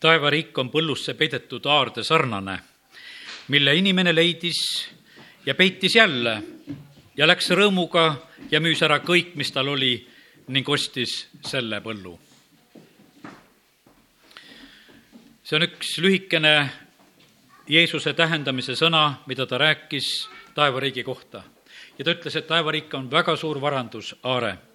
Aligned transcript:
taevariik 0.00 0.58
on 0.58 0.70
põllusse 0.72 1.14
peidetud 1.14 1.66
aarde 1.68 2.04
sarnane, 2.04 2.56
mille 3.52 3.74
inimene 3.76 4.14
leidis 4.14 4.60
ja 5.46 5.54
peitis 5.54 5.94
jälle 5.96 6.42
ja 7.16 7.26
läks 7.28 7.50
rõõmuga 7.52 8.04
ja 8.50 8.60
müüs 8.60 8.80
ära 8.82 9.00
kõik, 9.04 9.34
mis 9.36 9.52
tal 9.52 9.68
oli 9.68 9.92
ning 10.48 10.68
ostis 10.68 11.26
selle 11.46 11.82
põllu. 11.84 12.18
see 15.44 15.56
on 15.58 15.66
üks 15.66 15.98
lühikene 15.98 16.54
Jeesuse 17.70 18.12
tähendamise 18.14 18.74
sõna, 18.78 19.20
mida 19.26 19.46
ta 19.46 19.58
rääkis 19.58 20.28
taevariigi 20.54 21.02
kohta. 21.02 21.42
ja 21.98 22.04
ta 22.04 22.10
ütles, 22.10 22.36
et 22.36 22.46
taevariik 22.46 22.94
on 22.94 23.10
väga 23.10 23.36
suur 23.36 23.60
varandusaare 23.60 24.69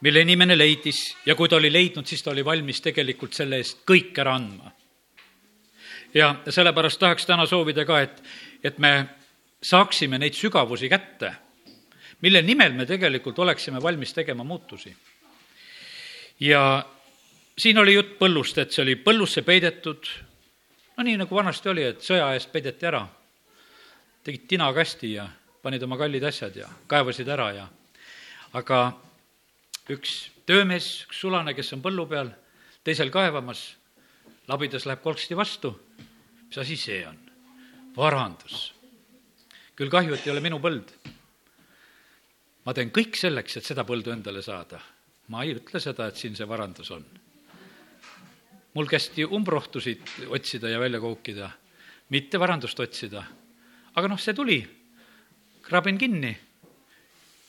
mille 0.00 0.20
inimene 0.20 0.58
leidis 0.58 1.16
ja 1.26 1.34
kui 1.36 1.48
ta 1.48 1.56
oli 1.56 1.72
leidnud, 1.72 2.06
siis 2.06 2.22
ta 2.22 2.30
oli 2.30 2.44
valmis 2.44 2.80
tegelikult 2.80 3.36
selle 3.36 3.60
eest 3.60 3.82
kõik 3.88 4.18
ära 4.18 4.34
andma. 4.34 4.72
ja 6.14 6.34
sellepärast 6.48 6.98
tahaks 6.98 7.26
täna 7.26 7.46
soovida 7.46 7.84
ka, 7.84 8.00
et, 8.00 8.22
et 8.64 8.78
me 8.78 9.06
saaksime 9.62 10.18
neid 10.18 10.34
sügavusi 10.34 10.88
kätte, 10.88 11.34
mille 12.20 12.42
nimel 12.42 12.72
me 12.72 12.86
tegelikult 12.86 13.38
oleksime 13.38 13.82
valmis 13.82 14.12
tegema 14.12 14.44
muutusi. 14.44 14.96
ja 16.40 16.86
siin 17.58 17.78
oli 17.78 17.94
jutt 17.94 18.18
põllust, 18.18 18.58
et 18.58 18.72
see 18.72 18.82
oli 18.82 18.96
põllusse 18.96 19.42
peidetud, 19.42 20.08
no 20.96 21.04
nii 21.04 21.16
nagu 21.20 21.36
vanasti 21.36 21.68
oli, 21.68 21.84
et 21.84 22.00
sõja 22.00 22.32
eest 22.34 22.52
peideti 22.52 22.86
ära. 22.86 23.06
tegid 24.24 24.48
tinakasti 24.48 25.12
ja 25.12 25.28
panid 25.62 25.82
oma 25.82 25.96
kallid 25.96 26.24
asjad 26.24 26.56
ja 26.56 26.68
kaevasid 26.86 27.28
ära 27.28 27.52
ja 27.52 27.68
aga 28.52 28.80
üks 29.90 30.30
töömees, 30.46 31.04
üks 31.06 31.20
sulane, 31.22 31.54
kes 31.56 31.72
on 31.76 31.82
põllu 31.84 32.06
peal, 32.10 32.30
teisel 32.86 33.10
kaevamas, 33.12 33.64
labidas 34.50 34.86
läheb 34.86 35.02
kolksti 35.02 35.36
vastu. 35.36 35.74
mis 36.48 36.58
asi 36.58 36.76
see 36.76 37.06
on? 37.06 37.18
varandus. 37.96 38.72
küll 39.76 39.90
kahju, 39.90 40.14
et 40.14 40.26
ei 40.26 40.32
ole 40.32 40.40
minu 40.40 40.60
põld. 40.60 40.92
ma 42.64 42.74
teen 42.74 42.90
kõik 42.90 43.16
selleks, 43.16 43.56
et 43.56 43.64
seda 43.64 43.84
põldu 43.84 44.12
endale 44.12 44.42
saada. 44.42 44.80
ma 45.28 45.44
ei 45.44 45.54
ütle 45.54 45.80
seda, 45.80 46.06
et 46.06 46.16
siin 46.16 46.36
see 46.36 46.48
varandus 46.48 46.90
on. 46.90 47.04
mul 48.74 48.86
kästi 48.86 49.24
umbrohtusid 49.24 50.28
otsida 50.28 50.68
ja 50.68 50.80
välja 50.80 51.00
koukida, 51.00 51.50
mitte 52.10 52.38
varandust 52.38 52.80
otsida. 52.80 53.24
aga 53.94 54.08
noh, 54.08 54.18
see 54.18 54.34
tuli, 54.34 54.60
krabin 55.62 55.98
kinni 55.98 56.36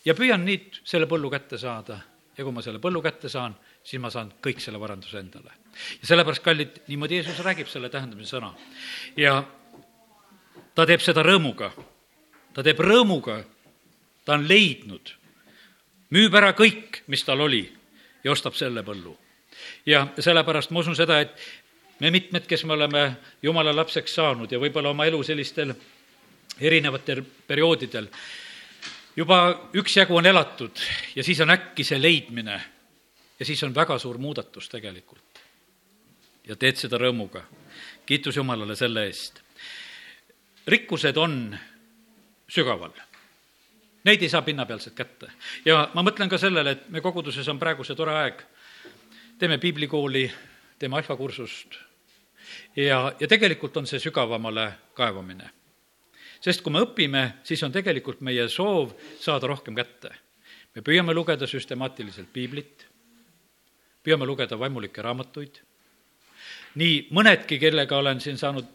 ja 0.05 0.13
püüan 0.17 0.45
nüüd 0.45 0.81
selle 0.83 1.05
põllu 1.05 1.29
kätte 1.29 1.57
saada 1.57 2.10
ja 2.37 2.43
kui 2.43 2.53
ma 2.53 2.63
selle 2.63 2.79
põllu 2.79 3.01
kätte 3.03 3.29
saan, 3.29 3.55
siis 3.83 4.01
ma 4.01 4.11
saan 4.13 4.31
kõik 4.43 4.61
selle 4.63 4.79
varanduse 4.79 5.19
endale. 5.19 5.51
ja 6.01 6.07
sellepärast, 6.07 6.43
kallid, 6.43 6.81
niimoodi 6.88 7.19
Jeesus 7.19 7.39
räägib 7.43 7.67
selle 7.67 7.89
tähendamise 7.89 8.38
sõna. 8.38 8.53
ja 9.17 9.43
ta 10.75 10.85
teeb 10.85 11.01
seda 11.01 11.23
rõõmuga. 11.23 11.71
ta 12.53 12.63
teeb 12.63 12.79
rõõmuga, 12.79 13.43
ta 14.25 14.33
on 14.33 14.47
leidnud, 14.47 15.13
müüb 16.09 16.35
ära 16.35 16.53
kõik, 16.53 17.03
mis 17.07 17.23
tal 17.23 17.41
oli 17.41 17.65
ja 18.23 18.31
ostab 18.31 18.55
selle 18.55 18.83
põllu. 18.83 19.17
ja 19.85 20.07
sellepärast 20.19 20.71
ma 20.71 20.79
usun 20.79 20.95
seda, 20.95 21.19
et 21.19 21.35
me 21.99 22.11
mitmed, 22.11 22.47
kes 22.47 22.63
me 22.66 22.73
oleme 22.73 23.16
jumala 23.43 23.75
lapseks 23.75 24.16
saanud 24.16 24.51
ja 24.51 24.59
võib-olla 24.59 24.89
oma 24.89 25.05
elu 25.05 25.23
sellistel 25.23 25.73
erinevatel 26.59 27.21
perioodidel, 27.47 28.07
juba 29.15 29.69
üksjagu 29.73 30.15
on 30.17 30.25
elatud 30.25 30.79
ja 31.15 31.23
siis 31.23 31.39
on 31.41 31.49
äkki 31.49 31.83
see 31.83 32.01
leidmine 32.01 32.61
ja 33.39 33.45
siis 33.45 33.63
on 33.63 33.75
väga 33.75 33.97
suur 33.99 34.17
muudatus 34.17 34.69
tegelikult. 34.69 35.41
ja 36.47 36.55
teed 36.55 36.75
seda 36.75 36.97
rõõmuga. 36.97 37.43
kiitus 38.05 38.35
Jumalale 38.35 38.75
selle 38.75 39.05
eest. 39.05 39.41
rikkused 40.67 41.17
on 41.17 41.57
sügaval. 42.49 42.91
Neid 44.03 44.21
ei 44.21 44.29
saa 44.29 44.41
pinnapealselt 44.41 44.95
kätte. 44.95 45.31
ja 45.66 45.89
ma 45.94 46.03
mõtlen 46.03 46.29
ka 46.29 46.38
sellele, 46.38 46.71
et 46.71 46.89
me 46.89 47.01
koguduses 47.01 47.47
on 47.47 47.59
praegu 47.59 47.83
see 47.83 47.95
tore 47.95 48.16
aeg, 48.16 48.44
teeme 49.39 49.57
piiblikooli, 49.57 50.31
teeme 50.79 50.97
alfakursust 50.97 51.79
ja, 52.75 53.13
ja 53.19 53.27
tegelikult 53.27 53.77
on 53.77 53.88
see 53.88 54.00
sügavamale 54.00 54.71
kaevamine 54.94 55.60
sest 56.41 56.63
kui 56.66 56.74
me 56.74 56.81
õpime, 56.84 57.24
siis 57.46 57.62
on 57.63 57.74
tegelikult 57.74 58.22
meie 58.25 58.47
soov 58.50 58.96
saada 59.22 59.50
rohkem 59.52 59.78
kätte. 59.78 60.12
me 60.75 60.81
püüame 60.81 61.13
lugeda 61.13 61.47
süstemaatiliselt 61.47 62.31
piiblit, 62.34 62.85
püüame 64.03 64.25
lugeda 64.25 64.57
vaimulikke 64.59 65.01
raamatuid, 65.03 65.59
nii 66.80 67.07
mõnedki, 67.12 67.59
kellega 67.59 67.97
olen 67.97 68.22
siin 68.24 68.38
saanud 68.38 68.69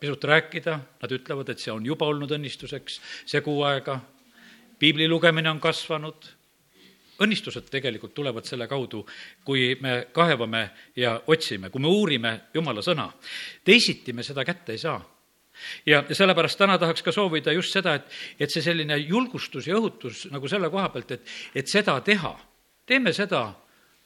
pisut 0.00 0.24
rääkida, 0.24 0.78
nad 1.00 1.12
ütlevad, 1.12 1.48
et 1.48 1.62
see 1.62 1.72
on 1.72 1.86
juba 1.86 2.08
olnud 2.10 2.34
õnnistuseks, 2.34 2.98
see 3.24 3.40
kuu 3.40 3.62
aega, 3.62 4.00
piibli 4.78 5.06
lugemine 5.08 5.48
on 5.50 5.62
kasvanud, 5.62 6.26
õnnistused 7.24 7.70
tegelikult 7.70 8.12
tulevad 8.14 8.44
selle 8.44 8.66
kaudu, 8.68 9.04
kui 9.46 9.76
me 9.80 10.08
kaevame 10.12 10.66
ja 10.98 11.14
otsime, 11.30 11.70
kui 11.70 11.80
me 11.80 11.88
uurime 11.88 12.40
Jumala 12.54 12.82
sõna. 12.82 13.12
teisiti 13.64 14.12
me 14.12 14.26
seda 14.26 14.44
kätte 14.44 14.72
ei 14.74 14.82
saa 14.82 15.13
ja, 15.86 16.04
ja 16.08 16.14
sellepärast 16.14 16.58
täna 16.58 16.78
tahaks 16.78 17.02
ka 17.02 17.12
soovida 17.12 17.52
just 17.52 17.74
seda, 17.74 17.96
et, 18.00 18.08
et 18.40 18.50
see 18.50 18.62
selline 18.64 18.96
julgustus 19.02 19.68
ja 19.68 19.76
õhutus 19.78 20.26
nagu 20.32 20.48
selle 20.50 20.70
koha 20.72 20.88
pealt, 20.94 21.14
et, 21.16 21.36
et 21.54 21.70
seda 21.70 21.98
teha, 22.04 22.34
teeme 22.86 23.12
seda 23.16 23.46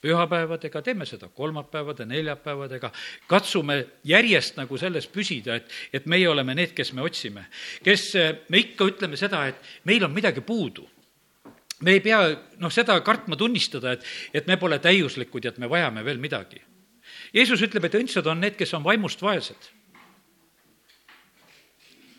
pühapäevadega, 0.02 0.82
teeme 0.82 1.06
seda 1.06 1.28
kolmapäevade, 1.34 2.06
neljapäevadega, 2.06 2.90
katsume 3.26 3.80
järjest 4.06 4.60
nagu 4.60 4.78
selles 4.78 5.08
püsida, 5.10 5.58
et, 5.58 5.72
et 5.92 6.06
meie 6.06 6.28
oleme 6.30 6.54
need, 6.54 6.74
kes 6.76 6.92
me 6.94 7.02
otsime. 7.02 7.48
kes 7.82 8.12
me 8.48 8.62
ikka 8.62 8.86
ütleme 8.92 9.18
seda, 9.18 9.46
et 9.50 9.58
meil 9.84 10.04
on 10.06 10.14
midagi 10.14 10.40
puudu 10.40 10.86
me 11.80 11.94
ei 11.94 12.00
pea 12.02 12.20
noh, 12.58 12.72
seda 12.74 12.96
kartma 13.06 13.36
tunnistada, 13.38 13.92
et, 13.94 14.06
et 14.34 14.46
me 14.50 14.56
pole 14.58 14.80
täiuslikud 14.82 15.44
ja 15.44 15.52
et 15.54 15.60
me 15.62 15.68
vajame 15.70 16.02
veel 16.02 16.18
midagi. 16.18 16.58
Jeesus 17.34 17.62
ütleb, 17.62 17.86
et 17.86 17.94
õndsad 17.94 18.26
on 18.26 18.40
need, 18.42 18.56
kes 18.58 18.72
on 18.74 18.82
vaimust 18.82 19.22
vaesed 19.22 19.68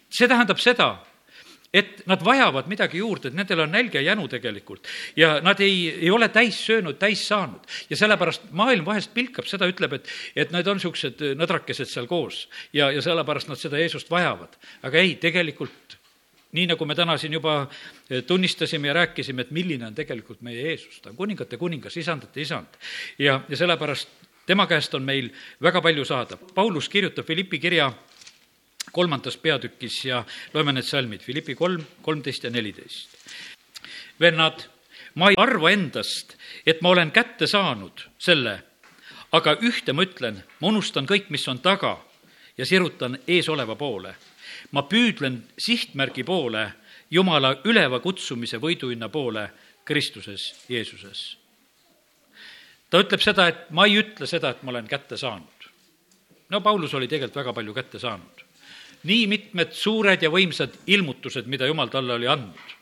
see 0.09 0.27
tähendab 0.27 0.59
seda, 0.61 0.89
et 1.73 2.01
nad 2.09 2.23
vajavad 2.25 2.69
midagi 2.69 2.97
juurde, 2.97 3.29
et 3.29 3.37
nendel 3.37 3.61
on 3.65 3.71
nälg 3.73 3.93
ja 3.93 4.01
jänu 4.01 4.25
tegelikult 4.31 4.87
ja 5.17 5.35
nad 5.45 5.59
ei, 5.61 5.89
ei 6.01 6.09
ole 6.09 6.29
täis 6.33 6.57
söönud, 6.65 6.97
täis 6.97 7.27
saanud. 7.27 7.61
ja 7.89 7.97
sellepärast 7.97 8.49
maailm 8.51 8.85
vahest 8.85 9.13
pilkab 9.13 9.45
seda, 9.45 9.69
ütleb, 9.69 9.93
et, 9.99 10.09
et 10.35 10.51
need 10.55 10.67
on 10.67 10.79
niisugused 10.79 11.21
nõdrakesed 11.37 11.91
seal 11.91 12.09
koos 12.09 12.47
ja, 12.73 12.89
ja 12.91 13.03
sellepärast 13.05 13.51
nad 13.51 13.61
seda 13.61 13.77
Jeesust 13.77 14.09
vajavad. 14.09 14.57
aga 14.81 14.97
ei, 14.97 15.15
tegelikult 15.21 15.99
nii 16.57 16.65
nagu 16.71 16.85
me 16.89 16.95
täna 16.97 17.17
siin 17.21 17.33
juba 17.37 17.67
tunnistasime 18.27 18.89
ja 18.89 18.93
rääkisime, 19.03 19.45
et 19.45 19.51
milline 19.53 19.85
on 19.85 19.95
tegelikult 19.95 20.41
meie 20.41 20.63
Jeesus, 20.71 20.97
ta 21.01 21.11
on 21.11 21.15
kuningate 21.15 21.57
kuningas, 21.57 21.97
isandate 21.97 22.41
isand. 22.41 22.81
ja, 23.19 23.41
ja 23.49 23.57
sellepärast 23.57 24.09
tema 24.49 24.65
käest 24.67 24.93
on 24.97 25.05
meil 25.05 25.29
väga 25.61 25.81
palju 25.81 26.05
saada. 26.05 26.37
Paulus 26.55 26.89
kirjutab 26.89 27.25
Philippi 27.25 27.59
kirja 27.59 27.91
kolmandas 28.91 29.37
peatükis 29.37 30.05
ja 30.05 30.23
loeme 30.53 30.73
need 30.73 30.85
salmid, 30.85 31.21
Philippi 31.25 31.55
kolm, 31.55 31.83
kolmteist 32.01 32.43
ja 32.43 32.49
neliteist. 32.49 33.17
vennad, 34.19 34.65
ma 35.15 35.29
ei 35.29 35.35
arva 35.37 35.71
endast, 35.71 36.35
et 36.65 36.81
ma 36.81 36.89
olen 36.89 37.11
kätte 37.11 37.47
saanud 37.47 38.03
selle, 38.19 38.59
aga 39.31 39.55
ühte 39.61 39.93
ma 39.93 40.03
ütlen, 40.03 40.41
ma 40.59 40.67
unustan 40.67 41.07
kõik, 41.07 41.29
mis 41.29 41.47
on 41.47 41.59
taga 41.59 41.97
ja 42.57 42.65
sirutan 42.65 43.19
eesoleva 43.27 43.75
poole. 43.75 44.15
ma 44.71 44.81
püüdlen 44.81 45.43
sihtmärgi 45.57 46.23
poole, 46.23 46.71
Jumala 47.11 47.55
üleva 47.65 47.99
kutsumise 47.99 48.57
võiduhinna 48.61 49.09
poole 49.09 49.49
Kristuses 49.85 50.65
Jeesuses. 50.69 51.37
ta 52.89 52.99
ütleb 52.99 53.21
seda, 53.21 53.47
et 53.47 53.71
ma 53.71 53.85
ei 53.85 53.97
ütle 53.97 54.27
seda, 54.27 54.49
et 54.49 54.63
ma 54.63 54.71
olen 54.71 54.87
kätte 54.87 55.17
saanud. 55.17 55.69
no 56.49 56.61
Paulus 56.61 56.93
oli 56.93 57.07
tegelikult 57.07 57.35
väga 57.35 57.53
palju 57.53 57.73
kätte 57.73 57.99
saanud 57.99 58.48
nii 59.03 59.27
mitmed 59.27 59.71
suured 59.71 60.21
ja 60.21 60.31
võimsad 60.33 60.75
ilmutused, 60.87 61.47
mida 61.47 61.67
Jumal 61.69 61.91
talle 61.93 62.17
oli 62.19 62.27
andnud 62.27 62.79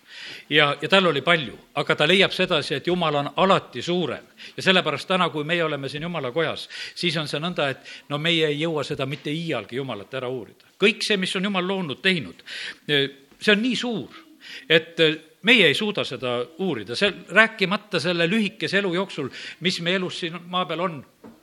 ja, 0.49 0.77
ja 0.81 0.89
tal 0.89 1.05
oli 1.05 1.21
palju, 1.21 1.57
aga 1.75 1.95
ta 1.95 2.07
leiab 2.07 2.31
sedasi, 2.31 2.77
et 2.77 2.87
Jumal 2.87 3.15
on 3.15 3.29
alati 3.35 3.81
suurem. 3.81 4.23
ja 4.57 4.63
sellepärast 4.63 5.07
täna, 5.07 5.29
kui 5.29 5.43
meie 5.43 5.63
oleme 5.63 5.89
siin 5.89 6.03
Jumala 6.03 6.31
kojas, 6.31 6.67
siis 6.95 7.17
on 7.17 7.27
see 7.27 7.39
nõnda, 7.39 7.69
et 7.69 8.09
no 8.09 8.17
meie 8.17 8.47
ei 8.47 8.59
jõua 8.61 8.83
seda 8.83 9.05
mitte 9.05 9.31
iialgi 9.31 9.75
Jumalat 9.75 10.13
ära 10.13 10.29
uurida. 10.29 10.73
kõik 10.79 11.03
see, 11.03 11.17
mis 11.17 11.35
on 11.35 11.43
Jumal 11.43 11.67
loonud, 11.67 12.01
teinud, 12.01 12.43
see 12.87 13.51
on 13.53 13.61
nii 13.61 13.75
suur, 13.75 14.23
et 14.69 14.99
meie 15.47 15.67
ei 15.67 15.75
suuda 15.75 16.03
seda 16.03 16.39
uurida, 16.63 16.95
see, 16.95 17.11
rääkimata 17.29 17.99
selle 17.99 18.27
lühikese 18.29 18.79
elu 18.81 18.93
jooksul, 18.95 19.29
mis 19.61 19.79
meie 19.81 19.99
elus 19.99 20.19
siin 20.23 20.39
maa 20.47 20.65
peal 20.65 20.83
on, 20.83 20.99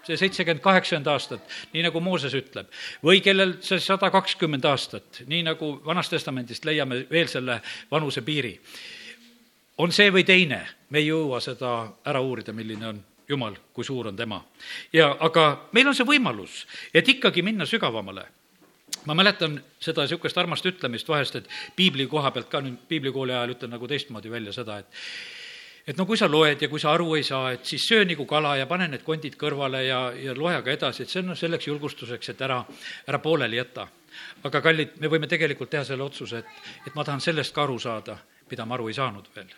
see 0.06 0.18
seitsekümmend, 0.20 0.62
kaheksakümmend 0.64 1.08
aastat, 1.12 1.54
nii 1.72 1.84
nagu 1.86 2.00
Mooses 2.04 2.34
ütleb, 2.36 2.68
või 3.04 3.22
kellel 3.24 3.56
see 3.64 3.80
sada 3.82 4.10
kakskümmend 4.14 4.64
aastat, 4.68 5.22
nii 5.30 5.42
nagu 5.46 5.70
Vanast 5.86 6.14
Testamendist 6.14 6.64
leiame 6.64 7.04
veel 7.10 7.30
selle 7.32 7.60
vanusepiiri. 7.90 8.60
on 9.78 9.92
see 9.92 10.10
või 10.10 10.24
teine, 10.24 10.60
me 10.90 10.98
ei 10.98 11.06
jõua 11.06 11.40
seda 11.40 11.92
ära 12.06 12.20
uurida, 12.20 12.52
milline 12.52 12.86
on 12.86 13.02
Jumal, 13.28 13.54
kui 13.72 13.84
suur 13.84 14.08
on 14.08 14.16
tema. 14.16 14.44
ja 14.92 15.16
aga 15.20 15.68
meil 15.72 15.88
on 15.88 15.94
see 15.94 16.06
võimalus, 16.06 16.66
et 16.94 17.08
ikkagi 17.08 17.42
minna 17.42 17.66
sügavamale 17.66 18.26
ma 19.04 19.14
mäletan 19.14 19.58
seda 19.80 20.04
niisugust 20.04 20.38
armast 20.38 20.66
ütlemist 20.66 21.08
vahest, 21.08 21.36
et 21.36 21.48
piibli 21.76 22.06
koha 22.06 22.30
pealt 22.30 22.48
ka 22.52 22.60
nüüd 22.64 22.84
piiblikooli 22.88 23.32
ajal 23.32 23.54
ütlen 23.56 23.74
nagu 23.76 23.88
teistmoodi 23.88 24.30
välja 24.30 24.52
seda, 24.52 24.78
et 24.78 24.86
et 25.86 25.98
no 25.98 26.06
kui 26.08 26.16
sa 26.16 26.28
loed 26.30 26.62
ja 26.64 26.68
kui 26.72 26.80
sa 26.80 26.94
aru 26.96 27.14
ei 27.18 27.24
saa, 27.26 27.52
et 27.54 27.66
siis 27.68 27.84
söö 27.88 28.04
nagu 28.08 28.24
kala 28.28 28.54
ja 28.56 28.68
pane 28.70 28.88
need 28.88 29.04
kondid 29.04 29.36
kõrvale 29.40 29.82
ja, 29.84 29.98
ja 30.16 30.36
loe 30.36 30.54
aga 30.56 30.72
edasi, 30.72 31.04
et 31.04 31.12
see 31.12 31.20
on 31.20 31.32
noh, 31.32 31.38
selleks 31.38 31.68
julgustuseks, 31.68 32.32
et 32.32 32.40
ära, 32.46 32.62
ära 33.08 33.20
pooleli 33.20 33.60
jäta. 33.60 33.88
aga 34.44 34.60
kallid, 34.62 34.96
me 35.00 35.10
võime 35.10 35.28
tegelikult 35.28 35.70
teha 35.70 35.84
selle 35.84 36.04
otsuse, 36.04 36.38
et, 36.38 36.70
et 36.86 36.94
ma 36.94 37.04
tahan 37.04 37.20
sellest 37.20 37.54
ka 37.54 37.64
aru 37.64 37.78
saada, 37.78 38.16
mida 38.50 38.64
ma 38.64 38.78
aru 38.78 38.88
ei 38.88 38.96
saanud 38.96 39.28
veel 39.34 39.52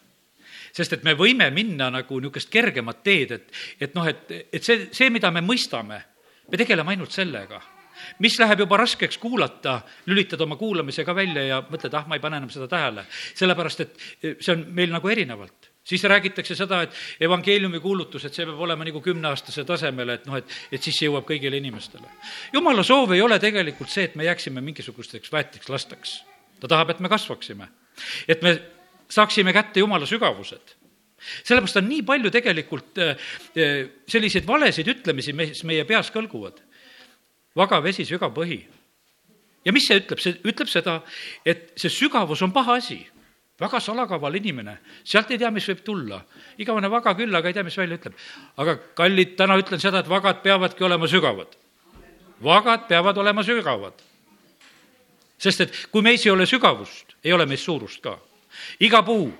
sest 0.76 0.93
et 0.93 1.05
me 1.05 1.14
võime 1.17 1.46
minna 1.50 1.88
nagu 1.90 2.19
niisugust 2.20 2.50
kergemat 2.52 3.02
teed, 3.05 3.31
et, 3.32 3.52
et 3.81 3.94
noh, 3.94 4.05
et, 4.08 4.28
et 4.52 4.62
see, 4.64 4.88
see, 4.93 5.08
mida 5.11 5.31
me 5.32 5.40
mõistame, 5.40 6.02
me 6.50 6.58
tegeleme 6.61 6.93
ainult 6.93 7.14
sellega 7.14 7.62
mis 8.20 8.34
läheb 8.37 8.61
juba 8.61 8.76
raskeks 8.76 9.17
kuulata, 9.19 9.78
lülitad 10.06 10.40
oma 10.44 10.58
kuulamise 10.61 11.05
ka 11.05 11.14
välja 11.17 11.46
ja 11.46 11.62
mõtled, 11.64 11.94
ah, 11.96 12.05
ma 12.08 12.19
ei 12.19 12.20
pane 12.20 12.37
enam 12.43 12.50
seda 12.52 12.69
tähele. 12.69 13.06
sellepärast, 13.34 13.81
et 13.81 13.96
see 14.40 14.52
on 14.52 14.67
meil 14.76 14.93
nagu 14.93 15.08
erinevalt 15.08 15.70
siis 15.87 16.05
räägitakse 16.05 16.56
seda, 16.59 16.83
et 16.87 16.94
evangeeliumi 17.23 17.81
kuulutus, 17.81 18.25
et 18.27 18.35
see 18.35 18.47
peab 18.47 18.61
olema 18.67 18.87
nagu 18.87 19.00
kümneaastase 19.03 19.65
tasemel, 19.69 20.17
et 20.17 20.25
noh, 20.27 20.38
et, 20.41 20.56
et 20.73 20.83
siis 20.83 20.99
see 20.99 21.09
jõuab 21.09 21.27
kõigile 21.29 21.61
inimestele. 21.61 22.09
jumala 22.53 22.85
soov 22.87 23.15
ei 23.15 23.23
ole 23.23 23.38
tegelikult 23.43 23.93
see, 23.93 24.09
et 24.11 24.17
me 24.19 24.27
jääksime 24.27 24.65
mingisugusteks 24.65 25.33
väeteks 25.33 25.71
lasteks. 25.71 26.17
ta 26.61 26.69
tahab, 26.69 26.91
et 26.91 27.00
me 27.00 27.09
kasvaksime. 27.12 27.69
et 28.29 28.43
me 28.43 28.59
saaksime 29.09 29.53
kätte 29.53 29.81
jumala 29.81 30.06
sügavused 30.06 30.77
sellepärast 31.17 31.81
on 31.81 31.88
nii 31.88 32.03
palju 32.06 32.31
tegelikult 32.31 32.99
äh, 33.03 33.29
äh, 33.56 33.77
selliseid 34.09 34.47
valesid 34.47 34.88
ütlemisi, 34.93 35.33
mis 35.33 35.62
meie 35.65 35.85
peas 35.88 36.11
kõlguvad. 36.15 36.61
vaga 37.56 37.81
vesi, 37.83 38.05
sügav 38.05 38.35
põhi. 38.37 38.67
ja 39.65 39.73
mis 39.73 39.87
see 39.88 40.00
ütleb, 40.03 40.21
see 40.21 40.37
ütleb 40.44 40.69
seda, 40.69 41.00
et 41.44 41.73
see 41.77 41.91
sügavus 41.91 42.43
on 42.43 42.53
paha 42.53 42.77
asi 42.83 43.00
väga 43.61 43.81
salakaval 43.81 44.37
inimene, 44.37 44.76
sealt 45.05 45.31
ei 45.32 45.41
tea, 45.41 45.50
mis 45.50 45.67
võib 45.70 45.81
tulla. 45.85 46.20
igavene 46.58 46.91
vaga 46.93 47.14
küll, 47.17 47.35
aga 47.35 47.49
ei 47.49 47.56
tea, 47.56 47.64
mis 47.64 47.76
välja 47.76 47.97
ütleb. 47.97 48.14
aga 48.56 48.76
kallid, 48.94 49.37
täna 49.37 49.56
ütlen 49.56 49.81
seda, 49.81 50.00
et 50.00 50.08
vagad 50.08 50.43
peavadki 50.43 50.85
olema 50.85 51.08
sügavad. 51.08 51.56
vagad 52.43 52.87
peavad 52.88 53.17
olema 53.17 53.43
sügavad. 53.43 53.94
sest 55.38 55.61
et 55.61 55.87
kui 55.91 56.03
meis 56.03 56.26
ei 56.26 56.32
ole 56.32 56.47
sügavust, 56.47 57.17
ei 57.25 57.32
ole 57.32 57.47
meis 57.47 57.64
suurust 57.64 58.03
ka. 58.03 58.19
iga 58.81 59.03
puu, 59.03 59.32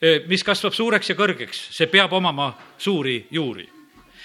eh, 0.00 0.22
mis 0.28 0.44
kasvab 0.44 0.72
suureks 0.72 1.08
ja 1.08 1.16
kõrgeks, 1.16 1.70
see 1.70 1.86
peab 1.86 2.12
omama 2.12 2.54
suuri 2.78 3.26
juuri 3.30 3.68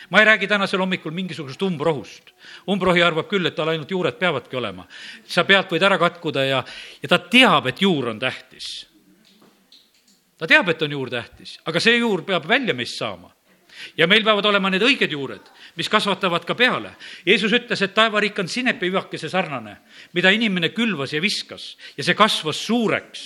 ma 0.09 0.19
ei 0.19 0.25
räägi 0.25 0.47
tänasel 0.47 0.79
hommikul 0.79 1.11
mingisugusest 1.11 1.61
umbrohust. 1.61 2.31
umbrohi 2.67 3.01
arvab 3.01 3.27
küll, 3.27 3.45
et 3.47 3.55
tal 3.55 3.69
ainult 3.69 3.89
juured 3.89 4.19
peavadki 4.19 4.55
olema. 4.55 4.85
sa 5.25 5.43
pealt 5.43 5.71
võid 5.71 5.81
ära 5.83 5.97
katkuda 5.97 6.45
ja, 6.45 6.63
ja 7.01 7.09
ta 7.09 7.17
teab, 7.17 7.67
et 7.67 7.81
juur 7.81 8.07
on 8.09 8.19
tähtis 8.19 8.90
ta 10.41 10.49
teab, 10.49 10.71
et 10.73 10.81
on 10.81 10.95
juur 10.95 11.11
tähtis, 11.13 11.59
aga 11.69 11.79
see 11.83 11.99
juur 11.99 12.23
peab 12.25 12.47
välja 12.49 12.73
meist 12.73 12.97
saama. 12.97 13.29
ja 13.97 14.05
meil 14.07 14.23
peavad 14.25 14.45
olema 14.45 14.69
need 14.69 14.83
õiged 14.83 15.13
juured, 15.13 15.45
mis 15.79 15.89
kasvatavad 15.89 16.43
ka 16.45 16.53
peale. 16.59 16.91
Jeesus 17.25 17.53
ütles, 17.55 17.81
et 17.81 17.93
taevariik 17.95 18.37
on 18.41 18.49
sinepivakese 18.49 19.29
sarnane, 19.29 19.77
mida 20.13 20.29
inimene 20.29 20.69
külvas 20.69 21.13
ja 21.13 21.21
viskas 21.21 21.77
ja 21.97 22.03
see 22.03 22.17
kasvas 22.17 22.59
suureks 22.65 23.23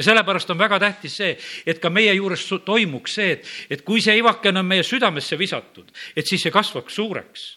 ja 0.00 0.04
sellepärast 0.04 0.50
on 0.50 0.58
väga 0.58 0.78
tähtis 0.80 1.16
see, 1.20 1.36
et 1.66 1.78
ka 1.78 1.92
meie 1.92 2.12
juures 2.16 2.46
toimuks 2.64 3.14
see, 3.20 3.32
et, 3.36 3.48
et 3.70 3.84
kui 3.84 4.00
see 4.00 4.16
ivakene 4.16 4.62
on 4.62 4.68
meie 4.68 4.84
südamesse 4.86 5.36
visatud, 5.38 5.92
et 6.16 6.26
siis 6.26 6.42
see 6.42 6.52
kasvaks 6.52 6.96
suureks. 6.96 7.48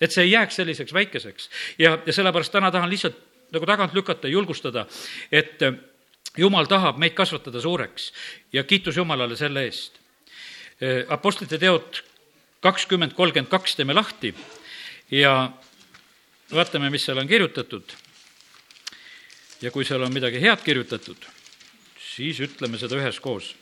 et 0.00 0.12
see 0.12 0.24
ei 0.24 0.30
jääks 0.30 0.56
selliseks 0.56 0.92
väikeseks 0.92 1.50
ja, 1.78 1.98
ja 2.06 2.12
sellepärast 2.12 2.52
täna 2.52 2.70
tahan 2.70 2.90
lihtsalt 2.90 3.16
nagu 3.52 3.66
tagant 3.66 3.94
lükata 3.94 4.28
julgustada, 4.28 4.86
et 5.32 5.58
jumal 6.38 6.68
tahab 6.70 6.98
meid 6.98 7.14
kasvatada 7.18 7.60
suureks 7.60 8.12
ja 8.52 8.64
kiitus 8.64 8.96
Jumalale 8.96 9.36
selle 9.36 9.64
eest. 9.66 9.98
Apostlite 11.08 11.58
teod 11.58 12.02
kakskümmend 12.60 13.12
kolmkümmend 13.16 13.50
kaks 13.50 13.76
teeme 13.76 13.94
lahti 13.94 14.34
ja 15.10 15.50
vaatame, 16.52 16.90
mis 16.90 17.04
seal 17.04 17.18
on 17.18 17.28
kirjutatud. 17.28 17.96
ja 19.62 19.70
kui 19.70 19.84
seal 19.84 20.02
on 20.02 20.12
midagi 20.12 20.40
head 20.40 20.62
kirjutatud, 20.64 21.26
siis 22.00 22.40
ütleme 22.40 22.78
seda 22.80 22.96
üheskoos. 22.96 23.54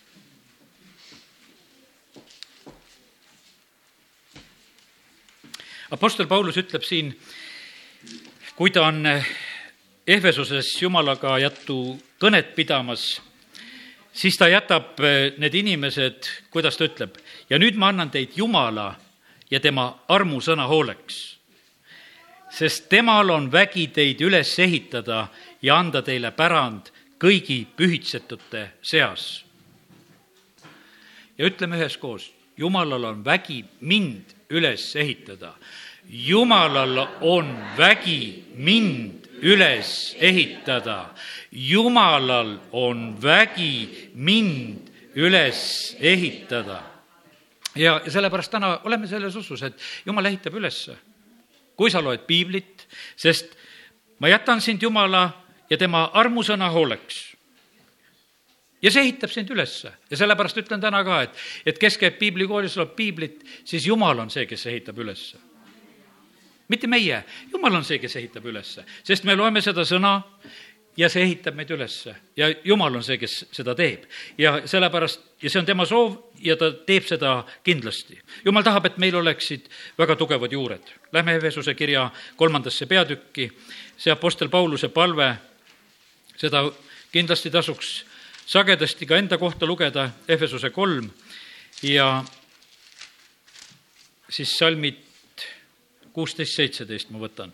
Apostel 5.91 6.27
Paulus 6.27 6.57
ütleb 6.61 6.85
siin, 6.85 7.11
kui 8.55 8.71
ta 8.71 8.85
on 8.87 9.03
Ehvesuses 10.07 10.83
Jumalaga 10.83 11.39
jättu 11.39 11.99
kõnet 12.19 12.55
pidamas, 12.55 13.21
siis 14.13 14.39
ta 14.39 14.49
jätab 14.49 15.01
eh, 15.01 15.35
need 15.39 15.55
inimesed, 15.55 16.29
kuidas 16.51 16.77
ta 16.77 16.89
ütleb, 16.89 17.19
ja 17.51 17.59
nüüd 17.59 17.79
ma 17.79 17.93
annan 17.93 18.11
teid 18.11 18.37
Jumala 18.37 18.93
ja 19.51 19.61
tema 19.61 19.91
armusõna 20.09 20.69
hooleks. 20.69 21.39
sest 22.51 22.89
temal 22.89 23.31
on 23.31 23.53
vägi 23.53 23.87
teid 23.93 24.21
üles 24.21 24.59
ehitada 24.59 25.29
ja 25.63 25.77
anda 25.77 26.03
teile 26.03 26.31
pärand 26.31 26.89
kõigi 27.21 27.67
pühitsetute 27.77 28.71
seas. 28.83 29.45
ja 31.39 31.47
ütleme 31.47 31.77
üheskoos, 31.77 32.33
Jumalal 32.59 33.05
on 33.05 33.25
vägi 33.25 33.65
mind 33.81 34.35
üles 34.51 34.97
ehitada. 34.97 35.53
Jumalal 36.11 36.99
on 37.21 37.53
vägi 37.77 38.45
mind 38.55 39.18
üles 39.43 40.17
ehitada. 40.21 41.15
Jumalal 41.53 42.57
on 42.73 43.17
vägi 43.23 44.11
mind 44.15 44.91
üles 45.15 45.97
ehitada. 46.01 46.83
ja, 47.75 48.01
sellepärast 48.09 48.51
täna 48.51 48.81
oleme 48.85 49.07
selles 49.07 49.37
usus, 49.37 49.63
et 49.63 49.75
Jumal 50.07 50.27
ehitab 50.27 50.55
ülesse. 50.55 50.97
kui 51.77 51.91
sa 51.91 52.03
loed 52.03 52.27
piiblit, 52.27 52.89
sest 53.17 53.55
ma 54.19 54.29
jätan 54.29 54.61
sind 54.61 54.83
Jumala 54.83 55.31
ja 55.71 55.77
tema 55.79 56.11
armusõna 56.15 56.71
hooleks 56.75 57.37
ja 58.83 58.91
see 58.91 59.03
ehitab 59.03 59.31
sind 59.31 59.51
ülesse 59.51 59.93
ja 60.11 60.17
sellepärast 60.17 60.59
ütlen 60.59 60.81
täna 60.81 61.05
ka, 61.05 61.23
et, 61.23 61.37
et 61.67 61.79
kes 61.79 61.99
käib 61.99 62.19
piiblikoolis, 62.19 62.77
loeb 62.77 62.97
piiblit, 62.97 63.45
siis 63.65 63.87
Jumal 63.87 64.19
on 64.19 64.31
see, 64.31 64.47
kes 64.47 64.67
ehitab 64.67 64.99
ülesse 64.99 65.48
mitte 66.69 66.87
meie, 66.87 67.23
jumal 67.53 67.75
on 67.81 67.85
see, 67.85 67.99
kes 67.99 68.17
ehitab 68.21 68.47
ülesse, 68.47 68.85
sest 69.05 69.25
me 69.25 69.37
loeme 69.37 69.63
seda 69.65 69.85
sõna 69.89 70.19
ja 70.99 71.09
see 71.11 71.23
ehitab 71.23 71.55
meid 71.55 71.71
ülesse 71.71 72.15
ja 72.37 72.49
jumal 72.67 72.99
on 72.99 73.05
see, 73.07 73.19
kes 73.21 73.45
seda 73.55 73.75
teeb. 73.79 74.05
ja 74.39 74.59
sellepärast, 74.67 75.21
ja 75.43 75.51
see 75.51 75.61
on 75.61 75.67
tema 75.67 75.87
soov 75.87 76.17
ja 76.43 76.57
ta 76.57 76.73
teeb 76.73 77.07
seda 77.07 77.45
kindlasti. 77.65 78.19
jumal 78.45 78.67
tahab, 78.67 78.87
et 78.87 78.99
meil 78.99 79.17
oleksid 79.17 79.69
väga 79.99 80.17
tugevad 80.17 80.53
juured. 80.53 80.93
Lähme 81.13 81.37
Efesuse 81.37 81.75
kirja 81.75 82.11
kolmandasse 82.37 82.87
peatükki, 82.87 83.51
see 83.97 84.13
Apostel 84.13 84.49
Pauluse 84.49 84.89
palve, 84.89 85.37
seda 86.37 86.67
kindlasti 87.13 87.51
tasuks 87.51 88.05
sagedasti 88.47 89.07
ka 89.07 89.17
enda 89.17 89.39
kohta 89.39 89.67
lugeda, 89.67 90.11
Efesuse 90.29 90.71
kolm 90.71 91.11
ja 91.83 92.25
siis 94.29 94.59
salmid 94.59 95.08
kuusteist, 96.19 96.57
seitseteist 96.59 97.13
ma 97.15 97.23
võtan. 97.23 97.53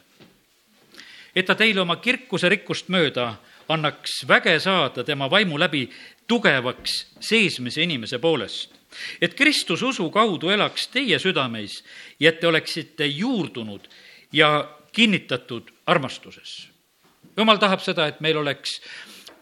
et 1.34 1.46
ta 1.46 1.54
teile 1.58 1.82
oma 1.82 1.96
kirkuse 2.00 2.48
rikkust 2.48 2.88
mööda 2.88 3.34
annaks 3.68 4.22
väge 4.28 4.54
saada 4.60 5.04
tema 5.04 5.28
vaimu 5.30 5.58
läbi 5.58 5.88
tugevaks 6.26 6.94
seesmise 7.20 7.82
inimese 7.82 8.18
poolest. 8.18 8.72
et 9.20 9.34
Kristus 9.34 9.82
usu 9.82 10.08
kaudu 10.10 10.48
elaks 10.54 10.88
teie 10.88 11.18
südameis 11.18 11.82
ja 12.20 12.30
et 12.30 12.40
te 12.40 12.46
oleksite 12.46 13.06
juurdunud 13.06 13.88
ja 14.32 14.68
kinnitatud 14.92 15.70
armastuses. 15.86 16.68
jumal 17.36 17.58
tahab 17.58 17.80
seda, 17.80 18.06
et 18.06 18.20
meil 18.20 18.36
oleks 18.36 18.80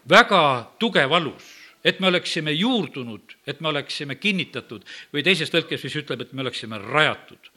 väga 0.09 0.71
tugev 0.79 1.11
alus 1.13 1.52
et 1.83 1.99
me 1.99 2.07
oleksime 2.07 2.51
juurdunud, 2.51 3.35
et 3.47 3.59
me 3.61 3.67
oleksime 3.67 4.15
kinnitatud 4.15 4.85
või 5.13 5.23
teises 5.23 5.51
tõlkes, 5.51 5.83
mis 5.83 5.97
ütleb, 5.99 6.21
et 6.21 6.33
me 6.33 6.41
oleksime 6.41 6.77
rajatud. 6.77 7.51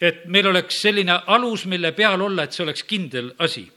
et 0.00 0.26
meil 0.26 0.46
oleks 0.46 0.82
selline 0.82 1.20
alus, 1.26 1.66
mille 1.66 1.92
peal 1.92 2.20
olla, 2.20 2.44
et 2.44 2.52
see 2.52 2.64
oleks 2.64 2.84
kindel 2.84 3.32
asi. 3.38 3.70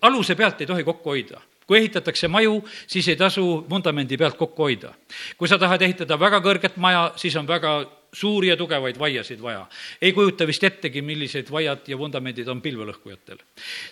aluse 0.00 0.34
pealt 0.34 0.60
ei 0.60 0.66
tohi 0.66 0.84
kokku 0.84 1.10
hoida 1.10 1.42
kui 1.68 1.76
ehitatakse 1.78 2.28
maju, 2.28 2.62
siis 2.86 3.08
ei 3.08 3.16
tasu 3.16 3.66
vundamendi 3.70 4.16
pealt 4.16 4.36
kokku 4.36 4.62
hoida. 4.62 4.94
kui 5.36 5.48
sa 5.48 5.58
tahad 5.58 5.82
ehitada 5.82 6.16
väga 6.20 6.40
kõrget 6.40 6.76
maja, 6.76 7.12
siis 7.16 7.36
on 7.36 7.46
väga 7.46 7.84
suuri 8.12 8.48
ja 8.48 8.56
tugevaid 8.56 8.98
vaiasid 8.98 9.42
vaja. 9.42 9.66
ei 10.02 10.12
kujuta 10.12 10.46
vist 10.46 10.64
ettegi, 10.64 11.02
millised 11.02 11.50
vaiad 11.50 11.84
ja 11.86 11.98
vundamendid 11.98 12.48
on 12.48 12.62
pilvelõhkujatel. 12.62 13.38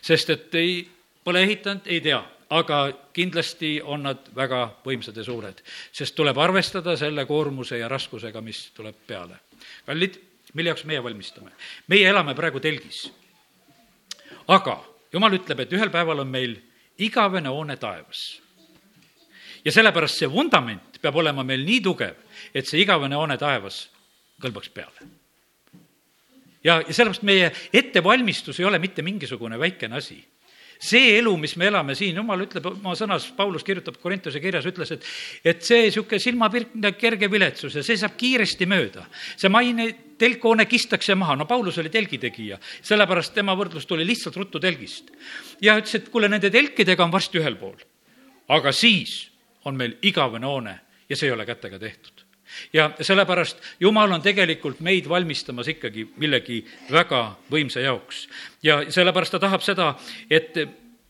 sest 0.02 0.30
et 0.30 0.54
ei, 0.54 0.88
pole 1.24 1.42
ehitanud, 1.42 1.84
ei 1.86 2.00
tea 2.00 2.24
aga 2.50 2.78
kindlasti 3.14 3.80
on 3.82 4.06
nad 4.06 4.28
väga 4.34 4.60
võimsad 4.84 5.16
ja 5.18 5.24
suured, 5.26 5.60
sest 5.92 6.14
tuleb 6.14 6.38
arvestada 6.38 6.96
selle 6.98 7.26
koormuse 7.26 7.78
ja 7.80 7.88
raskusega, 7.90 8.40
mis 8.40 8.70
tuleb 8.74 8.94
peale. 9.06 9.40
kallid, 9.86 10.18
mille 10.54 10.70
jaoks 10.70 10.84
meie 10.84 11.02
valmistame? 11.02 11.50
meie 11.88 12.08
elame 12.08 12.34
praegu 12.34 12.60
telgis. 12.60 13.10
aga 14.48 14.78
jumal 15.12 15.34
ütleb, 15.34 15.60
et 15.60 15.72
ühel 15.72 15.90
päeval 15.90 16.22
on 16.22 16.28
meil 16.28 16.56
igavene 16.98 17.48
hoone 17.48 17.76
taevas. 17.76 18.40
ja 19.64 19.72
sellepärast 19.72 20.22
see 20.22 20.30
vundament 20.30 21.00
peab 21.02 21.16
olema 21.16 21.42
meil 21.42 21.64
nii 21.64 21.80
tugev, 21.80 22.14
et 22.54 22.66
see 22.66 22.80
igavene 22.80 23.16
hoone 23.16 23.38
taevas 23.38 23.88
kõlbaks 24.40 24.70
peale. 24.70 25.10
ja, 26.62 26.78
ja 26.78 26.92
sellepärast 26.92 27.26
meie 27.26 27.50
ettevalmistus 27.72 28.60
ei 28.60 28.70
ole 28.70 28.78
mitte 28.78 29.02
mingisugune 29.02 29.58
väikene 29.58 29.96
asi 29.96 30.22
see 30.78 31.16
elu, 31.18 31.32
mis 31.40 31.56
me 31.56 31.68
elame 31.70 31.94
siin, 31.96 32.16
jumal 32.16 32.42
ütleb 32.44 32.66
oma 32.70 32.94
sõnas, 32.98 33.28
Paulus 33.36 33.64
kirjutab 33.66 33.98
Korintuse 34.02 34.40
kirjas, 34.42 34.66
ütles, 34.68 34.92
et 34.96 35.06
et 35.52 35.62
see 35.64 35.86
niisugune 35.86 36.20
silmapilkne 36.22 36.92
kerge 36.98 37.30
viletsus 37.30 37.78
ja 37.78 37.84
see 37.86 37.96
saab 37.96 38.16
kiiresti 38.18 38.66
mööda. 38.66 39.06
see 39.36 39.48
maine 39.52 39.88
telkhoone 40.18 40.66
kistakse 40.66 41.14
maha, 41.14 41.36
no 41.36 41.46
Paulus 41.46 41.78
oli 41.78 41.92
telgitegija, 41.92 42.58
sellepärast 42.82 43.34
tema 43.34 43.56
võrdlus 43.56 43.86
tuli 43.86 44.06
lihtsalt 44.06 44.36
ruttu 44.36 44.60
telgist. 44.60 45.10
ja 45.60 45.78
ütles, 45.78 45.94
et 45.94 46.08
kuule, 46.08 46.28
nende 46.28 46.50
telkidega 46.50 47.04
on 47.04 47.12
varsti 47.12 47.38
ühel 47.38 47.56
pool. 47.56 47.78
aga 48.48 48.72
siis 48.72 49.30
on 49.64 49.76
meil 49.76 49.96
igavene 50.02 50.46
hoone 50.46 50.78
ja 51.08 51.16
see 51.16 51.28
ei 51.28 51.34
ole 51.34 51.46
kätega 51.46 51.78
tehtud 51.78 52.25
ja 52.72 52.90
sellepärast 53.00 53.62
Jumal 53.80 54.12
on 54.12 54.22
tegelikult 54.22 54.80
meid 54.80 55.08
valmistamas 55.08 55.68
ikkagi 55.68 56.08
millegi 56.16 56.64
väga 56.92 57.36
võimsa 57.50 57.80
jaoks. 57.80 58.28
ja 58.62 58.82
sellepärast 58.88 59.36
ta 59.36 59.38
tahab 59.38 59.62
seda, 59.62 59.94
et 60.30 60.54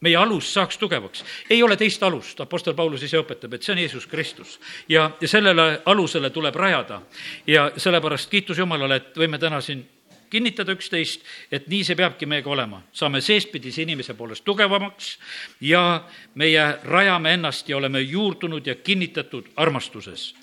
meie 0.00 0.16
alus 0.16 0.52
saaks 0.54 0.78
tugevaks. 0.78 1.24
ei 1.50 1.62
ole 1.62 1.76
teist 1.76 2.02
alust, 2.02 2.40
Apostel 2.40 2.74
Paulus 2.74 3.02
ise 3.02 3.18
õpetab, 3.18 3.54
et 3.54 3.62
see 3.62 3.72
on 3.72 3.82
Jeesus 3.82 4.06
Kristus. 4.06 4.60
ja, 4.88 5.10
sellele 5.24 5.82
alusele 5.84 6.30
tuleb 6.30 6.54
rajada. 6.54 7.02
ja 7.46 7.70
sellepärast 7.76 8.30
kiitus 8.30 8.58
Jumalale, 8.58 8.96
et 8.96 9.16
võime 9.16 9.38
täna 9.38 9.60
siin 9.60 9.86
kinnitada 10.30 10.74
üksteist, 10.74 11.22
et 11.52 11.68
nii 11.70 11.84
see 11.84 11.96
peabki 11.96 12.26
meiega 12.26 12.50
olema. 12.50 12.82
saame 12.92 13.20
seestpidise 13.20 13.82
inimese 13.82 14.14
poolest 14.14 14.44
tugevamaks 14.44 15.18
ja 15.60 16.04
meie 16.34 16.66
rajame 16.84 17.34
ennast 17.34 17.68
ja 17.68 17.76
oleme 17.76 18.00
juurdunud 18.00 18.66
ja 18.66 18.74
kinnitatud 18.74 19.52
armastuses 19.56 20.34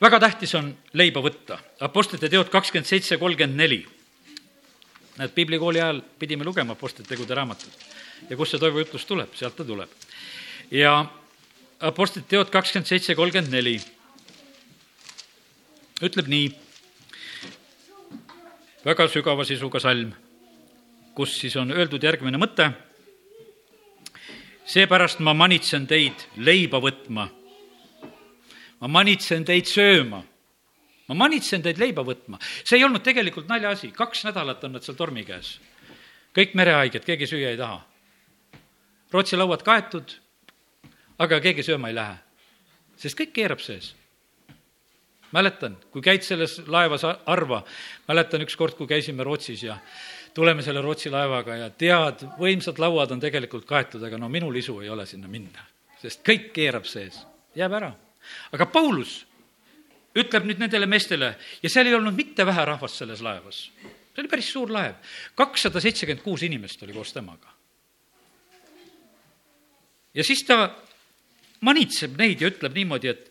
väga 0.00 0.20
tähtis 0.20 0.54
on 0.54 0.72
leiba 0.92 1.20
võtta. 1.20 1.58
Apostlite 1.80 2.28
teod 2.28 2.48
kakskümmend 2.48 2.88
seitse, 2.88 3.18
kolmkümmend 3.18 3.56
neli. 3.56 3.86
näed, 5.18 5.30
piiblikooli 5.34 5.80
ajal 5.80 6.02
pidime 6.18 6.44
lugema 6.44 6.72
Apostlite 6.72 7.08
tegude 7.08 7.34
raamatut. 7.34 7.72
ja 8.30 8.36
kust 8.36 8.50
see 8.50 8.60
Toivo 8.60 8.78
jutlus 8.78 9.04
tuleb, 9.04 9.34
sealt 9.34 9.56
ta 9.56 9.64
tuleb. 9.64 9.88
ja 10.70 11.06
Apostlite 11.80 12.28
teod 12.28 12.50
kakskümmend 12.50 12.86
seitse, 12.86 13.14
kolmkümmend 13.14 13.52
neli 13.52 13.80
ütleb 16.00 16.28
nii, 16.32 16.46
väga 18.86 19.06
sügava 19.12 19.44
sisuga 19.44 19.80
salm, 19.82 20.14
kus 21.16 21.34
siis 21.42 21.56
on 21.60 21.72
öeldud 21.76 22.02
järgmine 22.02 22.40
mõte. 22.40 22.70
seepärast 24.70 25.18
ma 25.20 25.34
manitsen 25.34 25.86
teid 25.86 26.14
leiba 26.36 26.78
võtma 26.80 27.28
ma 28.80 28.88
manitsen 28.88 29.44
teid 29.44 29.68
sööma. 29.68 30.22
ma 31.10 31.14
manitsen 31.18 31.62
teid 31.62 31.78
leiba 31.78 32.04
võtma. 32.06 32.40
see 32.64 32.78
ei 32.78 32.84
olnud 32.84 33.04
tegelikult 33.04 33.48
naljaasi, 33.48 33.92
kaks 33.92 34.24
nädalat 34.28 34.64
on 34.64 34.76
nad 34.76 34.86
seal 34.86 34.96
tormi 34.96 35.24
käes. 35.24 35.58
kõik 36.36 36.54
merehaiged, 36.54 37.04
keegi 37.04 37.26
süüa 37.26 37.52
ei 37.52 37.60
taha. 37.60 37.80
Rootsi 39.12 39.36
lauad 39.36 39.62
kaetud, 39.66 40.12
aga 41.18 41.40
keegi 41.40 41.66
sööma 41.66 41.90
ei 41.90 41.98
lähe, 41.98 42.18
sest 42.96 43.18
kõik 43.18 43.34
keerab 43.34 43.60
sees 43.60 43.94
mäletan, 45.30 45.76
kui 45.92 46.02
käid 46.02 46.24
selles 46.26 46.56
laevas 46.66 47.04
harva, 47.26 47.60
mäletan 48.08 48.42
ükskord, 48.42 48.74
kui 48.74 48.88
käisime 48.90 49.22
Rootsis 49.22 49.62
ja 49.62 49.76
tuleme 50.34 50.62
selle 50.62 50.82
Rootsi 50.82 51.10
laevaga 51.10 51.54
ja 51.54 51.68
tead, 51.70 52.24
võimsad 52.38 52.78
lauad 52.82 53.14
on 53.14 53.22
tegelikult 53.22 53.66
kaetud, 53.66 54.02
aga 54.02 54.18
no 54.18 54.28
minul 54.28 54.56
isu 54.58 54.80
ei 54.82 54.90
ole 54.90 55.06
sinna 55.06 55.30
minna, 55.30 55.62
sest 56.02 56.24
kõik 56.26 56.50
keerab 56.56 56.88
sees, 56.90 57.22
jääb 57.54 57.78
ära 57.78 57.92
aga 58.52 58.66
Paulus 58.66 59.20
ütleb 60.16 60.46
nüüd 60.48 60.60
nendele 60.62 60.88
meestele 60.90 61.34
ja 61.62 61.70
seal 61.70 61.86
ei 61.86 61.94
olnud 61.94 62.16
mitte 62.16 62.46
vähe 62.46 62.64
rahvast 62.66 62.98
selles 62.98 63.22
laevas. 63.22 63.70
see 64.10 64.22
oli 64.22 64.28
päris 64.28 64.50
suur 64.52 64.70
laev, 64.72 64.98
kakssada 65.34 65.80
seitsekümmend 65.80 66.24
kuus 66.24 66.42
inimest 66.42 66.82
oli 66.82 66.92
koos 66.92 67.12
temaga. 67.12 67.52
ja 70.14 70.24
siis 70.24 70.42
ta 70.46 70.74
manitseb 71.60 72.18
neid 72.18 72.40
ja 72.40 72.50
ütleb 72.50 72.74
niimoodi, 72.74 73.08
et 73.08 73.30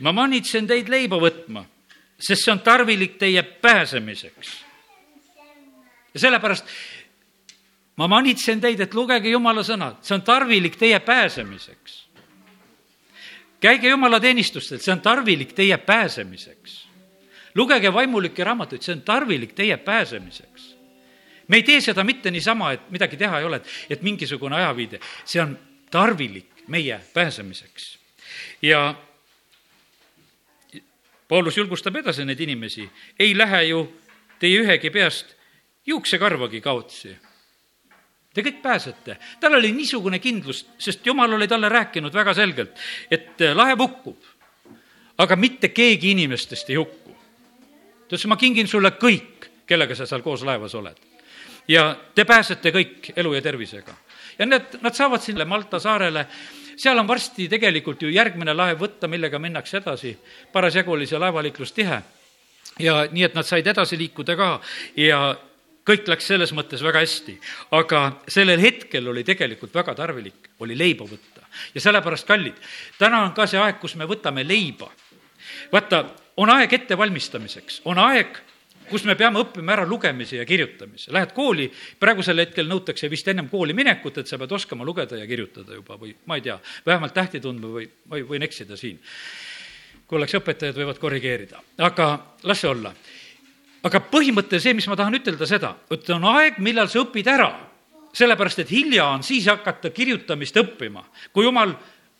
ma 0.00 0.12
manitsen 0.12 0.66
teid 0.66 0.88
leiba 0.88 1.20
võtma, 1.20 1.64
sest 2.18 2.44
see 2.44 2.52
on 2.52 2.60
tarvilik 2.60 3.18
teie 3.18 3.42
pääsemiseks. 3.42 4.56
ja 6.14 6.20
sellepärast 6.20 6.66
ma 7.96 8.08
manitsen 8.08 8.60
teid, 8.60 8.80
et 8.80 8.94
lugege 8.94 9.30
jumala 9.30 9.62
sõna, 9.62 9.94
see 10.02 10.14
on 10.18 10.26
tarvilik 10.26 10.74
teie 10.76 10.98
pääsemiseks 11.00 12.05
käige 13.60 13.88
jumalateenistustel, 13.88 14.78
see 14.78 14.92
on 14.92 15.00
tarvilik 15.00 15.52
teie 15.52 15.78
pääsemiseks. 15.78 16.86
lugege 17.54 17.92
vaimulikke 17.92 18.44
raamatuid, 18.44 18.82
see 18.82 18.92
on 18.92 19.02
tarvilik 19.02 19.52
teie 19.52 19.76
pääsemiseks. 19.76 20.76
me 21.48 21.56
ei 21.56 21.62
tee 21.62 21.80
seda 21.80 22.04
mitte 22.04 22.30
niisama, 22.30 22.72
et 22.72 22.90
midagi 22.90 23.16
teha 23.16 23.38
ei 23.38 23.44
ole, 23.44 23.56
et, 23.56 23.68
et 23.90 24.02
mingisugune 24.02 24.56
ajaviide, 24.56 25.00
see 25.24 25.42
on 25.42 25.58
tarvilik 25.90 26.68
meie 26.68 27.00
pääsemiseks. 27.14 27.98
ja 28.62 28.94
Paulus 31.28 31.56
julgustab 31.56 31.96
edasi 31.96 32.24
neid 32.24 32.40
inimesi, 32.40 32.90
ei 33.18 33.38
lähe 33.38 33.62
ju 33.62 33.80
teie 34.38 34.60
ühegi 34.62 34.90
peast 34.90 35.34
juuksekarvagi 35.86 36.60
kaotsi 36.60 37.16
Te 38.36 38.42
kõik 38.44 38.58
pääsete. 38.60 39.16
tal 39.40 39.54
oli 39.56 39.70
niisugune 39.72 40.18
kindlus, 40.20 40.66
sest 40.78 41.06
jumal 41.06 41.32
oli 41.32 41.48
talle 41.48 41.68
rääkinud 41.72 42.12
väga 42.12 42.34
selgelt, 42.36 42.74
et 43.10 43.40
äh, 43.40 43.54
laev 43.56 43.80
hukkub, 43.80 44.18
aga 45.18 45.36
mitte 45.36 45.70
keegi 45.72 46.10
inimestest 46.12 46.70
ei 46.70 46.76
hukku. 46.76 47.16
ta 48.08 48.12
ütles, 48.12 48.26
ma 48.28 48.36
kingin 48.36 48.68
sulle 48.68 48.92
kõik, 49.00 49.48
kellega 49.66 49.96
sa 49.96 50.06
seal 50.06 50.20
koos 50.20 50.44
laevas 50.44 50.74
oled. 50.74 51.00
ja 51.68 51.96
te 52.14 52.24
pääsete 52.24 52.70
kõik 52.70 53.10
elu 53.16 53.34
ja 53.34 53.42
tervisega. 53.42 53.96
ja 54.38 54.46
need, 54.46 54.78
nad 54.82 54.94
saavad 54.94 55.22
sinna 55.22 55.44
Malta 55.44 55.80
saarele, 55.80 56.26
seal 56.76 56.98
on 56.98 57.08
varsti 57.08 57.48
tegelikult 57.48 58.02
ju 58.02 58.12
järgmine 58.12 58.52
laev 58.52 58.78
võtta, 58.84 59.08
millega 59.08 59.38
minnakse 59.38 59.80
edasi. 59.80 60.18
parasjagu 60.52 60.92
oli 60.92 61.06
see 61.06 61.18
laevaliiklus 61.18 61.72
tihe 61.72 62.02
ja 62.78 63.06
nii, 63.10 63.24
et 63.24 63.34
nad 63.34 63.48
said 63.48 63.66
edasi 63.66 63.96
liikuda 63.98 64.36
ka 64.36 64.60
ja 64.96 65.36
kõik 65.86 66.08
läks 66.10 66.26
selles 66.32 66.52
mõttes 66.56 66.82
väga 66.82 67.02
hästi, 67.04 67.36
aga 67.78 68.02
sellel 68.28 68.60
hetkel 68.62 69.06
oli 69.12 69.22
tegelikult 69.26 69.74
väga 69.74 69.94
tarvilik, 69.94 70.50
oli 70.60 70.78
leiba 70.78 71.06
võtta. 71.06 71.46
ja 71.74 71.80
sellepärast, 71.80 72.26
kallid, 72.26 72.58
täna 72.98 73.22
on 73.24 73.32
ka 73.32 73.46
see 73.46 73.60
aeg, 73.60 73.78
kus 73.80 73.94
me 73.96 74.04
võtame 74.04 74.46
leiba. 74.46 74.90
vaata, 75.72 76.04
on 76.36 76.50
aeg 76.50 76.72
ettevalmistamiseks, 76.72 77.80
on 77.84 77.98
aeg, 77.98 78.42
kus 78.90 79.04
me 79.04 79.16
peame 79.18 79.40
õppima 79.42 79.72
ära 79.72 79.86
lugemise 79.86 80.36
ja 80.36 80.44
kirjutamise. 80.46 81.10
Lähed 81.12 81.32
kooli, 81.34 81.66
praegusel 81.98 82.38
hetkel 82.38 82.68
nõutakse 82.70 83.10
vist 83.10 83.28
ennem 83.28 83.48
kooli 83.50 83.74
minekut, 83.74 84.18
et 84.18 84.30
sa 84.30 84.38
pead 84.38 84.52
oskama 84.52 84.86
lugeda 84.86 85.18
ja 85.18 85.26
kirjutada 85.26 85.74
juba 85.74 85.98
või 85.98 86.14
ma 86.26 86.38
ei 86.38 86.44
tea, 86.46 86.58
vähemalt 86.86 87.14
tähti 87.14 87.40
tundma 87.40 87.72
või, 87.78 87.88
või 88.10 88.26
võin 88.34 88.46
eksida 88.46 88.76
siin. 88.76 89.00
kui 90.06 90.18
oleks 90.18 90.34
õpetajad, 90.38 90.76
võivad 90.78 90.98
korrigeerida, 91.02 91.60
aga 91.82 92.36
las 92.46 92.60
see 92.60 92.70
olla 92.70 92.92
aga 93.86 94.00
põhimõte 94.10 94.58
see, 94.62 94.74
mis 94.74 94.86
ma 94.90 94.96
tahan 94.98 95.14
ütelda 95.18 95.46
seda, 95.48 95.72
et 95.92 96.08
on 96.14 96.24
aeg, 96.32 96.58
millal 96.64 96.90
sa 96.90 97.02
õpid 97.04 97.30
ära. 97.30 97.50
sellepärast, 98.16 98.62
et 98.62 98.70
hilja 98.72 99.04
on 99.12 99.22
siis 99.22 99.44
hakata 99.46 99.90
kirjutamist 99.90 100.56
õppima. 100.56 101.04
kui 101.32 101.44
jumal 101.44 101.74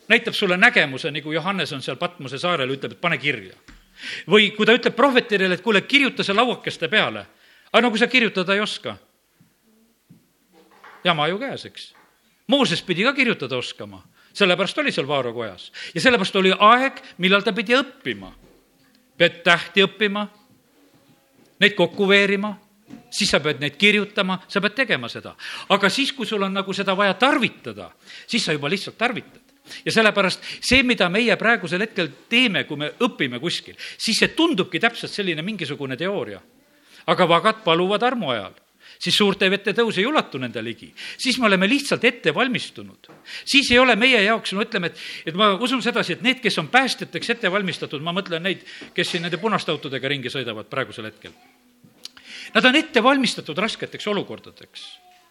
näitab 0.09 0.35
sulle 0.35 0.57
nägemuse, 0.57 1.11
nagu 1.11 1.33
Johannes 1.33 1.73
on 1.73 1.83
seal 1.83 1.97
Patmose 1.97 2.39
saarel, 2.39 2.71
ütleb, 2.71 2.93
et 2.93 3.01
pane 3.01 3.19
kirja. 3.19 3.55
või 4.29 4.55
kui 4.57 4.67
ta 4.67 4.73
ütleb 4.73 4.95
prohvetile, 4.95 5.53
et 5.55 5.63
kuule, 5.63 5.81
kirjuta 5.81 6.25
see 6.25 6.35
lauakeste 6.35 6.89
peale. 6.89 7.27
aga 7.73 7.83
no 7.83 7.91
kui 7.91 7.99
sa 7.99 8.07
kirjutada 8.07 8.55
ei 8.55 8.61
oska, 8.61 8.97
jama 11.05 11.29
ju 11.29 11.39
käes, 11.39 11.65
eks. 11.65 11.95
Mooses 12.47 12.83
pidi 12.83 13.03
ka 13.05 13.13
kirjutada 13.13 13.57
oskama, 13.57 14.03
sellepärast 14.33 14.79
oli 14.79 14.93
seal 14.93 15.09
Vaaro 15.09 15.33
kojas 15.33 15.73
ja 15.95 16.01
sellepärast 16.01 16.37
oli 16.37 16.53
aeg, 16.53 17.01
millal 17.19 17.43
ta 17.43 17.53
pidi 17.53 17.75
õppima. 17.75 18.33
pead 19.17 19.43
tähti 19.43 19.83
õppima 19.83 20.29
neid 21.61 21.75
kokku 21.77 22.09
veerima, 22.09 22.53
siis 23.11 23.31
sa 23.31 23.41
pead 23.41 23.61
neid 23.63 23.77
kirjutama, 23.81 24.39
sa 24.49 24.61
pead 24.61 24.77
tegema 24.83 25.09
seda. 25.09 25.35
aga 25.69 25.91
siis, 25.91 26.13
kui 26.13 26.27
sul 26.27 26.43
on 26.43 26.55
nagu 26.55 26.73
seda 26.73 26.97
vaja 26.97 27.15
tarvitada, 27.15 27.91
siis 28.27 28.45
sa 28.45 28.53
juba 28.53 28.69
lihtsalt 28.69 28.99
tarvitad 28.99 29.43
ja 29.85 29.93
sellepärast 29.93 30.45
see, 30.61 30.83
mida 30.87 31.09
meie 31.11 31.37
praegusel 31.37 31.83
hetkel 31.83 32.11
teeme, 32.31 32.65
kui 32.65 32.77
me 32.77 32.93
õpime 33.03 33.41
kuskil, 33.43 33.75
siis 33.99 34.19
see 34.19 34.35
tundubki 34.37 34.81
täpselt 34.81 35.13
selline 35.13 35.43
mingisugune 35.43 35.97
teooria. 35.97 36.41
aga 37.07 37.29
vagad 37.29 37.63
paluvad 37.65 38.03
armu 38.03 38.31
ajal 38.31 38.55
siis 38.99 39.17
suurte 39.17 39.49
vete 39.51 39.75
tõus 39.77 39.99
ei 40.01 40.07
ulatu 40.07 40.39
nende 40.39 40.63
ligi. 40.65 40.93
siis 41.19 41.39
me 41.39 41.47
oleme 41.47 41.69
lihtsalt 41.69 42.05
ette 42.05 42.35
valmistunud. 42.35 43.09
siis 43.45 43.71
ei 43.71 43.79
ole 43.79 43.97
meie 43.97 44.23
jaoks, 44.23 44.53
no 44.53 44.63
ütleme, 44.63 44.87
et, 44.87 44.99
et 45.27 45.35
ma 45.35 45.53
usun 45.55 45.83
sedasi, 45.83 46.17
et 46.17 46.23
need, 46.23 46.41
kes 46.41 46.59
on 46.59 46.69
päästjateks 46.69 47.31
ette 47.37 47.53
valmistatud, 47.53 48.03
ma 48.03 48.15
mõtlen 48.17 48.43
neid, 48.43 48.65
kes 48.95 49.11
siin 49.11 49.23
nende 49.27 49.41
punaste 49.43 49.73
autodega 49.73 50.09
ringi 50.09 50.33
sõidavad 50.33 50.71
praegusel 50.71 51.11
hetkel. 51.11 51.35
Nad 52.55 52.65
on 52.65 52.77
ette 52.77 53.03
valmistatud 53.03 53.59
rasketeks 53.59 54.07
olukordadeks. 54.07 54.87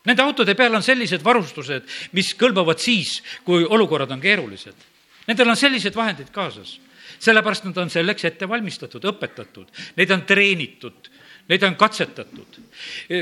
Nende 0.05 0.21
autode 0.21 0.53
peal 0.53 0.75
on 0.75 0.83
sellised 0.85 1.23
varustused, 1.25 1.87
mis 2.13 2.35
kõlbavad 2.37 2.77
siis, 2.77 3.21
kui 3.43 3.65
olukorrad 3.65 4.11
on 4.13 4.21
keerulised. 4.21 4.75
Nendel 5.25 5.49
on 5.49 5.57
sellised 5.57 5.95
vahendid 5.95 6.29
kaasas 6.33 6.77
sellepärast 7.19 7.65
nad 7.65 7.77
on 7.77 7.89
selleks 7.89 8.25
ette 8.27 8.47
valmistatud, 8.49 9.03
õpetatud, 9.11 9.69
neid 9.95 10.11
on 10.11 10.25
treenitud 10.27 11.09
Neid 11.47 11.63
on 11.63 11.75
katsetatud. 11.75 12.57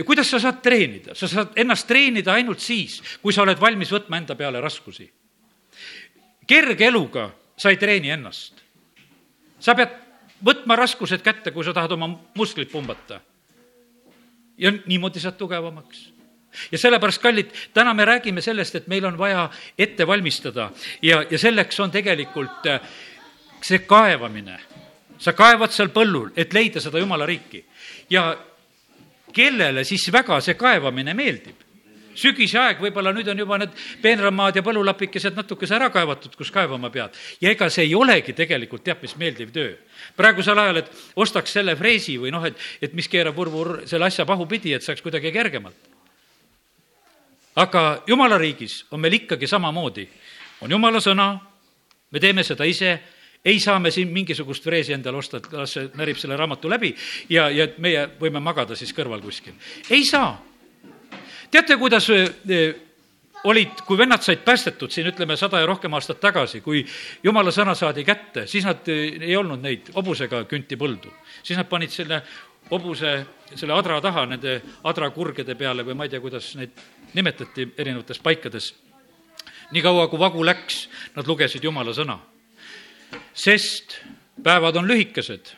kuidas 0.05 0.29
sa 0.31 0.39
saad 0.39 0.61
treenida? 0.63 1.15
sa 1.15 1.27
saad 1.27 1.57
ennast 1.59 1.87
treenida 1.87 2.33
ainult 2.33 2.59
siis, 2.59 3.01
kui 3.21 3.33
sa 3.33 3.43
oled 3.43 3.59
valmis 3.59 3.91
võtma 3.91 4.17
enda 4.17 4.35
peale 4.35 4.61
raskusi. 4.61 5.11
kerge 6.47 6.87
eluga 6.87 7.29
sa 7.57 7.69
ei 7.69 7.77
treeni 7.77 8.09
ennast. 8.09 8.63
sa 9.59 9.75
pead 9.75 9.99
võtma 10.45 10.75
raskused 10.75 11.21
kätte, 11.21 11.51
kui 11.51 11.63
sa 11.63 11.73
tahad 11.73 11.91
oma 11.91 12.07
musklit 12.35 12.71
pumbata. 12.71 13.19
ja 14.57 14.71
niimoodi 14.71 15.19
saad 15.19 15.37
tugevamaks 15.37 16.13
ja 16.71 16.77
sellepärast, 16.77 17.21
kallid, 17.21 17.49
täna 17.73 17.93
me 17.93 18.05
räägime 18.05 18.41
sellest, 18.41 18.75
et 18.75 18.87
meil 18.87 19.05
on 19.05 19.17
vaja 19.17 19.49
ette 19.77 20.07
valmistada 20.07 20.71
ja, 21.01 21.25
ja 21.29 21.37
selleks 21.37 21.79
on 21.79 21.91
tegelikult 21.91 22.67
äh, 22.67 22.79
see 23.61 23.79
kaevamine. 23.79 24.59
sa 25.17 25.33
kaevad 25.33 25.71
seal 25.71 25.89
põllul, 25.89 26.31
et 26.35 26.53
leida 26.53 26.81
seda 26.81 26.99
jumala 26.99 27.25
riiki 27.25 27.65
ja 28.09 28.37
kellele 29.33 29.83
siis 29.83 30.11
väga 30.13 30.39
see 30.41 30.57
kaevamine 30.59 31.13
meeldib? 31.13 31.63
sügise 32.13 32.59
aeg, 32.61 32.81
võib-olla 32.81 33.09
nüüd 33.13 33.29
on 33.31 33.39
juba 33.41 33.57
need 33.57 33.71
peenramaad 34.03 34.57
ja 34.57 34.63
põllulapikesed 34.65 35.33
natukese 35.37 35.73
ära 35.77 35.89
kaevatud, 35.93 36.35
kus 36.37 36.51
kaevama 36.53 36.91
pead. 36.93 37.15
ja 37.41 37.49
ega 37.49 37.69
see 37.73 37.87
ei 37.87 37.95
olegi 37.95 38.35
tegelikult 38.37 38.83
teab 38.85 39.01
mis 39.01 39.15
meeldiv 39.17 39.49
töö. 39.53 39.73
praegusel 40.15 40.59
ajal, 40.59 40.83
et 40.83 40.91
ostaks 41.15 41.53
selle 41.57 41.75
freesi 41.75 42.19
või 42.21 42.31
noh, 42.31 42.45
et, 42.45 42.57
et 42.81 42.93
mis 42.93 43.09
keerab 43.09 43.35
vurvur 43.35 43.81
selle 43.89 44.05
asja 44.05 44.25
pahupidi, 44.29 44.73
et 44.73 44.83
saaks 44.83 45.01
kuidagi 45.01 45.31
kergemalt. 45.31 45.89
aga 47.55 48.03
jumala 48.07 48.37
riigis 48.37 48.85
on 48.91 49.01
meil 49.01 49.13
ikkagi 49.13 49.47
samamoodi. 49.47 50.07
on 50.61 50.71
jumala 50.71 51.01
sõna, 51.01 51.39
me 52.11 52.19
teeme 52.19 52.43
seda 52.43 52.65
ise 52.65 52.99
ei 53.45 53.59
saa 53.59 53.79
me 53.79 53.91
siin 53.91 54.11
mingisugust 54.13 54.63
freesi 54.63 54.93
endale 54.95 55.17
osta, 55.19 55.37
et 55.37 55.51
las 55.51 55.75
see 55.75 55.89
närib 55.99 56.19
selle 56.19 56.37
raamatu 56.39 56.71
läbi 56.71 56.93
ja, 57.29 57.49
ja 57.51 57.67
meie 57.83 58.05
võime 58.19 58.39
magada 58.43 58.75
siis 58.79 58.93
kõrval 58.95 59.21
kuskil. 59.23 59.53
ei 59.89 60.05
saa. 60.07 60.37
teate, 61.51 61.77
kuidas 61.77 62.07
olid, 63.43 63.83
kui 63.85 63.97
vennad 63.99 64.23
said 64.23 64.45
päästetud 64.45 64.91
siin 64.91 65.11
ütleme 65.11 65.35
sada 65.37 65.59
ja 65.59 65.67
rohkem 65.67 65.93
aastat 65.93 66.21
tagasi, 66.23 66.61
kui 66.63 66.85
jumala 67.23 67.51
sõna 67.51 67.75
saadi 67.75 68.05
kätte, 68.07 68.47
siis 68.47 68.65
nad 68.65 68.87
ei 68.87 69.35
olnud 69.35 69.61
neid 69.61 69.91
hobusega 69.95 70.45
künti 70.47 70.79
põldu. 70.79 71.11
siis 71.43 71.59
nad 71.59 71.67
panid 71.67 71.91
selle 71.91 72.23
hobuse, 72.71 73.15
selle 73.55 73.75
adra 73.75 73.99
taha, 74.01 74.25
nende 74.25 74.61
adrakurgede 74.83 75.55
peale 75.55 75.83
või 75.83 75.99
ma 75.99 76.07
ei 76.07 76.13
tea, 76.15 76.23
kuidas 76.23 76.53
neid 76.55 76.79
nimetati 77.13 77.73
erinevates 77.77 78.19
paikades. 78.19 78.73
niikaua, 79.71 80.07
kui 80.07 80.19
vagu 80.19 80.45
läks, 80.45 80.87
nad 81.15 81.27
lugesid 81.27 81.63
jumala 81.63 81.91
sõna 81.91 82.21
sest 83.33 83.97
päevad 84.43 84.75
on 84.75 84.87
lühikesed, 84.87 85.53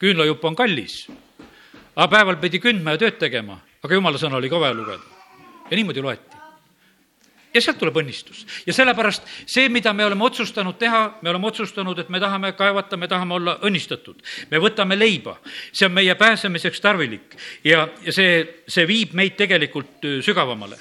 küünlajupp 0.00 0.44
on 0.44 0.56
kallis. 0.56 1.06
aga 1.96 2.08
päeval 2.08 2.36
pidi 2.36 2.60
kündma 2.60 2.96
ja 2.96 3.00
tööd 3.00 3.18
tegema, 3.18 3.60
aga 3.82 3.94
jumala 3.94 4.18
sõna 4.20 4.36
oli 4.36 4.50
ka 4.52 4.60
vaja 4.60 4.74
lugeda. 4.74 5.02
ja 5.70 5.76
niimoodi 5.76 6.02
loeti. 6.02 6.36
ja 7.54 7.60
sealt 7.60 7.78
tuleb 7.78 7.96
õnnistus. 7.96 8.46
ja 8.66 8.72
sellepärast 8.72 9.22
see, 9.46 9.68
mida 9.68 9.92
me 9.92 10.04
oleme 10.04 10.24
otsustanud 10.24 10.78
teha, 10.78 11.18
me 11.22 11.30
oleme 11.30 11.46
otsustanud, 11.46 11.98
et 11.98 12.08
me 12.08 12.20
tahame 12.20 12.52
kaevata, 12.52 12.96
me 12.96 13.08
tahame 13.08 13.34
olla 13.34 13.58
õnnistatud. 13.62 14.22
me 14.50 14.58
võtame 14.58 14.98
leiba, 14.98 15.38
see 15.72 15.86
on 15.86 15.92
meie 15.92 16.14
pääsemiseks 16.14 16.80
tarvilik 16.80 17.36
ja, 17.64 17.88
ja 18.04 18.12
see, 18.12 18.62
see 18.68 18.86
viib 18.86 19.14
meid 19.14 19.36
tegelikult 19.36 20.04
sügavamale. 20.20 20.76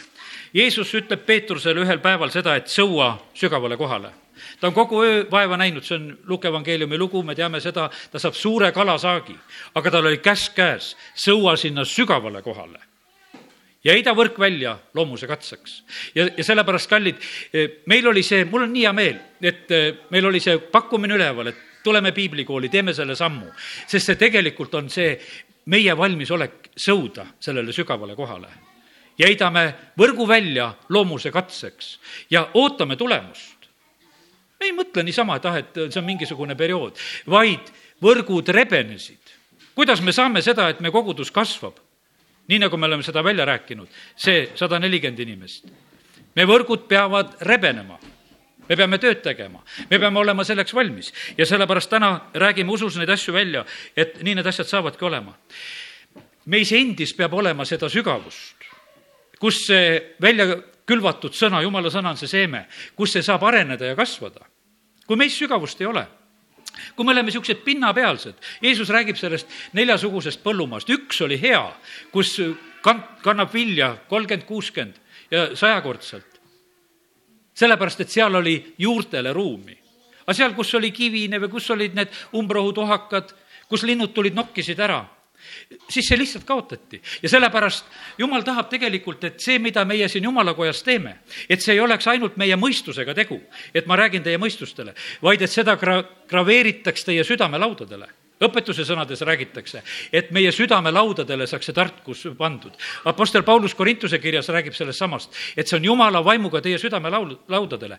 Jeesus 0.54 0.94
ütleb 0.96 1.25
Peetrusele 1.25 1.82
ühel 1.84 2.00
päeval 2.00 2.31
seda, 2.31 2.55
et 2.55 2.68
sõua 2.72 3.18
sügavale 3.36 3.75
kohale 3.77 4.14
ta 4.60 4.68
on 4.68 4.74
kogu 4.74 5.04
öö 5.04 5.24
vaeva 5.32 5.58
näinud, 5.58 5.84
see 5.84 5.96
on 5.98 6.10
Luke 6.28 6.48
evangeeliumi 6.48 6.98
lugu, 6.98 7.24
me 7.24 7.36
teame 7.36 7.62
seda, 7.64 7.90
ta 8.12 8.20
saab 8.20 8.34
suure 8.34 8.72
kalasaagi, 8.72 9.38
aga 9.76 9.92
tal 9.92 10.10
oli 10.12 10.18
käsk 10.24 10.56
käes, 10.56 10.96
sõua 11.16 11.58
sinna 11.58 11.86
sügavale 11.86 12.42
kohale 12.42 12.80
ja 13.86 13.94
heida 13.94 14.16
võrk 14.18 14.40
välja 14.42 14.76
loomuse 14.98 15.28
katseks. 15.30 15.84
ja, 16.16 16.28
ja 16.38 16.44
sellepärast, 16.44 16.90
kallid, 16.90 17.22
meil 17.86 18.08
oli 18.08 18.24
see, 18.24 18.46
mul 18.50 18.66
on 18.66 18.74
nii 18.74 18.86
hea 18.88 18.94
meel, 18.94 19.20
et 19.42 19.74
meil 20.10 20.26
oli 20.26 20.42
see 20.42 20.58
pakkumine 20.74 21.18
üleval, 21.18 21.52
et 21.52 21.64
tuleme 21.86 22.12
piiblikooli, 22.12 22.70
teeme 22.70 22.94
selle 22.98 23.16
sammu, 23.16 23.52
sest 23.88 24.10
see 24.10 24.22
tegelikult 24.22 24.74
on 24.80 24.90
see 24.90 25.14
meie 25.70 25.94
valmisolek 25.98 26.72
sõuda 26.78 27.28
sellele 27.40 27.74
sügavale 27.74 28.16
kohale. 28.18 28.50
ja 29.18 29.30
heidame 29.30 29.94
võrgu 29.98 30.26
välja 30.28 30.74
loomuse 30.90 31.32
katseks 31.32 32.00
ja 32.30 32.50
ootame 32.54 32.98
tulemust 33.00 33.54
ei 34.61 34.72
mõtle 34.75 35.03
niisama, 35.03 35.37
et 35.37 35.46
ah, 35.46 35.57
et 35.59 35.79
see 35.87 36.00
on 36.00 36.07
mingisugune 36.07 36.55
periood, 36.55 37.00
vaid 37.27 37.72
võrgud 38.03 38.50
rebenesid. 38.55 39.33
kuidas 39.75 40.01
me 40.01 40.11
saame 40.11 40.41
seda, 40.41 40.70
et 40.70 40.79
me 40.79 40.91
kogudus 40.91 41.31
kasvab? 41.31 41.79
nii 42.48 42.59
nagu 42.61 42.77
me 42.77 42.85
oleme 42.85 43.03
seda 43.03 43.24
välja 43.24 43.46
rääkinud, 43.46 43.87
see 44.15 44.50
sada 44.55 44.79
nelikümmend 44.79 45.20
inimest. 45.20 45.65
me 46.35 46.46
võrgud 46.46 46.87
peavad 46.87 47.37
rebenema 47.41 48.00
me 48.70 48.75
peame 48.77 49.00
tööd 49.01 49.22
tegema, 49.25 49.61
me 49.89 50.00
peame 50.00 50.20
olema 50.20 50.46
selleks 50.46 50.74
valmis 50.74 51.11
ja 51.37 51.46
sellepärast 51.46 51.89
täna 51.91 52.11
räägime 52.33 52.74
usus 52.74 52.98
neid 52.98 53.09
asju 53.13 53.33
välja, 53.35 53.65
et 53.96 54.22
nii 54.24 54.39
need 54.39 54.48
asjad 54.48 54.70
saavadki 54.70 55.05
olema. 55.05 55.35
meis 56.46 56.72
endis 56.72 57.13
peab 57.13 57.33
olema 57.33 57.65
seda 57.65 57.89
sügavust, 57.89 58.55
kus 59.39 59.65
see 59.68 60.15
välja 60.22 60.57
külvatud 60.86 61.34
sõna, 61.34 61.62
jumala 61.66 61.90
sõna 61.94 62.14
on 62.14 62.20
see 62.20 62.30
seeme, 62.30 62.66
kus 62.98 63.16
see 63.16 63.26
saab 63.26 63.44
areneda 63.48 63.92
ja 63.92 63.96
kasvada. 63.98 64.46
kui 65.06 65.18
meis 65.18 65.38
sügavust 65.38 65.82
ei 65.82 65.88
ole, 65.88 66.08
kui 66.96 67.06
me 67.06 67.12
oleme 67.12 67.30
niisugused 67.30 67.62
pinnapealsed, 67.66 68.36
Jeesus 68.62 68.90
räägib 68.90 69.18
sellest 69.18 69.48
neljasugusest 69.74 70.42
põllumaast, 70.44 70.90
üks 70.90 71.22
oli 71.22 71.38
hea, 71.42 71.62
kus 72.12 72.40
kan-, 72.82 73.04
kannab 73.22 73.54
vilja 73.54 73.96
kolmkümmend, 74.10 74.48
kuuskümmend 74.48 74.96
ja 75.32 75.56
sajakordselt. 75.56 76.42
sellepärast, 77.54 78.02
et 78.02 78.10
seal 78.10 78.36
oli 78.36 78.76
juurtele 78.78 79.34
ruumi. 79.34 79.78
aga 80.26 80.34
seal, 80.34 80.54
kus 80.54 80.74
oli 80.74 80.92
kivine 80.92 81.40
või 81.40 81.50
kus 81.50 81.70
olid 81.70 81.94
need 81.94 82.10
umbrohutohakad, 82.34 83.34
kus 83.70 83.84
linnud 83.84 84.14
tulid, 84.14 84.34
nokkisid 84.34 84.80
ära 84.80 85.06
siis 85.90 86.08
see 86.08 86.18
lihtsalt 86.18 86.44
kaotati. 86.44 87.01
ja 87.24 87.29
sellepärast 87.29 87.86
Jumal 88.18 88.44
tahab 88.44 88.70
tegelikult, 88.70 89.24
et 89.24 89.40
see, 89.40 89.60
mida 89.60 89.86
meie 89.86 90.08
siin 90.10 90.24
Jumalakojas 90.24 90.84
teeme, 90.84 91.18
et 91.50 91.62
see 91.62 91.74
ei 91.74 91.79
oleks 91.79 92.08
ainult 92.08 92.38
meie 92.38 92.55
mõistusega 92.55 93.14
tegu, 93.14 93.42
et 93.74 93.88
ma 93.88 93.96
räägin 93.96 94.24
teie 94.24 94.38
mõistustele, 94.38 94.96
vaid 95.22 95.42
et 95.42 95.51
seda 95.51 95.77
gra-, 95.79 96.03
graveeritaks 96.29 97.05
teie 97.05 97.24
südamelaudadele 97.24 98.25
õpetuse 98.48 98.86
sõnades 98.88 99.22
räägitakse, 99.22 99.84
et 100.12 100.31
meie 100.36 100.51
südamelaudadele 100.51 101.48
saaks 101.48 101.70
see 101.70 101.75
tarkus 101.75 102.25
pandud. 102.38 102.74
Apostel 103.05 103.44
Paulus 103.44 103.75
Korintuse 103.75 104.20
kirjas 104.20 104.50
räägib 104.53 104.75
sellest 104.77 105.00
samast, 105.00 105.34
et 105.58 105.68
see 105.68 105.77
on 105.79 105.86
jumala 105.92 106.24
vaimuga 106.25 106.62
teie 106.62 106.79
südamelaud-, 106.81 107.38
laudadele. 107.51 107.98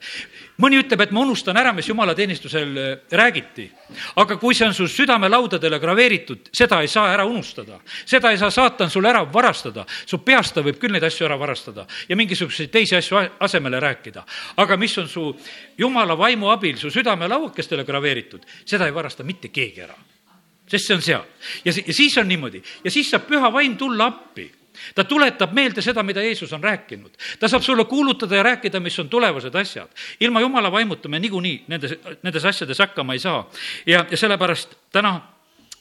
mõni 0.63 0.81
ütleb, 0.81 1.01
et 1.01 1.13
ma 1.13 1.21
unustan 1.21 1.57
ära, 1.57 1.73
mis 1.73 1.89
jumalateenistusel 1.89 2.79
äh, 2.79 2.99
räägiti. 3.11 3.71
aga 4.17 4.37
kui 4.37 4.55
see 4.55 4.67
on 4.67 4.75
su 4.75 4.89
südamelaudadele 4.89 5.79
graveeritud, 5.79 6.51
seda 6.53 6.81
ei 6.81 6.89
saa 6.89 7.13
ära 7.13 7.25
unustada. 7.25 7.81
seda 8.05 8.31
ei 8.31 8.39
saa 8.39 8.51
saatan 8.51 8.91
sul 8.91 9.05
ära 9.05 9.25
varastada. 9.33 9.87
su 10.07 10.19
peast 10.19 10.55
ta 10.55 10.63
võib 10.63 10.81
küll 10.81 10.93
neid 10.93 11.05
asju 11.05 11.27
ära 11.27 11.39
varastada 11.39 11.87
ja 12.09 12.17
mingisuguseid 12.17 12.71
teisi 12.71 12.97
asju 12.97 13.23
asemele 13.41 13.81
rääkida. 13.81 14.25
aga 14.57 14.77
mis 14.77 14.99
on 14.99 15.09
su 15.09 15.37
jumala 15.79 16.19
vaimu 16.19 16.51
abil 16.51 16.77
su 16.77 16.91
südamelauakestele 16.91 17.85
graveeritud, 17.85 18.47
seda 18.65 18.87
ei 18.87 18.95
varasta 18.95 19.25
mitte 19.25 19.49
keegi 19.49 19.83
ära 19.83 19.97
sest 20.67 20.87
see 20.87 20.95
on 20.95 21.03
seal. 21.03 21.25
ja, 21.65 21.73
ja 21.87 21.95
siis 21.95 22.19
on 22.19 22.29
niimoodi 22.29 22.63
ja 22.85 22.91
siis 22.91 23.11
saab 23.11 23.27
püha 23.29 23.53
vaim 23.53 23.77
tulla 23.77 24.07
appi 24.13 24.51
ta 24.95 25.05
tuletab 25.05 25.53
meelde 25.53 25.83
seda, 25.83 26.03
mida 26.03 26.23
Jeesus 26.23 26.53
on 26.53 26.65
rääkinud. 26.65 27.13
ta 27.41 27.49
saab 27.49 27.63
sulle 27.63 27.85
kuulutada 27.85 28.37
ja 28.37 28.43
rääkida, 28.43 28.81
mis 28.81 28.99
on 28.99 29.09
tulevased 29.09 29.55
asjad. 29.55 29.89
ilma 30.21 30.41
jumala 30.41 30.73
vaimuta 30.73 31.09
me 31.09 31.19
niikuinii 31.19 31.65
nendes, 31.69 31.95
nendes 32.23 32.45
asjades 32.45 32.79
hakkama 32.79 33.13
ei 33.13 33.19
saa. 33.19 33.51
ja, 33.87 34.07
ja 34.11 34.17
sellepärast 34.17 34.77
täna 34.93 35.21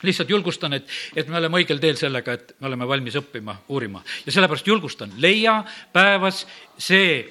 lihtsalt 0.03 0.29
julgustan, 0.29 0.73
et, 0.73 0.89
et 1.15 1.27
me 1.27 1.37
oleme 1.37 1.57
õigel 1.57 1.79
teel 1.79 1.95
sellega, 1.97 2.33
et 2.33 2.55
me 2.59 2.67
oleme 2.67 2.87
valmis 2.87 3.15
õppima, 3.15 3.55
uurima. 3.69 4.03
ja 4.25 4.31
sellepärast 4.31 4.67
julgustan, 4.67 5.13
leia 5.17 5.63
päevas 5.93 6.45
see 6.77 7.23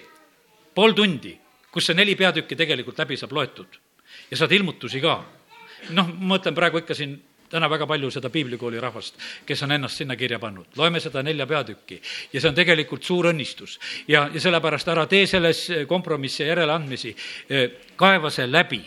pool 0.74 0.92
tundi, 0.92 1.36
kus 1.70 1.86
see 1.86 1.94
neli 1.94 2.16
peatükki 2.16 2.56
tegelikult 2.56 2.98
läbi 2.98 3.16
saab 3.16 3.32
loetud. 3.32 3.80
ja 4.30 4.36
saad 4.36 4.52
ilmutusi 4.52 5.00
ka. 5.00 5.22
noh, 5.90 6.08
ma 6.08 6.36
mõtlen 6.36 6.54
praegu 6.54 6.78
ikka 6.82 6.94
siin 6.94 7.20
täna 7.50 7.68
väga 7.70 7.86
palju 7.86 8.10
seda 8.10 8.30
piiblikooli 8.32 8.80
rahvast, 8.80 9.18
kes 9.46 9.62
on 9.62 9.72
ennast 9.76 10.00
sinna 10.00 10.16
kirja 10.16 10.38
pannud. 10.38 10.66
loeme 10.76 11.00
seda 11.00 11.22
nelja 11.22 11.46
peatükki 11.46 12.00
ja 12.32 12.40
see 12.40 12.48
on 12.48 12.54
tegelikult 12.54 13.02
suur 13.02 13.30
õnnistus. 13.32 13.78
ja, 14.08 14.28
ja 14.32 14.40
sellepärast 14.40 14.88
ära 14.88 15.06
tee 15.06 15.26
selles 15.26 15.66
kompromisse 15.88 16.44
ja 16.44 16.54
järeleandmisi, 16.54 17.16
kaeva 17.96 18.30
see 18.30 18.46
läbi 18.50 18.82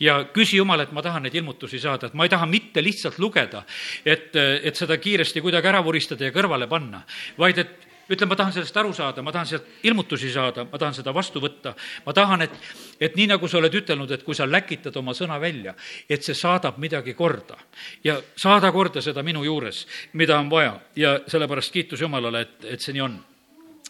ja 0.00 0.22
küsi 0.34 0.56
Jumal, 0.56 0.80
et 0.80 0.92
ma 0.92 1.02
tahan 1.02 1.26
neid 1.26 1.34
ilmutusi 1.34 1.80
saada, 1.80 2.08
et 2.08 2.14
ma 2.14 2.26
ei 2.26 2.32
taha 2.32 2.46
mitte 2.46 2.82
lihtsalt 2.82 3.18
lugeda, 3.18 3.64
et, 4.04 4.34
et 4.36 4.76
seda 4.76 4.96
kiiresti 4.98 5.42
kuidagi 5.44 5.70
ära 5.70 5.82
vuristada 5.84 6.24
ja 6.24 6.34
kõrvale 6.34 6.68
panna, 6.70 7.04
vaid 7.38 7.62
et 7.64 7.87
ütlen, 8.10 8.28
ma 8.28 8.36
tahan 8.36 8.52
sellest 8.52 8.76
aru 8.80 8.92
saada, 8.96 9.22
ma 9.22 9.32
tahan 9.32 9.46
sealt 9.46 9.86
ilmutusi 9.86 10.30
saada, 10.32 10.64
ma 10.68 10.80
tahan 10.80 10.96
seda 10.96 11.14
vastu 11.14 11.40
võtta. 11.40 11.74
ma 12.06 12.14
tahan, 12.16 12.42
et, 12.42 12.58
et 13.00 13.16
nii, 13.16 13.28
nagu 13.34 13.48
sa 13.48 13.58
oled 13.58 13.74
ütelnud, 13.74 14.10
et 14.10 14.24
kui 14.24 14.34
sa 14.34 14.46
läkitad 14.48 14.96
oma 14.96 15.14
sõna 15.14 15.40
välja, 15.40 15.74
et 16.08 16.24
see 16.24 16.34
saadab 16.34 16.78
midagi 16.78 17.14
korda. 17.14 17.58
ja 18.04 18.20
saada 18.36 18.72
korda 18.72 19.02
seda 19.04 19.22
minu 19.22 19.44
juures, 19.44 19.86
mida 20.12 20.38
on 20.38 20.50
vaja 20.50 20.78
ja 20.96 21.18
sellepärast 21.26 21.72
kiitus 21.72 22.00
Jumalale, 22.00 22.40
et, 22.40 22.64
et 22.64 22.80
see 22.80 22.92
nii 22.96 23.04
on. 23.04 23.18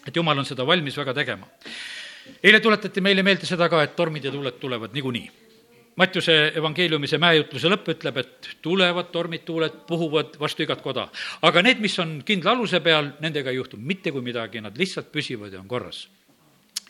et 0.07 0.16
Jumal 0.16 0.38
on 0.38 0.44
seda 0.44 0.66
valmis 0.66 0.96
väga 0.96 1.14
tegema. 1.14 1.46
eile 2.42 2.61
tuletati 2.61 3.00
meile 3.00 3.22
meelde 3.22 3.46
seda 3.46 3.68
ka, 3.68 3.83
et 3.83 3.96
tormid 3.96 4.24
ja 4.24 4.31
tuuled 4.31 4.59
tulevad 4.61 4.92
niikuinii 4.92 5.48
Mattiuse 5.99 6.35
evangeeliumi 6.55 7.09
see 7.11 7.19
mäejutluse 7.19 7.71
lõpp 7.73 7.89
ütleb, 7.95 8.21
et 8.23 8.51
tulevad 8.63 9.11
tormid, 9.11 9.43
tuuled 9.47 9.81
puhuvad 9.89 10.37
vastu 10.39 10.63
igat 10.63 10.83
koda. 10.85 11.09
aga 11.43 11.63
need, 11.63 11.81
mis 11.83 11.99
on 11.99 12.21
kindla 12.27 12.55
aluse 12.55 12.81
peal, 12.81 13.13
nendega 13.21 13.51
ei 13.51 13.59
juhtu 13.59 13.81
mitte 13.81 14.13
kui 14.15 14.23
midagi, 14.23 14.63
nad 14.63 14.79
lihtsalt 14.79 15.11
püsivad 15.13 15.53
ja 15.53 15.61
on 15.61 15.67
korras 15.69 16.07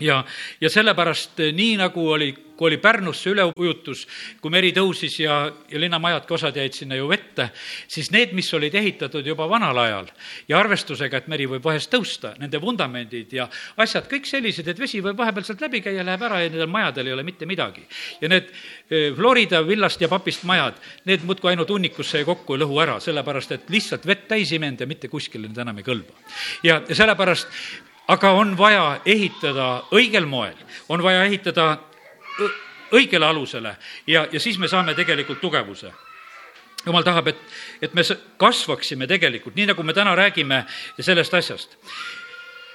ja, 0.01 0.25
ja 0.61 0.71
sellepärast 0.71 1.41
eh, 1.41 1.53
nii, 1.55 1.77
nagu 1.81 2.05
oli, 2.13 2.31
kui 2.59 2.69
oli 2.71 2.79
Pärnusse 2.83 3.31
üleujutus, 3.31 4.05
kui 4.43 4.51
meri 4.51 4.71
tõusis 4.75 5.19
ja, 5.23 5.39
ja 5.71 5.81
linnamajadki, 5.81 6.35
osad 6.35 6.57
jäid 6.59 6.75
sinna 6.75 6.99
ju 6.99 7.09
vette, 7.11 7.49
siis 7.91 8.11
need, 8.15 8.35
mis 8.37 8.51
olid 8.55 8.75
ehitatud 8.75 9.27
juba 9.27 9.47
vanal 9.51 9.79
ajal 9.79 10.11
ja 10.51 10.59
arvestusega, 10.59 11.23
et 11.23 11.31
meri 11.31 11.49
võib 11.51 11.65
vahest 11.65 11.91
tõusta, 11.93 12.35
nende 12.43 12.61
vundamendid 12.63 13.35
ja 13.39 13.49
asjad, 13.79 14.09
kõik 14.11 14.27
sellised, 14.29 14.69
et 14.69 14.81
vesi 14.81 15.03
võib 15.05 15.19
vahepeal 15.19 15.47
sealt 15.47 15.63
läbi 15.67 15.83
käia, 15.85 16.07
läheb 16.07 16.27
ära 16.29 16.43
ja 16.45 16.51
nendel 16.51 16.71
majadel 16.73 17.11
ei 17.11 17.17
ole 17.19 17.27
mitte 17.27 17.47
midagi. 17.47 17.87
ja 18.21 18.31
need 18.31 18.51
eh, 18.91 19.11
Florida 19.17 19.63
villast 19.67 20.01
ja 20.03 20.11
papist 20.11 20.47
majad, 20.49 20.79
need 21.07 21.27
muudkui 21.27 21.53
ainult 21.53 21.71
hunnikusse 21.71 22.25
kokku 22.27 22.55
ei 22.57 22.65
lõhu 22.65 22.81
ära, 22.83 22.99
sellepärast 23.03 23.53
et 23.55 23.71
lihtsalt 23.71 24.07
vett 24.07 24.27
täis 24.29 24.53
imenud 24.53 24.81
ja 24.81 24.87
mitte 24.91 25.09
kuskile 25.09 25.49
need 25.49 25.59
enam 25.59 25.79
ei 25.79 25.87
kõlba. 25.87 26.15
ja, 26.63 26.83
ja 26.89 26.95
sellepärast 26.95 27.87
aga 28.09 28.33
on 28.33 28.57
vaja 28.59 29.01
ehitada 29.05 29.85
õigel 29.93 30.27
moel, 30.27 30.57
on 30.89 31.03
vaja 31.03 31.25
ehitada 31.25 31.79
õigele 32.93 33.27
alusele 33.27 33.77
ja, 34.07 34.27
ja 34.33 34.41
siis 34.41 34.59
me 34.59 34.69
saame 34.69 34.95
tegelikult 34.95 35.41
tugevuse 35.41 35.93
jumal 36.87 37.05
tahab, 37.05 37.29
et, 37.33 37.41
et 37.83 37.95
me 37.95 38.05
kasvaksime 38.41 39.09
tegelikult, 39.11 39.57
nii 39.57 39.69
nagu 39.73 39.85
me 39.85 39.95
täna 39.97 40.15
räägime 40.17 40.63
sellest 41.01 41.35
asjast. 41.35 41.77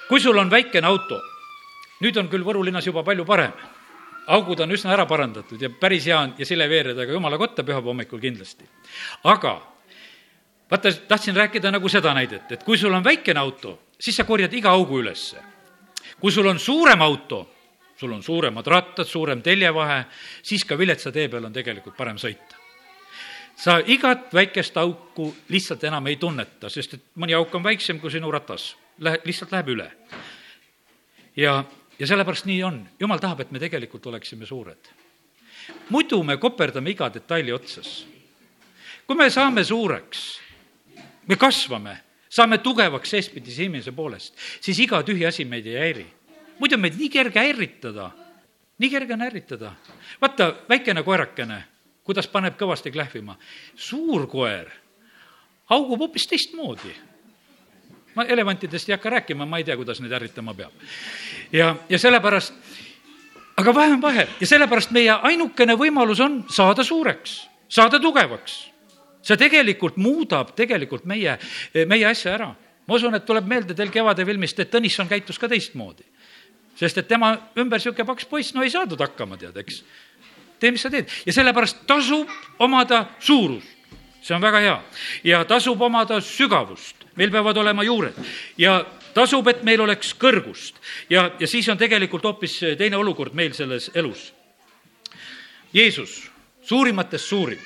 kui 0.07 0.19
sul 0.19 0.37
on 0.37 0.51
väikene 0.51 0.87
auto, 0.87 1.19
nüüd 2.03 2.17
on 2.19 2.27
küll 2.29 2.43
Võru 2.45 2.63
linnas 2.65 2.85
juba 2.85 3.03
palju 3.03 3.25
parem, 3.25 3.53
augud 4.27 4.59
on 4.59 4.71
üsna 4.75 4.93
ära 4.93 5.05
parandatud 5.09 5.61
ja 5.61 5.69
päris 5.69 6.05
hea 6.05 6.19
on 6.19 6.33
ja 6.37 6.45
sileveeredega 6.45 7.13
jumala 7.13 7.37
kotta 7.37 7.63
pühapäeva 7.63 7.91
hommikul 7.91 8.19
kindlasti. 8.19 8.67
aga 9.23 9.55
vaata, 10.71 10.91
tahtsin 11.07 11.35
rääkida 11.35 11.71
nagu 11.71 11.89
seda 11.89 12.13
näidet, 12.13 12.51
et 12.51 12.63
kui 12.63 12.77
sul 12.77 12.93
on 12.93 13.03
väikene 13.03 13.39
auto, 13.39 13.79
siis 13.99 14.15
sa 14.15 14.23
korjad 14.23 14.53
iga 14.53 14.71
augu 14.71 14.99
ülesse. 14.99 15.37
kui 16.19 16.31
sul 16.31 16.47
on 16.47 16.59
suurem 16.59 17.01
auto, 17.01 17.49
sul 17.95 18.11
on 18.11 18.23
suuremad 18.23 18.67
rattad, 18.67 19.05
suurem 19.05 19.41
teljevahe, 19.41 20.05
siis 20.43 20.65
ka 20.65 20.77
viletsa 20.77 21.11
tee 21.11 21.29
peal 21.29 21.45
on 21.45 21.53
tegelikult 21.53 21.97
parem 21.97 22.17
sõita. 22.17 22.55
sa 23.55 23.79
igat 23.85 24.33
väikest 24.33 24.77
auku 24.77 25.35
lihtsalt 25.49 25.83
enam 25.83 26.07
ei 26.07 26.15
tunneta, 26.15 26.69
sest 26.69 26.93
et 26.93 27.03
mõni 27.15 27.35
auk 27.37 27.55
on 27.55 27.63
väiksem 27.63 27.99
kui 27.99 28.11
sinu 28.11 28.31
ratas, 28.31 28.75
lähe-, 28.99 29.21
lihtsalt 29.25 29.51
läheb 29.51 29.67
üle. 29.67 29.91
ja, 31.35 31.63
ja 31.99 32.07
sellepärast 32.07 32.45
nii 32.45 32.63
on, 32.63 32.87
jumal 32.99 33.19
tahab, 33.19 33.39
et 33.41 33.51
me 33.51 33.59
tegelikult 33.59 34.05
oleksime 34.05 34.45
suured. 34.45 34.89
muidu 35.89 36.23
me 36.23 36.37
koperdame 36.37 36.89
iga 36.89 37.09
detaili 37.13 37.51
otsas. 37.51 38.05
kui 39.07 39.15
me 39.15 39.29
saame 39.29 39.63
suureks, 39.63 40.39
me 41.27 41.35
kasvame 41.35 41.97
saame 42.33 42.57
tugevaks 42.63 43.13
seestpidise 43.13 43.67
inimese 43.67 43.93
poolest, 43.93 44.33
siis 44.61 44.79
iga 44.83 45.03
tühi 45.05 45.25
asi 45.27 45.45
meid 45.45 45.67
ei 45.69 45.79
häiri. 45.79 46.05
muidu 46.59 46.77
meid 46.77 46.97
nii 46.97 47.09
kerge 47.09 47.39
ärritada, 47.39 48.11
nii 48.77 48.89
kerge 48.89 49.13
on 49.13 49.21
ärritada. 49.21 49.73
vaata, 50.21 50.53
väikene 50.69 51.03
koerakene, 51.03 51.63
kuidas 52.03 52.27
paneb 52.27 52.57
kõvasti 52.57 52.91
klähvima. 52.91 53.37
suur 53.75 54.27
koer 54.27 54.71
haugub 55.69 55.99
hoopis 55.99 56.27
teistmoodi 56.27 56.93
ma 58.15 58.25
elevantidest 58.25 58.89
ei 58.89 58.93
hakka 58.93 59.09
rääkima, 59.09 59.45
ma 59.45 59.57
ei 59.57 59.63
tea, 59.63 59.77
kuidas 59.77 60.01
neid 60.01 60.11
ärritama 60.11 60.53
peab. 60.53 60.71
ja, 61.51 61.75
ja 61.89 61.99
sellepärast, 61.99 62.53
aga 63.57 63.73
vahe 63.73 63.93
on 63.93 64.01
vahe 64.01 64.27
ja 64.39 64.47
sellepärast 64.47 64.91
meie 64.91 65.11
ainukene 65.11 65.77
võimalus 65.77 66.21
on 66.21 66.43
saada 66.49 66.83
suureks, 66.83 67.47
saada 67.69 67.99
tugevaks 67.99 68.72
see 69.23 69.39
tegelikult 69.39 69.97
muudab 70.01 70.53
tegelikult 70.57 71.07
meie, 71.09 71.37
meie 71.87 72.07
asja 72.09 72.35
ära. 72.35 72.53
ma 72.87 72.95
usun, 72.95 73.15
et 73.15 73.25
tuleb 73.25 73.47
meelde 73.47 73.75
teil 73.75 73.91
Kevade 73.91 74.25
filmist, 74.27 74.59
et 74.59 74.71
Tõnisson 74.71 75.07
käitus 75.07 75.39
ka 75.39 75.47
teistmoodi. 75.47 76.03
sest 76.75 76.97
et 76.97 77.07
tema 77.07 77.33
ümber 77.57 77.79
niisugune 77.79 78.05
paks 78.05 78.25
poiss, 78.25 78.53
no 78.53 78.63
ei 78.63 78.69
saadud 78.69 78.99
hakkama, 78.99 79.37
tead, 79.37 79.57
eks. 79.57 79.83
tee, 80.59 80.71
mis 80.71 80.81
sa 80.81 80.89
teed 80.89 81.07
ja 81.25 81.33
sellepärast 81.33 81.85
tasub 81.87 82.29
omada 82.59 83.07
suurust. 83.19 83.67
see 84.21 84.35
on 84.35 84.41
väga 84.41 84.59
hea 84.59 84.81
ja 85.23 85.45
tasub 85.45 85.81
omada 85.81 86.21
sügavust, 86.21 87.07
meil 87.15 87.31
peavad 87.31 87.57
olema 87.57 87.83
juured 87.83 88.15
ja 88.57 88.85
tasub, 89.13 89.47
et 89.47 89.63
meil 89.63 89.81
oleks 89.81 90.13
kõrgust 90.19 90.75
ja, 91.09 91.31
ja 91.39 91.47
siis 91.47 91.69
on 91.69 91.77
tegelikult 91.77 92.23
hoopis 92.23 92.59
teine 92.77 92.97
olukord 92.97 93.33
meil 93.33 93.53
selles 93.53 93.91
elus. 93.95 94.33
Jeesus, 95.73 96.29
suurimatest 96.61 97.25
suurim 97.25 97.59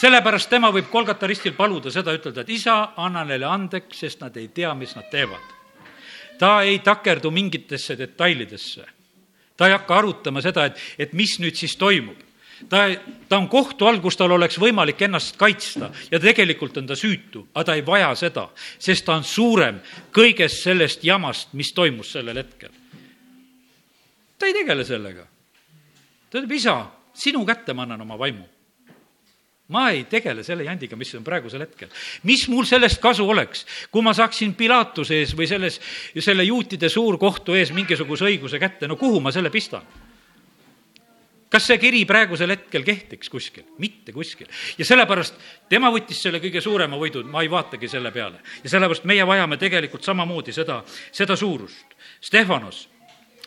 sellepärast 0.00 0.48
tema 0.50 0.70
võib 0.72 0.88
Kolgata 0.90 1.28
ristil 1.28 1.54
paluda 1.56 1.92
seda, 1.92 2.14
ütelda, 2.16 2.44
et 2.44 2.54
isa, 2.54 2.76
anna 3.00 3.24
neile 3.28 3.48
andeks, 3.48 4.00
sest 4.04 4.22
nad 4.24 4.36
ei 4.40 4.48
tea, 4.54 4.72
mis 4.74 4.94
nad 4.96 5.10
teevad. 5.12 5.56
ta 6.38 6.62
ei 6.62 6.78
takerdu 6.78 7.30
mingitesse 7.30 7.98
detailidesse. 7.98 8.84
ta 9.56 9.66
ei 9.66 9.72
hakka 9.72 9.96
arutama 9.96 10.40
seda, 10.40 10.64
et, 10.64 10.78
et 10.98 11.12
mis 11.12 11.38
nüüd 11.40 11.54
siis 11.54 11.76
toimub 11.76 12.16
ta, 12.68 12.88
ta 13.28 13.38
on 13.38 13.48
kohtu 13.48 13.86
all, 13.86 14.00
kus 14.00 14.16
tal 14.16 14.32
oleks 14.32 14.58
võimalik 14.60 15.02
ennast 15.02 15.36
kaitsta 15.36 15.90
ja 16.10 16.20
tegelikult 16.20 16.76
on 16.76 16.86
ta 16.86 16.96
süütu, 16.96 17.46
aga 17.54 17.64
ta 17.64 17.74
ei 17.74 17.84
vaja 17.86 18.14
seda, 18.14 18.48
sest 18.78 19.04
ta 19.04 19.16
on 19.16 19.24
suurem 19.24 19.80
kõigest 20.12 20.64
sellest 20.64 21.04
jamast, 21.04 21.52
mis 21.52 21.72
toimus 21.72 22.12
sellel 22.12 22.36
hetkel. 22.36 22.70
ta 24.38 24.46
ei 24.46 24.56
tegele 24.56 24.84
sellega. 24.84 25.26
ta 26.30 26.38
ütleb, 26.38 26.56
isa, 26.56 26.86
sinu 27.12 27.44
kätte 27.46 27.74
ma 27.74 27.82
annan 27.82 28.00
oma 28.00 28.18
vaimu 28.18 28.59
ma 29.70 29.88
ei 29.94 30.04
tegele 30.10 30.44
selle 30.46 30.66
jandiga, 30.66 30.98
mis 30.98 31.12
on 31.18 31.24
praegusel 31.24 31.64
hetkel. 31.64 31.88
mis 32.28 32.46
mul 32.50 32.66
sellest 32.68 33.00
kasu 33.02 33.26
oleks, 33.28 33.64
kui 33.90 34.02
ma 34.02 34.14
saaksin 34.16 34.54
Pilatuse 34.58 35.22
ees 35.22 35.34
või 35.36 35.48
selles, 35.50 35.80
selle 36.18 36.44
juutide 36.44 36.90
suurkohtu 36.90 37.54
ees 37.58 37.72
mingisuguse 37.76 38.26
õiguse 38.28 38.58
kätte, 38.58 38.88
no 38.90 38.98
kuhu 39.00 39.20
ma 39.20 39.32
selle 39.32 39.50
pistan? 39.50 39.86
kas 41.50 41.66
see 41.66 41.80
kiri 41.82 42.04
praegusel 42.06 42.54
hetkel 42.54 42.84
kehtiks 42.86 43.30
kuskil? 43.30 43.66
mitte 43.78 44.12
kuskil. 44.12 44.46
ja 44.78 44.86
sellepärast 44.86 45.38
tema 45.68 45.90
võttis 45.94 46.22
selle 46.22 46.42
kõige 46.42 46.62
suurema 46.62 46.98
võidu, 46.98 47.24
ma 47.26 47.42
ei 47.42 47.50
vaatagi 47.50 47.88
selle 47.88 48.12
peale. 48.14 48.42
ja 48.64 48.70
sellepärast 48.70 49.06
meie 49.06 49.26
vajame 49.26 49.58
tegelikult 49.58 50.06
samamoodi 50.06 50.54
seda, 50.54 50.82
seda 51.12 51.36
suurust. 51.36 51.98
Stefanos 52.20 52.88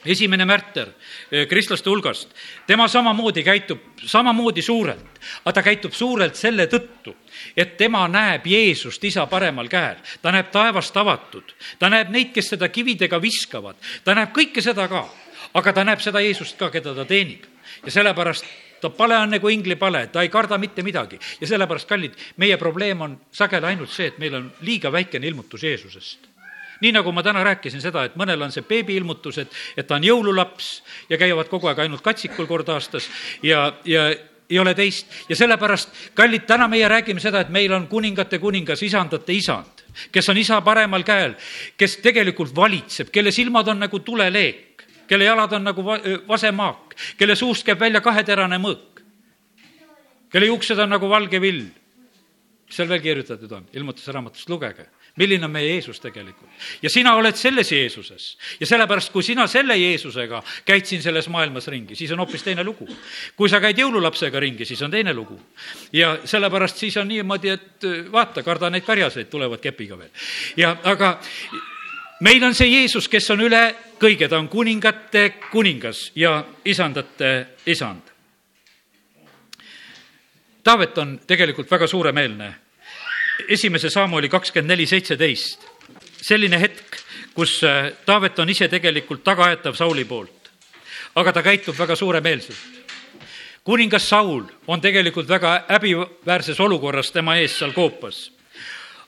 esimene 0.06 0.46
märter 0.46 0.90
eh, 1.32 1.48
kristlaste 1.48 1.90
hulgast, 1.90 2.30
tema 2.68 2.88
samamoodi 2.88 3.44
käitub 3.44 3.94
samamoodi 4.06 4.62
suurelt, 4.62 5.20
aga 5.46 5.54
ta 5.54 5.64
käitub 5.64 5.94
suurelt 5.94 6.36
selle 6.36 6.68
tõttu, 6.72 7.16
et 7.58 7.78
tema 7.78 8.06
näeb 8.08 8.48
Jeesust 8.48 9.04
isa 9.04 9.26
paremal 9.32 9.70
käel, 9.72 10.02
ta 10.22 10.32
näeb 10.32 10.52
taevast 10.52 10.98
avatud, 10.98 11.56
ta 11.80 11.90
näeb 11.90 12.12
neid, 12.14 12.34
kes 12.36 12.54
seda 12.56 12.70
kividega 12.70 13.22
viskavad, 13.22 13.80
ta 14.04 14.16
näeb 14.18 14.34
kõike 14.36 14.64
seda 14.64 14.88
ka, 14.92 15.06
aga 15.54 15.74
ta 15.74 15.88
näeb 15.88 16.04
seda 16.04 16.24
Jeesust 16.24 16.60
ka, 16.60 16.70
keda 16.74 16.96
ta 16.96 17.06
teenib. 17.06 17.46
ja 17.86 17.92
sellepärast 17.92 18.46
ta 18.82 18.90
pale 18.90 19.18
on 19.18 19.32
nagu 19.32 19.50
inglipale, 19.50 20.08
ta 20.08 20.22
ei 20.22 20.30
karda 20.30 20.58
mitte 20.58 20.84
midagi. 20.84 21.20
Ja 21.42 21.48
sellepärast, 21.48 21.88
kallid, 21.88 22.20
meie 22.38 22.58
probleem 22.58 23.02
on 23.02 23.16
sageli 23.32 23.66
ainult 23.66 23.90
see, 23.90 24.12
et 24.12 24.20
meil 24.20 24.36
on 24.36 24.52
liiga 24.62 24.92
väikene 24.92 25.28
ilmutus 25.28 25.64
Jeesusest 25.64 26.33
nii 26.82 26.92
nagu 26.96 27.12
ma 27.12 27.24
täna 27.24 27.44
rääkisin 27.44 27.82
seda, 27.82 28.06
et 28.08 28.16
mõnel 28.20 28.42
on 28.42 28.52
see 28.52 28.66
beebiilmutus, 28.68 29.38
et, 29.44 29.58
et 29.78 29.88
ta 29.88 29.96
on 30.00 30.06
jõululaps 30.08 30.76
ja 31.10 31.18
käivad 31.22 31.50
kogu 31.52 31.70
aeg 31.72 31.86
ainult 31.86 32.04
katsikul 32.06 32.48
kord 32.50 32.70
aastas 32.74 33.10
ja, 33.44 33.70
ja 33.86 34.10
ei 34.50 34.60
ole 34.60 34.74
teist. 34.74 35.08
Ja 35.30 35.36
sellepärast, 35.36 35.90
kallid, 36.14 36.46
täna 36.48 36.68
meie 36.72 36.88
räägime 36.90 37.22
seda, 37.24 37.42
et 37.44 37.52
meil 37.54 37.74
on 37.74 37.88
kuningate 37.88 38.40
kuningas, 38.40 38.84
isandate 38.86 39.34
isand, 39.34 39.86
kes 40.12 40.30
on 40.30 40.38
isa 40.38 40.60
paremal 40.66 41.06
käel, 41.08 41.36
kes 41.78 41.98
tegelikult 42.04 42.56
valitseb, 42.56 43.12
kelle 43.14 43.32
silmad 43.32 43.68
on 43.72 43.84
nagu 43.86 44.00
tuleleek, 44.00 44.88
kelle 45.08 45.28
jalad 45.30 45.54
on 45.58 45.70
nagu 45.70 45.86
va-, 45.86 46.02
vasemaak, 46.28 46.98
kelle 47.18 47.36
suust 47.40 47.66
käib 47.68 47.80
välja 47.82 48.02
kaheterane 48.02 48.60
mõõk, 48.62 49.02
kelle 50.34 50.50
juuksed 50.52 50.80
on 50.80 50.94
nagu 50.96 51.10
valge 51.10 51.42
vill. 51.42 51.66
Mis 52.64 52.78
seal 52.80 52.90
veel 52.90 53.02
kirjutatud 53.04 53.52
on, 53.54 53.66
ilmutuse 53.74 54.14
raamatust 54.16 54.50
lugege 54.50 54.88
milline 55.16 55.46
on 55.46 55.52
meie 55.52 55.68
Jeesus 55.68 56.00
tegelikult. 56.00 56.50
ja 56.82 56.90
sina 56.90 57.14
oled 57.16 57.36
selles 57.36 57.72
Jeesuses 57.72 58.38
ja 58.60 58.66
sellepärast, 58.66 59.12
kui 59.14 59.24
sina 59.24 59.48
selle 59.48 59.78
Jeesusega 59.78 60.42
käid 60.66 60.86
siin 60.90 61.02
selles 61.02 61.30
maailmas 61.30 61.68
ringi, 61.68 61.96
siis 61.96 62.12
on 62.12 62.20
hoopis 62.20 62.44
teine 62.44 62.64
lugu. 62.64 62.88
kui 63.36 63.50
sa 63.50 63.60
käid 63.62 63.78
jõululapsega 63.78 64.40
ringi, 64.40 64.66
siis 64.66 64.82
on 64.82 64.92
teine 64.92 65.14
lugu. 65.14 65.40
ja 65.94 66.18
sellepärast 66.26 66.78
siis 66.78 66.98
on 66.98 67.08
niimoodi, 67.08 67.50
et 67.50 67.88
vaata, 68.12 68.44
karda 68.44 68.70
neid 68.70 68.84
karjaseid, 68.84 69.30
tulevad 69.30 69.62
kepiga 69.62 69.98
veel. 69.98 70.10
ja 70.58 70.78
aga 70.84 71.20
meil 72.22 72.44
on 72.44 72.56
see 72.56 72.72
Jeesus, 72.72 73.08
kes 73.08 73.30
on 73.32 73.46
üle 73.46 73.76
kõige, 74.00 74.30
ta 74.30 74.40
on 74.40 74.50
kuningate 74.50 75.30
kuningas 75.52 76.12
ja 76.16 76.44
isandate 76.66 77.60
isand. 77.66 78.10
Taavet 80.64 80.98
on 80.98 81.20
tegelikult 81.28 81.72
väga 81.72 81.88
suuremeelne 81.88 82.54
esimese 83.48 83.90
Samueli 83.90 84.30
kakskümmend 84.30 84.70
neli 84.70 84.86
seitseteist. 84.86 85.74
selline 86.22 86.60
hetk, 86.60 86.96
kus 87.34 87.64
äh, 87.64 87.92
Taavet 88.06 88.40
on 88.40 88.50
ise 88.50 88.68
tegelikult 88.68 89.24
tagaaetav 89.24 89.76
Sauli 89.76 90.06
poolt, 90.06 90.52
aga 91.16 91.34
ta 91.34 91.44
käitub 91.44 91.78
väga 91.80 91.96
suuremeelselt. 91.96 92.58
kuningas 93.64 94.10
Saul 94.10 94.44
on 94.68 94.82
tegelikult 94.82 95.28
väga 95.28 95.64
häbiväärses 95.70 96.60
olukorras 96.60 97.12
tema 97.12 97.36
ees 97.36 97.60
seal 97.60 97.72
koopas 97.72 98.32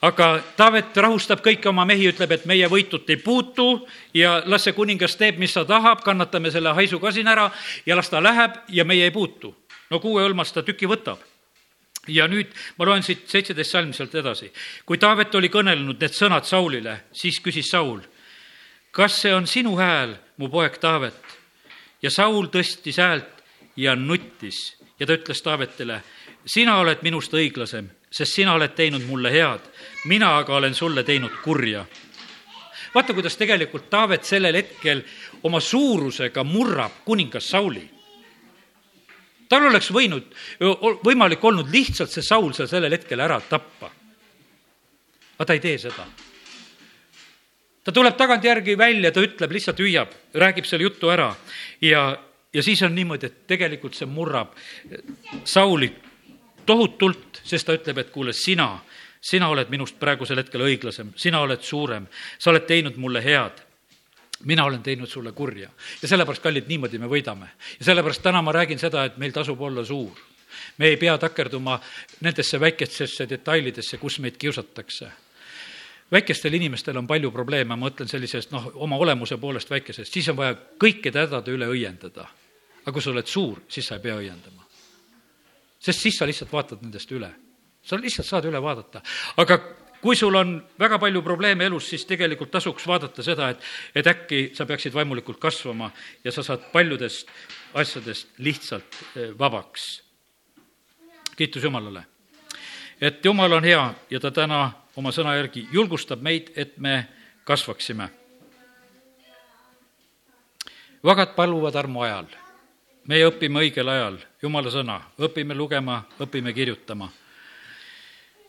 aga 0.01 0.41
Taavet 0.57 0.97
rahustab 0.97 1.41
kõiki 1.41 1.69
oma 1.69 1.85
mehi, 1.85 2.07
ütleb, 2.09 2.31
et 2.31 2.45
meie 2.45 2.67
võitut 2.69 3.09
ei 3.09 3.17
puutu 3.17 3.87
ja 4.13 4.41
las 4.45 4.63
see 4.63 4.73
kuningas 4.73 5.15
teeb, 5.15 5.39
mis 5.41 5.53
ta 5.53 5.65
tahab, 5.65 6.03
kannatame 6.03 6.51
selle 6.51 6.73
haisu 6.73 6.99
ka 6.99 7.11
siin 7.11 7.27
ära 7.27 7.49
ja 7.85 7.95
las 7.95 8.09
ta 8.09 8.21
läheb 8.23 8.59
ja 8.69 8.85
meie 8.85 9.03
ei 9.03 9.11
puutu. 9.11 9.55
no 9.89 9.99
kuue 9.99 10.23
hõlmast 10.23 10.53
ta 10.53 10.63
tüki 10.63 10.87
võtab 10.89 11.21
ja 12.07 12.27
nüüd 12.27 12.51
ma 12.77 12.85
loen 12.85 13.03
siit 13.03 13.27
seitseteist 13.29 13.71
salm 13.71 13.93
sealt 13.93 14.15
edasi. 14.15 14.51
kui 14.85 14.97
Taavet 14.97 15.35
oli 15.35 15.49
kõnelenud 15.49 15.99
need 16.01 16.13
sõnad 16.13 16.45
Saulile, 16.45 17.05
siis 17.13 17.39
küsis 17.41 17.69
Saul, 17.71 18.01
kas 18.91 19.21
see 19.21 19.33
on 19.33 19.47
sinu 19.47 19.75
hääl, 19.77 20.15
mu 20.37 20.49
poeg 20.49 20.77
Taavet? 20.77 21.37
ja 22.01 22.11
Saul 22.11 22.47
tõstis 22.53 22.99
häält 23.01 23.43
ja 23.75 23.95
nuttis 23.95 24.75
ja 24.99 25.05
ta 25.05 25.13
ütles 25.17 25.41
Taavetile, 25.41 26.01
sina 26.45 26.77
oled 26.79 27.01
minust 27.01 27.33
õiglasem, 27.33 27.87
sest 28.11 28.33
sina 28.33 28.53
oled 28.53 28.75
teinud 28.75 29.03
mulle 29.07 29.31
head, 29.31 29.63
mina 30.05 30.37
aga 30.37 30.55
olen 30.55 30.73
sulle 30.73 31.03
teinud 31.03 31.41
kurja. 31.43 31.85
vaata, 32.93 33.13
kuidas 33.13 33.37
tegelikult 33.37 33.89
Taavet 33.89 34.23
sellel 34.23 34.55
hetkel 34.55 35.03
oma 35.43 35.59
suurusega 35.59 36.43
murrab 36.43 37.03
kuningas 37.05 37.49
Sauli 37.49 37.94
tal 39.55 39.69
oleks 39.71 39.91
võinud, 39.95 40.27
võimalik 41.05 41.43
olnud 41.43 41.71
lihtsalt 41.71 42.11
see 42.11 42.25
Saul 42.25 42.53
seal 42.55 42.69
sellel 42.69 42.95
hetkel 42.97 43.23
ära 43.23 43.39
tappa. 43.49 43.91
aga 45.35 45.47
ta 45.47 45.55
ei 45.55 45.63
tee 45.63 45.77
seda. 45.79 46.05
ta 47.83 47.91
tuleb 47.91 48.17
tagantjärgi 48.17 48.77
välja, 48.77 49.11
ta 49.11 49.23
ütleb, 49.23 49.51
lihtsalt 49.51 49.79
hüüab, 49.79 50.11
räägib 50.33 50.65
selle 50.65 50.83
jutu 50.83 51.11
ära 51.13 51.33
ja, 51.81 52.17
ja 52.53 52.63
siis 52.63 52.81
on 52.83 52.95
niimoodi, 52.95 53.25
et 53.25 53.47
tegelikult 53.47 53.95
see 53.95 54.09
murrab 54.09 54.55
Sauli 55.43 55.93
tohutult, 56.65 57.41
sest 57.43 57.67
ta 57.67 57.75
ütleb, 57.77 57.99
et 58.01 58.11
kuule, 58.11 58.33
sina, 58.33 58.79
sina 59.21 59.49
oled 59.53 59.69
minust 59.69 59.99
praegusel 60.01 60.41
hetkel 60.41 60.65
õiglasem, 60.65 61.13
sina 61.15 61.43
oled 61.45 61.61
suurem, 61.61 62.07
sa 62.39 62.49
oled 62.51 62.65
teinud 62.65 62.97
mulle 62.97 63.21
head 63.23 63.64
mina 64.45 64.65
olen 64.65 64.83
teinud 64.83 65.09
sulle 65.09 65.31
kurja. 65.31 65.69
ja 66.01 66.07
sellepärast, 66.07 66.43
kallid, 66.43 66.67
niimoodi 66.67 66.99
me 67.01 67.09
võidame. 67.11 67.49
ja 67.79 67.85
sellepärast 67.85 68.21
täna 68.21 68.41
ma 68.41 68.51
räägin 68.51 68.79
seda, 68.79 69.05
et 69.05 69.17
meil 69.17 69.31
tasub 69.31 69.61
olla 69.61 69.85
suur. 69.85 70.15
me 70.77 70.87
ei 70.87 70.97
pea 70.97 71.17
takerduma 71.17 71.79
nendesse 72.21 72.59
väikestesse 72.59 73.29
detailidesse, 73.29 73.97
kus 73.97 74.19
meid 74.19 74.37
kiusatakse 74.37 75.11
väikestel 76.11 76.53
inimestel 76.53 76.97
on 76.97 77.07
palju 77.07 77.31
probleeme, 77.31 77.73
ma 77.73 77.87
mõtlen 77.87 78.09
sellisest 78.09 78.51
noh, 78.53 78.69
oma 78.75 78.97
olemuse 79.01 79.37
poolest 79.41 79.69
väikesest, 79.69 80.13
siis 80.13 80.29
on 80.29 80.37
vaja 80.37 80.55
kõikide 80.81 81.25
hädade 81.25 81.51
üle 81.51 81.69
õiendada. 81.71 82.27
aga 82.85 82.93
kui 82.93 83.01
sa 83.01 83.09
oled 83.09 83.27
suur, 83.27 83.63
siis 83.67 83.87
sa 83.87 83.95
ei 83.95 84.01
pea 84.01 84.15
õiendama. 84.15 84.61
sest 85.79 86.01
siis 86.01 86.17
sa 86.17 86.25
lihtsalt 86.25 86.51
vaatad 86.51 86.81
nendest 86.81 87.11
üle. 87.11 87.31
sa 87.83 87.97
lihtsalt 87.97 88.27
saad 88.27 88.45
üle 88.45 88.61
vaadata. 88.61 89.01
aga 89.37 89.59
kui 90.05 90.15
sul 90.15 90.35
on 90.37 90.49
väga 90.79 90.99
palju 91.01 91.21
probleeme 91.25 91.65
elus, 91.65 91.87
siis 91.89 92.03
tegelikult 92.05 92.51
tasuks 92.53 92.83
vaadata 92.85 93.23
seda, 93.25 93.47
et, 93.49 93.63
et 93.97 94.05
äkki 94.05 94.51
sa 94.53 94.67
peaksid 94.69 94.93
vaimulikult 94.93 95.39
kasvama 95.41 95.87
ja 96.23 96.31
sa 96.31 96.43
saad 96.45 96.67
paljudest 96.69 97.31
asjadest 97.73 98.37
lihtsalt 98.37 98.99
eh, 99.15 99.31
vabaks. 99.39 100.03
kiitus 101.35 101.63
Jumalale. 101.63 102.05
et 103.01 103.25
Jumal 103.25 103.57
on 103.57 103.63
hea 103.63 103.93
ja 104.09 104.19
ta 104.19 104.31
täna 104.31 104.71
oma 104.95 105.09
sõna 105.09 105.33
järgi 105.39 105.65
julgustab 105.71 106.21
meid, 106.21 106.53
et 106.55 106.77
me 106.77 107.07
kasvaksime. 107.43 108.09
vagad 111.03 111.33
paluvad 111.35 111.75
armu 111.75 112.05
ajal. 112.05 112.29
meie 113.07 113.25
õpime 113.25 113.65
õigel 113.65 113.89
ajal 113.89 114.21
Jumala 114.41 114.69
sõna, 114.69 115.01
õpime 115.17 115.57
lugema, 115.57 116.03
õpime 116.19 116.53
kirjutama 116.53 117.09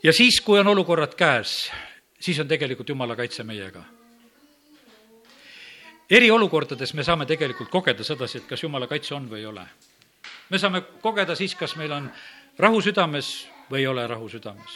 ja 0.02 0.12
siis, 0.12 0.40
kui 0.40 0.58
on 0.58 0.66
olukorrad 0.66 1.14
käes, 1.14 1.70
siis 2.20 2.40
on 2.40 2.48
tegelikult 2.48 2.88
Jumala 2.88 3.16
kaitse 3.16 3.44
meiega. 3.44 3.84
eriolukordades 6.10 6.94
me 6.94 7.02
saame 7.02 7.26
tegelikult 7.26 7.68
kogeda 7.68 8.04
sedasi, 8.04 8.38
et 8.38 8.46
kas 8.46 8.62
Jumala 8.62 8.86
kaitse 8.86 9.14
on 9.14 9.30
või 9.30 9.38
ei 9.38 9.46
ole. 9.46 9.66
me 10.50 10.58
saame 10.58 10.80
kogeda 11.02 11.34
siis, 11.34 11.54
kas 11.54 11.76
meil 11.76 11.92
on 11.92 12.10
rahu 12.58 12.80
südames 12.80 13.48
või 13.70 13.80
ei 13.80 13.86
ole 13.86 14.06
rahu 14.06 14.28
südames. 14.28 14.70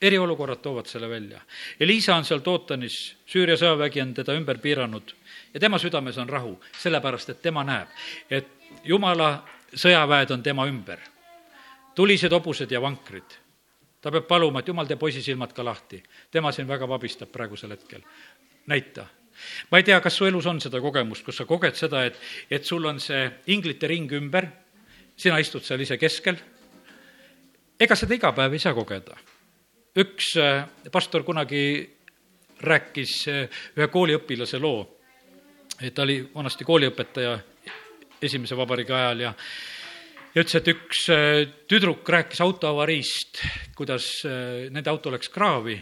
eriolukorrad 0.00 0.58
toovad 0.58 0.86
selle 0.86 1.08
välja. 1.08 1.40
Elisa 1.80 2.16
on 2.16 2.24
seal 2.24 2.40
Tootanis, 2.40 3.16
Süüria 3.26 3.56
sõjavägi 3.56 4.02
on 4.02 4.14
teda 4.14 4.34
ümber 4.34 4.58
piiranud 4.58 5.14
ja 5.54 5.60
tema 5.60 5.78
südames 5.78 6.18
on 6.18 6.28
rahu, 6.28 6.60
sellepärast 6.78 7.30
et 7.30 7.42
tema 7.42 7.64
näeb, 7.64 7.88
et 8.30 8.48
Jumala 8.84 9.44
sõjaväed 9.74 10.32
on 10.32 10.42
tema 10.42 10.66
ümber. 10.66 10.98
tulised 11.94 12.32
hobused 12.32 12.70
ja 12.70 12.80
vankrid 12.80 13.41
ta 14.02 14.10
peab 14.10 14.26
paluma, 14.28 14.60
et 14.60 14.68
jumal, 14.68 14.86
tee 14.86 14.98
poisi 14.98 15.22
silmad 15.22 15.52
ka 15.54 15.64
lahti. 15.64 16.02
tema 16.30 16.52
siin 16.52 16.68
väga 16.68 16.88
vabistab 16.88 17.30
praegusel 17.32 17.70
hetkel. 17.70 18.02
näita. 18.66 19.06
ma 19.70 19.78
ei 19.78 19.82
tea, 19.82 20.00
kas 20.00 20.16
su 20.16 20.26
elus 20.26 20.46
on 20.46 20.60
seda 20.60 20.80
kogemust, 20.80 21.24
kus 21.24 21.36
sa 21.36 21.44
koged 21.44 21.74
seda, 21.74 22.04
et, 22.04 22.18
et 22.50 22.64
sul 22.64 22.84
on 22.84 23.00
see 23.00 23.30
inglite 23.46 23.86
ring 23.86 24.12
ümber, 24.12 24.46
sina 25.16 25.38
istud 25.38 25.62
seal 25.62 25.80
ise 25.80 25.98
keskel. 25.98 26.36
ega 27.80 27.96
seda 27.96 28.14
iga 28.14 28.32
päev 28.32 28.52
ei 28.52 28.58
saa 28.58 28.74
kogeda. 28.74 29.16
üks 29.96 30.36
äh, 30.36 30.66
pastor 30.92 31.22
kunagi 31.22 31.90
rääkis 32.60 33.28
äh, 33.28 33.48
ühe 33.76 33.88
kooliõpilase 33.88 34.58
loo, 34.58 34.98
ta 35.94 36.02
oli 36.02 36.22
vanasti 36.34 36.64
kooliõpetaja 36.64 37.38
esimese 38.22 38.56
vabariigi 38.56 38.92
ajal 38.92 39.20
ja 39.20 39.32
ja 40.32 40.42
ütles, 40.42 40.56
et 40.58 40.70
üks 40.72 41.06
äh, 41.12 41.42
tüdruk 41.68 42.08
rääkis 42.08 42.40
autoavariist, 42.44 43.42
kuidas 43.76 44.08
äh, 44.28 44.70
nende 44.72 44.92
auto 44.92 45.12
läks 45.12 45.30
kraavi 45.32 45.76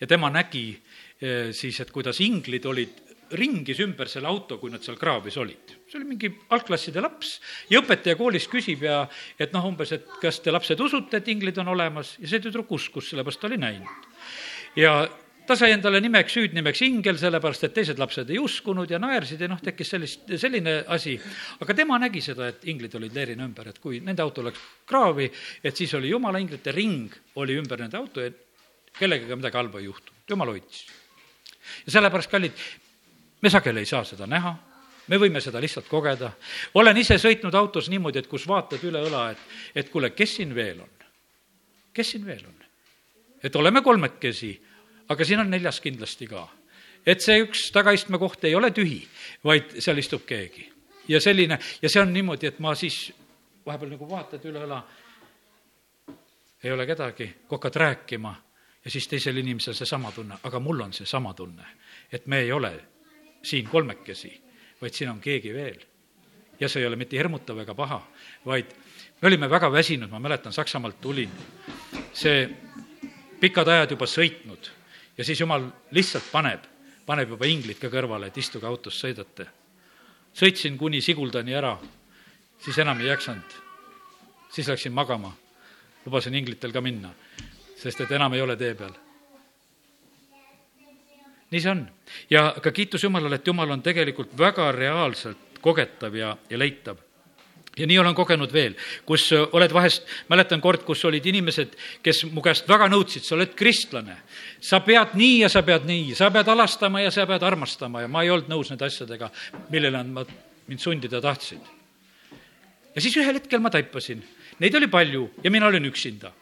ja 0.00 0.08
tema 0.10 0.30
nägi 0.32 0.68
äh, 0.76 1.50
siis, 1.56 1.80
et 1.82 1.92
kuidas 1.94 2.20
inglid 2.24 2.66
olid 2.70 3.02
ringis 3.36 3.80
ümber 3.82 4.06
selle 4.06 4.30
auto, 4.30 4.60
kui 4.60 4.70
nad 4.70 4.84
seal 4.86 4.98
kraavis 5.00 5.36
olid. 5.42 5.74
see 5.90 5.98
oli 5.98 6.06
mingi 6.12 6.30
algklasside 6.54 7.02
laps 7.02 7.40
ja 7.70 7.80
õpetaja 7.82 8.18
koolis 8.18 8.46
küsib 8.50 8.84
ja 8.86 9.00
et 9.38 9.54
noh, 9.54 9.66
umbes, 9.66 9.92
et 9.96 10.06
kas 10.22 10.38
te 10.42 10.54
lapsed 10.54 10.80
usute, 10.80 11.18
et 11.18 11.28
inglid 11.34 11.58
on 11.58 11.74
olemas 11.74 12.14
ja 12.20 12.30
see 12.30 12.42
tüdruk 12.44 12.70
uskus, 12.78 13.10
sellepärast 13.10 13.42
ta 13.42 13.50
oli 13.50 13.58
näinud. 13.58 14.10
ja 14.78 15.00
ta 15.46 15.56
sai 15.58 15.72
endale 15.74 16.00
nimeks, 16.02 16.36
hüüdnimeks 16.38 16.82
ingel, 16.86 17.18
sellepärast 17.20 17.66
et 17.68 17.74
teised 17.76 18.00
lapsed 18.00 18.30
ei 18.32 18.38
uskunud 18.42 18.90
ja 18.90 18.98
naersid 19.02 19.40
ja 19.40 19.48
noh, 19.50 19.60
tekkis 19.62 19.92
sellist, 19.94 20.26
selline 20.42 20.78
asi. 20.92 21.16
aga 21.62 21.74
tema 21.74 21.98
nägi 22.02 22.22
seda, 22.24 22.50
et 22.50 22.66
inglid 22.70 22.94
olid 22.98 23.14
leerina 23.14 23.46
ümber, 23.46 23.70
et 23.70 23.78
kui 23.82 24.00
nende 24.04 24.24
auto 24.24 24.44
läks 24.46 24.62
kraavi, 24.88 25.30
et 25.62 25.76
siis 25.76 25.94
oli 25.98 26.10
jumala 26.10 26.42
inglite 26.42 26.74
ring 26.74 27.14
oli 27.42 27.58
ümber 27.60 27.84
nende 27.84 27.98
auto 27.98 28.24
ja 28.24 28.32
kellegagi 28.98 29.38
midagi 29.38 29.60
halba 29.60 29.80
ei 29.80 29.88
juhtunud, 29.88 30.22
jumal 30.30 30.54
hoidis. 30.54 30.86
ja 31.86 31.96
sellepärast, 31.98 32.30
kallid, 32.30 32.66
me 33.42 33.52
sageli 33.52 33.84
ei 33.84 33.90
saa 33.92 34.04
seda 34.04 34.26
näha, 34.26 34.54
me 35.06 35.18
võime 35.22 35.40
seda 35.40 35.60
lihtsalt 35.62 35.88
kogeda. 35.88 36.32
olen 36.74 36.96
ise 36.96 37.18
sõitnud 37.22 37.54
autos 37.54 37.90
niimoodi, 37.92 38.18
et 38.24 38.30
kus 38.30 38.48
vaatad 38.48 38.82
üle 38.84 39.04
õla, 39.08 39.30
et, 39.32 39.58
et 39.74 39.90
kuule, 39.90 40.10
kes 40.10 40.38
siin 40.40 40.54
veel 40.54 40.80
on? 40.82 40.94
kes 41.94 42.10
siin 42.16 42.26
veel 42.26 42.44
on? 42.46 42.56
et 43.44 43.56
oleme 43.56 43.82
kolmekesi 43.82 44.56
aga 45.08 45.24
siin 45.24 45.40
on 45.40 45.50
neljas 45.50 45.80
kindlasti 45.80 46.26
ka. 46.26 46.48
et 47.06 47.22
see 47.22 47.38
üks 47.44 47.70
tagaistme 47.72 48.18
koht 48.18 48.44
ei 48.44 48.54
ole 48.54 48.70
tühi, 48.74 49.00
vaid 49.44 49.78
seal 49.78 49.98
istub 49.98 50.26
keegi. 50.26 50.72
ja 51.08 51.20
selline, 51.20 51.58
ja 51.82 51.88
see 51.88 52.02
on 52.02 52.12
niimoodi, 52.12 52.46
et 52.46 52.58
ma 52.58 52.74
siis 52.74 53.12
vahepeal 53.66 53.94
nagu 53.94 54.08
vaatad 54.10 54.44
üle 54.44 54.64
õla, 54.66 54.80
ei 56.62 56.72
ole 56.72 56.86
kedagi, 56.86 57.28
kui 57.46 57.56
hakkad 57.58 57.76
rääkima 57.82 58.34
ja 58.84 58.90
siis 58.90 59.08
teisel 59.08 59.36
inimesel 59.36 59.74
seesama 59.74 60.12
tunne, 60.12 60.38
aga 60.42 60.60
mul 60.60 60.80
on 60.80 60.92
seesama 60.92 61.34
tunne, 61.34 61.66
et 62.12 62.26
me 62.26 62.40
ei 62.40 62.52
ole 62.52 62.72
siin 63.42 63.68
kolmekesi, 63.68 64.32
vaid 64.80 64.94
siin 64.94 65.10
on 65.10 65.20
keegi 65.20 65.54
veel. 65.54 65.78
ja 66.60 66.68
see 66.68 66.80
ei 66.80 66.86
ole 66.86 66.96
mitte 66.96 67.18
hirmutav 67.18 67.58
ega 67.60 67.74
paha, 67.74 68.00
vaid 68.46 68.70
me 69.20 69.28
olime 69.28 69.50
väga 69.50 69.68
väsinud, 69.72 70.10
ma 70.10 70.18
mäletan, 70.18 70.52
Saksamaalt 70.52 71.00
tulin. 71.00 71.30
see 72.12 72.48
pikad 73.40 73.68
ajad 73.68 73.90
juba 73.90 74.06
sõitnud 74.06 74.75
ja 75.18 75.24
siis 75.24 75.40
jumal 75.40 75.68
lihtsalt 75.90 76.30
paneb, 76.32 76.64
paneb 77.06 77.28
juba 77.28 77.46
inglid 77.46 77.78
ka 77.80 77.90
kõrvale, 77.92 78.28
et 78.28 78.38
istuge 78.38 78.66
autos, 78.66 78.98
sõidate. 79.00 79.46
sõitsin 80.34 80.76
kuni 80.78 81.00
Siguldani 81.00 81.54
ära, 81.54 81.78
siis 82.58 82.78
enam 82.78 83.00
ei 83.00 83.06
jaksanud. 83.06 83.56
siis 84.50 84.68
läksin 84.68 84.92
magama. 84.92 85.32
lubasin 86.06 86.34
inglitel 86.34 86.72
ka 86.72 86.80
minna, 86.80 87.10
sest 87.76 88.00
et 88.00 88.10
enam 88.10 88.32
ei 88.34 88.40
ole 88.40 88.56
tee 88.56 88.74
peal 88.74 88.94
nii 91.50 91.60
see 91.60 91.70
on. 91.70 91.88
ja 92.30 92.54
ka 92.62 92.72
kiitus 92.72 93.04
Jumalale, 93.04 93.34
et 93.34 93.46
Jumal 93.46 93.70
on 93.70 93.82
tegelikult 93.82 94.38
väga 94.38 94.72
reaalselt 94.72 95.60
kogetav 95.60 96.14
ja, 96.14 96.36
ja 96.50 96.58
leitav 96.58 97.05
ja 97.76 97.86
nii 97.86 97.98
olen 98.00 98.14
kogenud 98.16 98.52
veel, 98.52 98.74
kus 99.06 99.28
äh, 99.36 99.44
oled 99.56 99.72
vahest, 99.74 100.06
mäletan 100.32 100.62
kord, 100.64 100.84
kus 100.86 101.04
olid 101.04 101.24
inimesed, 101.28 101.74
kes 102.04 102.24
mu 102.32 102.44
käest 102.44 102.68
väga 102.68 102.88
nõudsid, 102.92 103.26
sa 103.26 103.36
oled 103.36 103.52
kristlane. 103.56 104.16
sa 104.60 104.80
pead 104.80 105.14
nii 105.14 105.42
ja 105.42 105.48
sa 105.52 105.62
pead 105.62 105.84
nii, 105.88 106.14
sa 106.16 106.30
pead 106.32 106.48
alastama 106.48 107.02
ja 107.04 107.10
sa 107.10 107.26
pead 107.26 107.42
armastama 107.42 108.00
ja 108.00 108.08
ma 108.08 108.22
ei 108.24 108.30
olnud 108.32 108.48
nõus 108.48 108.70
nende 108.72 108.88
asjadega, 108.88 109.30
millele 109.70 110.02
nad 110.02 110.32
mind 110.66 110.80
sundida 110.80 111.20
tahtsid. 111.20 111.60
ja 112.94 113.00
siis 113.00 113.16
ühel 113.16 113.36
hetkel 113.36 113.60
ma 113.60 113.70
taipasin, 113.70 114.24
neid 114.58 114.74
oli 114.74 114.88
palju 114.88 115.28
ja 115.44 115.50
mina 115.50 115.66
olin 115.66 115.84
üksinda. 115.84 116.32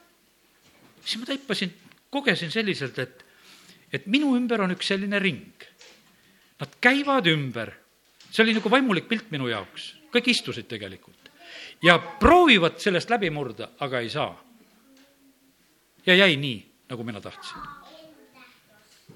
siis 1.05 1.19
ma 1.19 1.27
taipasin, 1.27 1.75
kogesin 2.11 2.51
selliselt, 2.51 2.99
et, 2.99 3.25
et 3.93 4.07
minu 4.07 4.37
ümber 4.37 4.63
on 4.63 4.71
üks 4.71 4.87
selline 4.87 5.19
ring. 5.19 5.51
Nad 6.61 6.79
käivad 6.81 7.27
ümber, 7.27 7.75
see 8.31 8.45
oli 8.45 8.55
nagu 8.55 8.71
vaimulik 8.71 9.09
pilt 9.11 9.35
minu 9.35 9.51
jaoks, 9.51 9.97
kõik 10.15 10.31
istusid 10.31 10.71
tegelikult 10.71 11.24
ja 11.85 11.99
proovivad 11.99 12.79
sellest 12.81 13.11
läbi 13.11 13.31
murda, 13.31 13.69
aga 13.81 14.01
ei 14.01 14.11
saa. 14.11 14.45
ja 16.07 16.15
jäi 16.15 16.37
nii, 16.37 16.67
nagu 16.89 17.05
mina 17.05 17.21
tahtsin. 17.21 17.59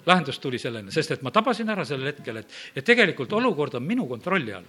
lahendus 0.06 0.38
tuli 0.38 0.58
selleni, 0.58 0.92
sest 0.92 1.10
et 1.10 1.22
ma 1.22 1.30
tabasin 1.30 1.68
ära 1.70 1.84
sellel 1.84 2.12
hetkel, 2.12 2.36
et, 2.36 2.52
et 2.76 2.84
tegelikult 2.84 3.32
olukord 3.32 3.74
on 3.74 3.82
minu 3.82 4.06
kontrolli 4.08 4.54
all 4.54 4.68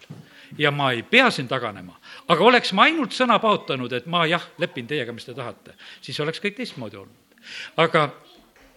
ja 0.58 0.72
ma 0.72 0.92
ei 0.92 1.04
pea 1.04 1.30
siin 1.32 1.48
taganema. 1.48 2.00
aga 2.28 2.44
oleks 2.44 2.74
ma 2.74 2.88
ainult 2.88 3.16
sõna 3.16 3.40
paotanud, 3.40 3.94
et 3.94 4.08
ma 4.08 4.26
jah, 4.28 4.48
lepin 4.58 4.88
teiega, 4.88 5.14
mis 5.14 5.26
te 5.26 5.34
tahate, 5.34 5.76
siis 6.02 6.20
oleks 6.20 6.40
kõik 6.44 6.56
teistmoodi 6.56 6.98
olnud. 6.98 7.36
aga 7.78 8.10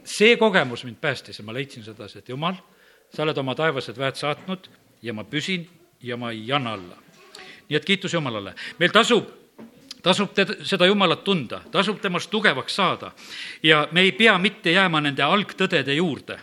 see 0.04 0.36
kogemus 0.36 0.84
mind 0.84 0.98
päästis 1.00 1.38
ja 1.38 1.44
ma 1.44 1.54
leidsin 1.54 1.84
sedasi, 1.84 2.18
et 2.18 2.28
jumal, 2.28 2.58
sa 3.14 3.22
oled 3.22 3.38
oma 3.38 3.54
taevased 3.54 3.98
väed 3.98 4.18
saatnud 4.18 4.68
ja 5.02 5.14
ma 5.14 5.24
püsin 5.24 5.68
ja 6.02 6.16
ma 6.16 6.30
ei 6.34 6.52
anna 6.52 6.74
alla 6.74 7.11
nii 7.68 7.76
et 7.76 7.84
kiitus 7.84 8.14
Jumalale. 8.14 8.54
meil 8.78 8.92
tasub 8.92 9.42
tasub 10.02 10.32
teda, 10.34 10.56
seda 10.66 10.86
Jumalat 10.86 11.22
tunda, 11.24 11.60
tasub 11.70 12.00
temast 12.02 12.30
tugevaks 12.30 12.74
saada. 12.76 13.12
ja 13.62 13.88
me 13.92 14.00
ei 14.00 14.12
pea 14.12 14.38
mitte 14.38 14.72
jääma 14.72 15.00
nende 15.00 15.22
algtõdede 15.22 15.94
juurde, 15.94 16.38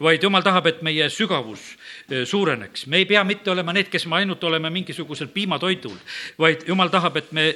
vaid 0.00 0.22
Jumal 0.22 0.42
tahab, 0.42 0.66
et 0.66 0.82
meie 0.82 1.08
sügavus 1.10 1.60
eh, 2.10 2.24
suureneks. 2.26 2.86
me 2.86 2.96
ei 2.96 3.04
pea 3.04 3.24
mitte 3.24 3.50
olema 3.50 3.72
need, 3.72 3.88
kes 3.88 4.06
me 4.06 4.16
ainult 4.16 4.44
oleme 4.44 4.70
mingisugusel 4.70 5.28
piimatoidul, 5.28 5.96
vaid 6.38 6.66
Jumal 6.68 6.90
tahab, 6.90 7.16
et 7.16 7.32
me 7.32 7.54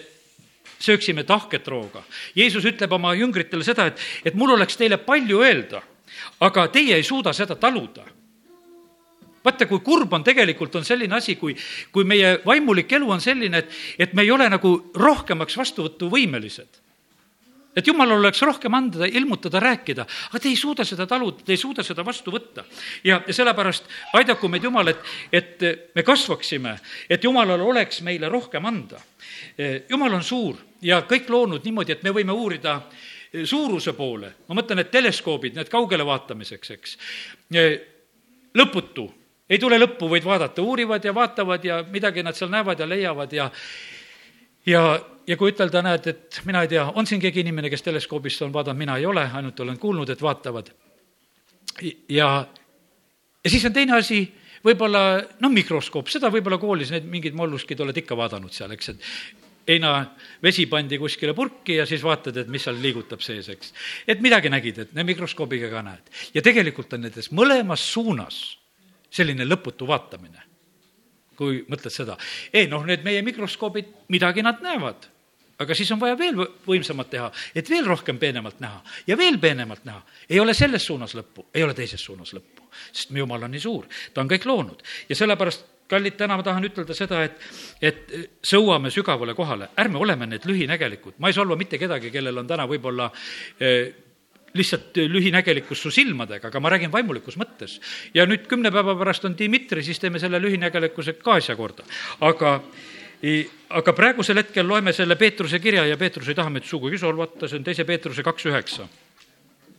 sööksime 0.78 1.24
tahket 1.24 1.68
rooga. 1.68 2.02
Jeesus 2.36 2.64
ütleb 2.64 2.92
oma 2.92 3.14
jüngritele 3.14 3.64
seda, 3.64 3.86
et, 3.86 3.98
et 4.24 4.34
mul 4.34 4.54
oleks 4.54 4.76
teile 4.76 4.96
palju 5.02 5.42
öelda, 5.42 5.82
aga 6.40 6.68
teie 6.68 6.94
ei 6.94 7.02
suuda 7.02 7.32
seda 7.32 7.56
taluda 7.56 8.06
vaata, 9.44 9.66
kui 9.70 9.80
kurb 9.84 10.12
on 10.12 10.24
tegelikult, 10.24 10.74
on 10.80 10.84
selline 10.84 11.16
asi, 11.16 11.36
kui, 11.36 11.56
kui 11.92 12.04
meie 12.08 12.38
vaimulik 12.46 12.92
elu 12.98 13.10
on 13.10 13.22
selline, 13.22 13.64
et, 13.64 13.80
et 13.98 14.12
me 14.14 14.26
ei 14.26 14.30
ole 14.34 14.48
nagu 14.50 14.74
rohkemaks 14.94 15.56
vastuvõtuvõimelised 15.60 16.84
et 17.78 17.86
jumalal 17.86 18.18
oleks 18.18 18.40
rohkem 18.42 18.74
anda, 18.74 19.06
ilmutada, 19.06 19.60
rääkida, 19.62 20.06
aga 20.30 20.40
te 20.42 20.50
ei 20.50 20.56
suuda 20.58 20.84
seda 20.88 21.06
taluda, 21.06 21.44
te 21.46 21.54
ei 21.54 21.60
suuda 21.60 21.84
seda 21.86 22.04
vastu 22.06 22.32
võtta. 22.34 22.64
ja, 23.04 23.20
ja 23.26 23.34
sellepärast 23.34 23.86
aidaku 24.18 24.48
meid 24.50 24.64
Jumal, 24.66 24.90
et, 24.90 25.04
et 25.32 25.66
me 25.94 26.02
kasvaksime, 26.02 26.74
et 27.10 27.24
Jumalal 27.24 27.62
oleks 27.62 28.02
meile 28.06 28.28
rohkem 28.28 28.66
anda. 28.66 28.98
Jumal 29.90 30.18
on 30.18 30.24
suur 30.24 30.58
ja 30.82 31.02
kõik 31.06 31.30
loonud 31.30 31.64
niimoodi, 31.64 31.94
et 31.94 32.02
me 32.02 32.14
võime 32.14 32.34
uurida 32.34 32.80
suuruse 33.44 33.92
poole, 33.92 34.32
ma 34.48 34.58
mõtlen, 34.58 34.82
et 34.82 34.90
teleskoobid, 34.90 35.54
need 35.58 35.70
kaugele 35.70 36.06
vaatamiseks, 36.08 36.74
eks, 36.74 36.96
lõputu 38.58 39.06
ei 39.48 39.58
tule 39.58 39.78
lõppu, 39.78 40.08
võid 40.12 40.26
vaadata, 40.26 40.62
uurivad 40.62 41.04
ja 41.04 41.14
vaatavad 41.14 41.64
ja 41.64 41.82
midagi 41.88 42.22
nad 42.22 42.36
seal 42.36 42.50
näevad 42.52 42.80
ja 42.80 42.88
leiavad 42.88 43.32
ja 43.32 43.50
ja, 44.68 44.82
ja 45.26 45.36
kui 45.36 45.52
ütelda, 45.52 45.82
näed, 45.84 46.06
et 46.10 46.40
mina 46.48 46.62
ei 46.64 46.72
tea, 46.72 46.84
on 46.94 47.06
siin 47.08 47.22
keegi 47.22 47.42
inimene, 47.44 47.70
kes 47.72 47.84
teleskoobist 47.86 48.44
on 48.46 48.52
vaadanud, 48.54 48.78
mina 48.80 48.98
ei 49.00 49.06
ole, 49.06 49.24
ainult 49.40 49.60
olen 49.64 49.78
kuulnud, 49.80 50.10
et 50.10 50.22
vaatavad. 50.22 50.70
ja, 52.08 52.28
ja 53.44 53.50
siis 53.50 53.64
on 53.64 53.72
teine 53.72 53.96
asi, 53.96 54.22
võib-olla 54.64 55.02
noh, 55.40 55.52
mikroskoop, 55.54 56.08
seda 56.12 56.32
võib-olla 56.34 56.58
koolis 56.60 56.92
need 56.94 57.08
mingid 57.08 57.36
molluskid 57.38 57.80
oled 57.80 57.96
ikka 57.96 58.16
vaadanud 58.18 58.52
seal, 58.52 58.72
eks, 58.76 58.94
et 58.94 59.06
heina 59.68 59.92
vesi 60.42 60.64
pandi 60.66 60.98
kuskile 60.98 61.34
purki 61.36 61.76
ja 61.76 61.86
siis 61.86 62.02
vaatad, 62.04 62.36
et 62.40 62.48
mis 62.48 62.64
seal 62.64 62.78
liigutab 62.82 63.20
sees, 63.24 63.48
eks. 63.52 63.74
et 64.08 64.22
midagi 64.24 64.50
nägid, 64.52 64.84
et 64.84 64.94
mikroskoobiga 65.04 65.70
ka 65.72 65.84
näed. 65.84 66.14
ja 66.34 66.42
tegelikult 66.42 66.92
on 66.96 67.06
nendes 67.06 67.32
mõlemas 67.32 67.84
suunas 67.92 68.57
selline 69.10 69.46
lõputu 69.48 69.88
vaatamine. 69.88 70.44
kui 71.38 71.60
mõtled 71.70 71.94
seda, 71.94 72.16
ei 72.50 72.66
noh, 72.66 72.82
need 72.82 73.04
meie 73.06 73.20
mikroskoobid, 73.22 73.92
midagi 74.10 74.42
nad 74.42 74.58
näevad, 74.58 75.04
aga 75.62 75.74
siis 75.78 75.92
on 75.94 76.00
vaja 76.00 76.16
veel 76.18 76.34
võimsamat 76.66 77.10
teha, 77.12 77.28
et 77.54 77.70
veel 77.70 77.86
rohkem 77.86 78.18
peenemalt 78.18 78.58
näha 78.58 78.80
ja 79.06 79.16
veel 79.16 79.38
peenemalt 79.38 79.84
näha. 79.86 80.02
ei 80.30 80.40
ole 80.40 80.54
selles 80.54 80.86
suunas 80.86 81.14
lõppu, 81.14 81.46
ei 81.54 81.62
ole 81.62 81.74
teises 81.78 82.02
suunas 82.02 82.34
lõppu, 82.34 82.66
sest 82.90 83.14
meie 83.14 83.22
Jumal 83.22 83.46
on 83.46 83.54
nii 83.54 83.62
suur, 83.62 83.86
ta 84.14 84.20
on 84.20 84.30
kõik 84.30 84.48
loonud. 84.50 84.82
Ja 85.08 85.14
sellepärast 85.14 85.64
kallid, 85.88 86.16
täna 86.18 86.36
ma 86.36 86.44
tahan 86.44 86.66
ütelda 86.68 86.94
seda, 86.96 87.22
et, 87.24 87.38
et 87.80 88.12
sõuame 88.44 88.90
sügavale 88.92 89.34
kohale, 89.38 89.70
ärme 89.78 89.98
oleme 90.02 90.28
need 90.28 90.44
lühinägelikud, 90.48 91.16
ma 91.18 91.30
ei 91.30 91.36
solva 91.36 91.56
mitte 91.56 91.78
kedagi, 91.80 92.12
kellel 92.14 92.42
on 92.42 92.50
täna 92.50 92.66
võib-olla 92.68 93.08
eh, 93.60 93.94
lihtsalt 94.54 94.96
lühinägelikkus 94.96 95.82
su 95.82 95.90
silmadega, 95.90 96.48
aga 96.48 96.60
ma 96.60 96.70
räägin 96.72 96.92
vaimulikus 96.92 97.36
mõttes. 97.36 97.80
ja 98.14 98.26
nüüd 98.26 98.46
kümne 98.48 98.70
päeva 98.70 98.96
pärast 98.96 99.24
on 99.24 99.36
Dmitri, 99.38 99.82
siis 99.82 99.98
teeme 99.98 100.18
selle 100.18 100.40
lühinägelikkuse 100.40 101.18
ka 101.22 101.38
asja 101.40 101.56
korda. 101.56 101.84
aga 102.20 102.60
aga 103.70 103.92
praegusel 103.92 104.38
hetkel 104.38 104.68
loeme 104.68 104.92
selle 104.92 105.16
Peetruse 105.16 105.58
kirja 105.58 105.86
ja 105.86 105.96
Peetrus 105.96 106.28
ei 106.28 106.34
taha 106.34 106.50
meid 106.50 106.64
sugugi 106.64 106.98
solvata, 106.98 107.48
see 107.48 107.58
on 107.58 107.64
teise 107.64 107.84
Peetruse 107.84 108.22
kaks 108.22 108.46
üheksa 108.46 108.88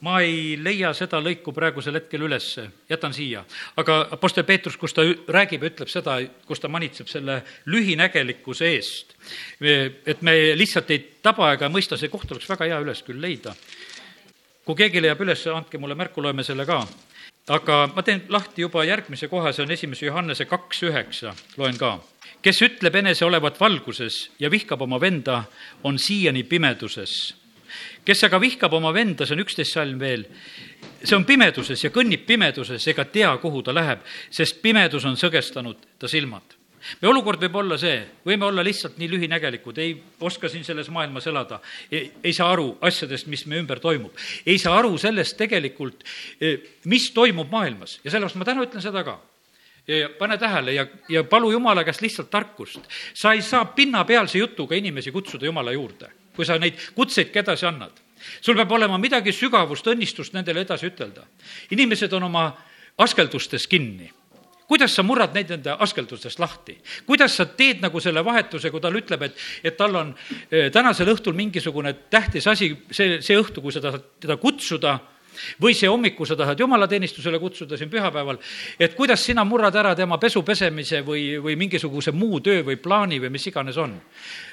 ma 0.06 0.20
ei 0.24 0.56
leia 0.60 0.92
seda 0.96 1.20
lõiku 1.24 1.52
praegusel 1.56 1.98
hetkel 2.00 2.24
ülesse, 2.28 2.66
jätan 2.90 3.14
siia. 3.14 3.44
aga 3.76 4.00
Apostel 4.16 4.46
Peetrus, 4.48 4.78
kus 4.80 4.96
ta 4.96 5.04
räägib 5.04 5.66
ütleb 5.68 5.92
seda, 5.92 6.20
kus 6.48 6.60
ta 6.60 6.72
manitseb 6.72 7.08
selle 7.12 7.42
lühinägelikkuse 7.68 8.72
eest, 8.76 9.16
et 9.60 10.22
me 10.22 10.36
lihtsalt 10.56 10.92
ei 10.92 11.04
taba 11.22 11.54
ega 11.54 11.70
mõista, 11.70 12.00
see 12.00 12.12
koht 12.12 12.32
oleks 12.32 12.50
väga 12.50 12.70
hea 12.72 12.80
üles 12.86 13.04
küll 13.04 13.20
leida 13.20 13.56
kui 14.70 14.78
keegi 14.78 15.02
leiab 15.02 15.22
üles, 15.26 15.42
andke 15.50 15.80
mulle 15.82 15.96
märku, 15.98 16.22
loeme 16.22 16.44
selle 16.46 16.62
ka. 16.70 16.84
aga 17.50 17.76
ma 17.90 18.04
teen 18.06 18.20
lahti 18.30 18.62
juba 18.62 18.84
järgmise 18.86 19.26
koha, 19.28 19.50
see 19.50 19.64
on 19.64 19.72
esimese 19.74 20.06
Johannese 20.06 20.46
kaks 20.46 20.84
üheksa, 20.86 21.34
loen 21.58 21.78
ka. 21.78 21.96
kes 22.46 22.62
ütleb 22.62 23.00
enese 23.02 23.26
olevat 23.26 23.58
valguses 23.60 24.30
ja 24.40 24.52
vihkab 24.52 24.82
oma 24.86 25.00
venda, 25.02 25.44
on 25.84 25.98
siiani 25.98 26.44
pimeduses. 26.44 27.34
kes 28.06 28.24
aga 28.30 28.42
vihkab 28.42 28.74
oma 28.74 28.94
venda, 28.94 29.26
see 29.26 29.34
on 29.34 29.42
üksteist 29.42 29.74
salm 29.74 29.98
veel, 30.00 30.28
see 31.04 31.18
on 31.18 31.26
pimeduses 31.26 31.84
ja 31.84 31.90
kõnnib 31.90 32.28
pimeduses 32.30 32.88
ega 32.94 33.06
tea, 33.10 33.34
kuhu 33.42 33.64
ta 33.66 33.74
läheb, 33.74 34.06
sest 34.30 34.62
pimedus 34.62 35.10
on 35.10 35.18
sõgestanud 35.18 35.82
ta 35.98 36.08
silmad 36.08 36.59
meie 37.02 37.12
olukord 37.12 37.42
võib 37.44 37.56
olla 37.62 37.78
see, 37.78 37.98
võime 38.26 38.46
olla 38.48 38.64
lihtsalt 38.66 38.98
nii 39.00 39.10
lühinägelikud, 39.12 39.78
ei 39.78 39.96
oska 40.26 40.50
siin 40.50 40.64
selles 40.68 40.90
maailmas 40.94 41.28
elada, 41.28 41.60
ei 41.92 42.34
saa 42.34 42.52
aru 42.54 42.72
asjadest, 42.82 43.28
mis 43.28 43.46
meie 43.46 43.64
ümber 43.64 43.82
toimub, 43.84 44.16
ei 44.46 44.58
saa 44.62 44.78
aru 44.80 44.98
sellest 44.98 45.38
tegelikult, 45.40 46.06
eh, 46.42 46.60
mis 46.86 47.10
toimub 47.16 47.52
maailmas 47.52 48.00
ja 48.04 48.12
sellepärast 48.12 48.40
ma 48.40 48.48
täna 48.48 48.66
ütlen 48.68 48.86
seda 48.86 49.04
ka 49.04 49.20
ja 49.90 50.10
pane 50.10 50.38
tähele 50.38 50.74
ja, 50.74 50.86
ja 51.10 51.24
palu 51.24 51.52
Jumala 51.52 51.84
käest 51.84 52.02
lihtsalt 52.02 52.30
tarkust. 52.30 52.80
sa 53.14 53.34
ei 53.34 53.42
saa 53.42 53.66
pinnapealse 53.66 54.38
jutuga 54.38 54.76
inimesi 54.76 55.12
kutsuda 55.12 55.46
Jumala 55.46 55.72
juurde, 55.72 56.12
kui 56.36 56.46
sa 56.46 56.60
neid 56.60 56.78
kutseid 56.96 57.34
ka 57.34 57.40
edasi 57.40 57.66
annad. 57.66 57.92
sul 58.42 58.56
peab 58.56 58.72
olema 58.72 58.98
midagi 58.98 59.32
sügavust, 59.32 59.88
õnnistust 59.88 60.34
nendele 60.34 60.62
edasi 60.62 60.88
ütelda. 60.88 61.26
inimesed 61.72 62.14
on 62.14 62.24
oma 62.24 62.54
askeldustes 62.98 63.68
kinni 63.68 64.12
kuidas 64.70 64.94
sa 64.94 65.04
murrad 65.04 65.34
neid 65.34 65.50
nende 65.50 65.74
askeldustest 65.74 66.40
lahti? 66.40 66.78
kuidas 67.08 67.36
sa 67.40 67.48
teed 67.50 67.82
nagu 67.82 68.02
selle 68.04 68.24
vahetuse, 68.26 68.72
kui 68.72 68.82
tal 68.84 68.98
ütleb, 69.00 69.26
et, 69.26 69.46
et 69.64 69.78
tal 69.78 69.96
on 69.98 70.12
eh, 70.50 70.70
tänasel 70.74 71.10
õhtul 71.16 71.38
mingisugune 71.38 71.96
tähtis 72.10 72.48
asi, 72.48 72.76
see, 72.92 73.18
see 73.26 73.40
õhtu, 73.40 73.64
kui 73.66 73.74
seda, 73.76 73.96
teda 74.22 74.38
kutsuda, 74.42 75.00
või 75.62 75.76
see 75.78 75.90
hommiku 75.90 76.26
sa 76.28 76.36
tahad 76.36 76.60
jumalateenistusele 76.60 77.40
kutsuda 77.40 77.78
siin 77.78 77.90
pühapäeval, 77.90 78.40
et 78.80 78.96
kuidas 78.98 79.24
sina 79.26 79.46
murrad 79.48 79.76
ära 79.80 79.96
tema 79.96 80.18
pesu 80.20 80.44
pesemise 80.44 81.02
või, 81.06 81.38
või 81.42 81.56
mingisuguse 81.60 82.12
muu 82.12 82.42
töö 82.44 82.64
või 82.68 82.80
plaani 82.82 83.20
või 83.24 83.34
mis 83.34 83.48
iganes 83.48 83.78
on. 83.78 83.96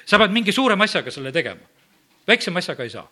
sa 0.05 0.17
pead 0.17 0.31
mingi 0.31 0.51
suurema 0.51 0.87
asjaga 0.87 1.11
selle 1.11 1.31
tegema, 1.31 1.61
väiksema 2.27 2.63
asjaga 2.63 2.83
ei 2.83 2.93
saa 2.93 3.07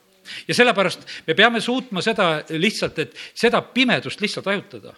ja 0.48 0.56
sellepärast 0.56 1.06
me 1.28 1.34
peame 1.34 1.62
suutma 1.62 2.02
seda 2.02 2.44
lihtsalt, 2.50 3.00
et 3.00 3.18
seda 3.34 3.62
pimedust 3.62 4.22
lihtsalt 4.22 4.46
hajutada. 4.50 4.96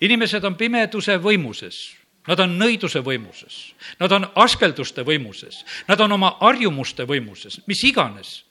Inimesed 0.00 0.44
on 0.44 0.54
pimeduse 0.60 1.16
võimuses 1.18 1.80
Nad 2.28 2.42
on 2.44 2.52
nõiduse 2.60 3.00
võimuses, 3.00 3.54
nad 3.96 4.12
on 4.12 4.26
askelduste 4.42 5.02
võimuses, 5.08 5.62
nad 5.88 6.00
on 6.04 6.18
oma 6.18 6.34
harjumuste 6.42 7.06
võimuses, 7.08 7.62
mis 7.66 7.80
iganes. 7.88 8.42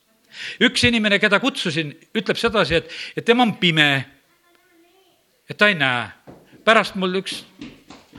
üks 0.61 0.83
inimene, 0.83 1.19
keda 1.19 1.39
kutsusin, 1.39 1.93
ütleb 2.15 2.37
sedasi, 2.37 2.75
et, 2.75 2.89
et 3.17 3.25
tema 3.25 3.43
on 3.43 3.55
pime, 3.61 4.05
et 5.49 5.57
ta 5.57 5.69
ei 5.69 5.75
näe. 5.75 6.09
pärast 6.65 6.95
mul 6.95 7.21
üks 7.21 7.43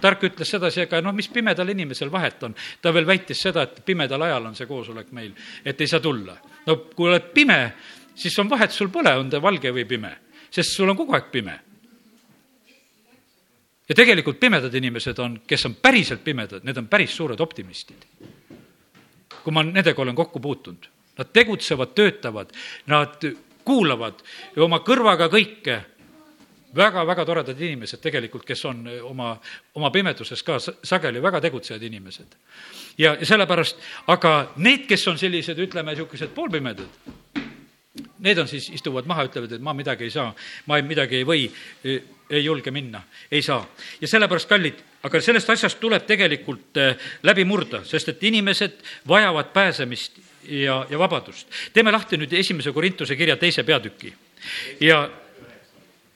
tark 0.01 0.22
ütles 0.22 0.48
sedasi, 0.48 0.80
aga 0.86 1.01
noh, 1.03 1.12
mis 1.12 1.28
pimedal 1.28 1.68
inimesel 1.68 2.11
vahet 2.11 2.42
on. 2.42 2.55
ta 2.82 2.94
veel 2.94 3.07
väitis 3.07 3.42
seda, 3.42 3.62
et 3.62 3.82
pimedal 3.84 4.22
ajal 4.22 4.46
on 4.46 4.55
see 4.55 4.66
koosolek 4.66 5.11
meil, 5.12 5.34
et 5.64 5.80
ei 5.80 5.86
saa 5.86 6.01
tulla. 6.01 6.36
no 6.66 6.76
kui 6.94 7.09
oled 7.09 7.32
pime, 7.34 7.74
siis 8.14 8.38
on 8.38 8.48
vahet, 8.51 8.70
sul 8.70 8.88
pole, 8.88 9.16
on 9.18 9.30
ta 9.30 9.42
valge 9.42 9.72
või 9.72 9.84
pime, 9.84 10.16
sest 10.51 10.76
sul 10.76 10.88
on 10.88 10.96
kogu 10.96 11.14
aeg 11.14 11.30
pime 11.30 11.59
ja 13.91 13.95
tegelikult 13.99 14.38
pimedad 14.41 14.74
inimesed 14.74 15.18
on, 15.18 15.41
kes 15.47 15.66
on 15.66 15.74
päriselt 15.82 16.22
pimedad, 16.24 16.62
need 16.64 16.78
on 16.78 16.88
päris 16.88 17.16
suured 17.16 17.41
optimistid. 17.41 18.07
kui 19.41 19.53
ma 19.57 19.62
nendega 19.64 20.03
olen 20.03 20.14
kokku 20.14 20.41
puutunud, 20.41 20.86
nad 21.18 21.28
tegutsevad, 21.32 21.95
töötavad, 21.97 22.51
nad 22.86 23.24
kuulavad 23.64 24.20
oma 24.61 24.82
kõrvaga 24.84 25.30
kõike 25.32 25.78
väga-väga 26.76 27.24
toredad 27.26 27.61
inimesed 27.61 28.03
tegelikult, 28.03 28.45
kes 28.47 28.64
on 28.68 28.84
oma, 29.09 29.32
oma 29.74 29.91
pimeduses 29.91 30.43
ka 30.47 30.59
sageli 30.61 31.22
väga 31.22 31.41
tegutsejad 31.41 31.82
inimesed. 31.82 32.36
ja, 32.99 33.16
ja 33.16 33.26
sellepärast, 33.26 33.80
aga 34.07 34.53
need, 34.57 34.86
kes 34.86 35.09
on 35.09 35.18
sellised, 35.18 35.59
ütleme, 35.59 35.97
niisugused 35.97 36.30
poolpimedad, 36.36 37.01
need 38.18 38.38
on 38.38 38.49
siis, 38.49 38.68
istuvad 38.70 39.09
maha, 39.11 39.24
ütlevad, 39.26 39.53
et 39.57 39.62
ma 39.62 39.74
midagi 39.74 40.07
ei 40.07 40.14
saa, 40.14 40.30
ma 40.70 40.78
ei, 40.78 40.86
midagi 40.86 41.18
ei 41.18 41.26
või 41.26 41.49
ei 42.30 42.45
julge 42.45 42.70
minna, 42.70 43.03
ei 43.30 43.43
saa. 43.43 43.64
ja 44.01 44.09
sellepärast, 44.09 44.49
kallid, 44.49 44.78
aga 45.03 45.20
sellest 45.20 45.51
asjast 45.51 45.80
tuleb 45.82 46.07
tegelikult 46.07 46.78
äh, 46.78 47.11
läbi 47.26 47.45
murda, 47.45 47.82
sest 47.84 48.12
et 48.12 48.22
inimesed 48.30 48.78
vajavad 49.09 49.51
pääsemist 49.53 50.20
ja, 50.47 50.84
ja 50.91 50.99
vabadust. 50.99 51.49
teeme 51.72 51.91
lahti 51.91 52.20
nüüd 52.20 52.32
esimese 52.32 52.72
Korintuse 52.72 53.16
kirja 53.16 53.36
teise 53.36 53.64
peatüki 53.66 54.14
ja 54.80 55.09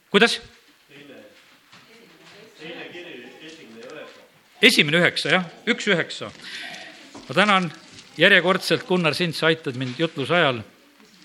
kuidas? 0.09 0.39
esimene 4.61 5.01
üheksa, 5.03 5.29
jah, 5.29 5.49
üks 5.67 5.87
üheksa. 5.91 6.31
ma 7.27 7.35
tänan 7.35 7.67
järjekordselt, 8.17 8.87
Gunnar, 8.87 9.13
sind, 9.13 9.35
sa 9.35 9.47
aitad 9.51 9.75
mind 9.75 9.99
jutluse 9.99 10.33
ajal. 10.33 10.63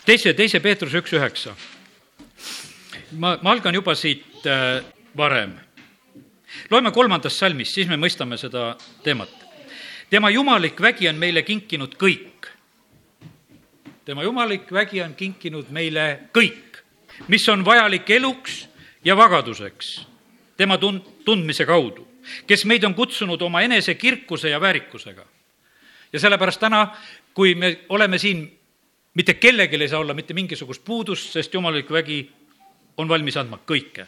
Teise, 0.06 0.34
teise 0.34 0.60
Peetruse 0.60 0.98
üks 0.98 1.12
üheksa 1.12 1.54
ma, 3.12 3.36
ma 3.42 3.52
algan 3.52 3.74
juba 3.74 3.94
siit 3.94 4.46
äh, 4.46 4.82
varem. 5.16 5.54
loeme 6.70 6.90
kolmandast 6.92 7.38
salmist, 7.38 7.74
siis 7.74 7.88
me 7.88 7.96
mõistame 7.96 8.38
seda 8.38 8.76
teemat. 9.04 9.30
tema 10.10 10.30
jumalik 10.30 10.80
vägi 10.80 11.08
on 11.08 11.16
meile 11.16 11.42
kinkinud 11.42 11.96
kõik. 11.96 12.48
tema 14.04 14.22
jumalik 14.22 14.72
vägi 14.72 15.02
on 15.02 15.14
kinkinud 15.14 15.70
meile 15.70 16.28
kõik, 16.32 16.82
mis 17.28 17.48
on 17.48 17.64
vajalik 17.64 18.10
eluks 18.10 18.68
ja 19.04 19.16
vagaduseks 19.16 20.06
tema 20.56 20.76
tund-, 20.76 21.24
tundmise 21.24 21.64
kaudu, 21.66 22.06
kes 22.46 22.64
meid 22.64 22.84
on 22.84 22.94
kutsunud 22.94 23.42
oma 23.42 23.62
enese 23.62 23.94
kirkuse 23.94 24.50
ja 24.50 24.60
väärikusega. 24.60 25.24
ja 26.12 26.20
sellepärast 26.20 26.60
täna, 26.60 26.96
kui 27.34 27.54
me 27.54 27.80
oleme 27.88 28.18
siin, 28.18 28.59
mitte 29.14 29.34
kellelgi 29.34 29.76
ei 29.76 29.88
saa 29.88 30.00
olla 30.00 30.14
mitte 30.14 30.34
mingisugust 30.34 30.84
puudust, 30.84 31.32
sest 31.32 31.54
jumalik 31.54 31.90
vägi 31.90 32.20
on 32.96 33.08
valmis 33.08 33.36
andma 33.36 33.58
kõike. 33.66 34.06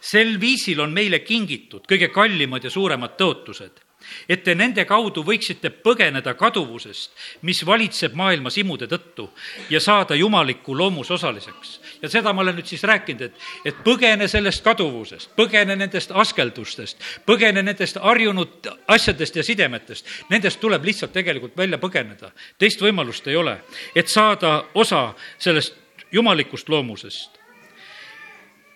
sel 0.00 0.40
viisil 0.40 0.80
on 0.80 0.92
meile 0.92 1.18
kingitud 1.18 1.86
kõige 1.88 2.08
kallimad 2.14 2.64
ja 2.64 2.70
suuremad 2.70 3.16
tõotused, 3.18 3.80
et 4.28 4.42
te 4.44 4.54
nende 4.54 4.84
kaudu 4.88 5.22
võiksite 5.26 5.70
põgeneda 5.84 6.34
kaduvusest, 6.38 7.12
mis 7.42 7.60
valitseb 7.66 8.14
maailmas 8.18 8.58
imude 8.58 8.88
tõttu 8.90 9.28
ja 9.70 9.80
saada 9.80 10.14
jumaliku 10.14 10.76
loomuse 10.76 11.14
osaliseks. 11.14 11.80
ja 12.02 12.08
seda 12.08 12.32
ma 12.32 12.42
olen 12.42 12.56
nüüd 12.58 12.66
siis 12.66 12.82
rääkinud, 12.82 13.22
et, 13.22 13.34
et 13.64 13.80
põgene 13.84 14.28
sellest 14.28 14.64
kaduvusest, 14.64 15.30
põgene 15.36 15.76
nendest 15.76 16.12
askeldustest, 16.14 17.02
põgene 17.26 17.62
nendest 17.62 17.98
harjunud 18.02 18.70
asjadest 18.88 19.36
ja 19.36 19.42
sidemetest. 19.42 20.06
Nendest 20.30 20.60
tuleb 20.60 20.84
lihtsalt 20.84 21.12
tegelikult 21.12 21.56
välja 21.56 21.78
põgeneda, 21.78 22.32
teist 22.58 22.80
võimalust 22.82 23.26
ei 23.28 23.36
ole, 23.36 23.58
et 23.94 24.08
saada 24.08 24.64
osa 24.74 25.12
sellest 25.38 25.74
jumalikust 26.12 26.68
loomusest 26.68 27.38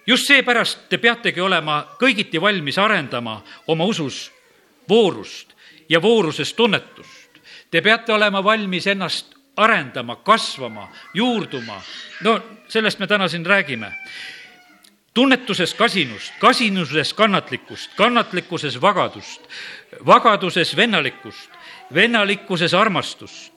just 0.07 0.27
seepärast 0.27 0.89
te 0.91 0.99
peategi 0.99 1.41
olema 1.41 1.83
kõigiti 2.01 2.41
valmis 2.41 2.79
arendama 2.79 3.41
oma 3.71 3.87
usus 3.87 4.31
voorust 4.93 5.55
ja 5.89 6.03
vooruses 6.03 6.53
tunnetust. 6.55 7.41
Te 7.71 7.81
peate 7.81 8.13
olema 8.13 8.43
valmis 8.45 8.87
ennast 8.93 9.33
arendama, 9.57 10.17
kasvama, 10.25 10.89
juurduma. 11.15 11.81
no 12.21 12.41
sellest 12.69 12.99
me 12.99 13.07
täna 13.07 13.29
siin 13.29 13.47
räägime. 13.47 13.93
tunnetuses 15.15 15.75
kasinust, 15.75 16.33
kasinuses 16.41 17.15
kannatlikkust, 17.15 17.91
kannatlikkuses 17.97 18.81
vagadust, 18.81 19.41
vagaduses 20.07 20.77
vennalikkust, 20.77 21.51
vennalikkuses 21.95 22.75
armastust. 22.75 23.53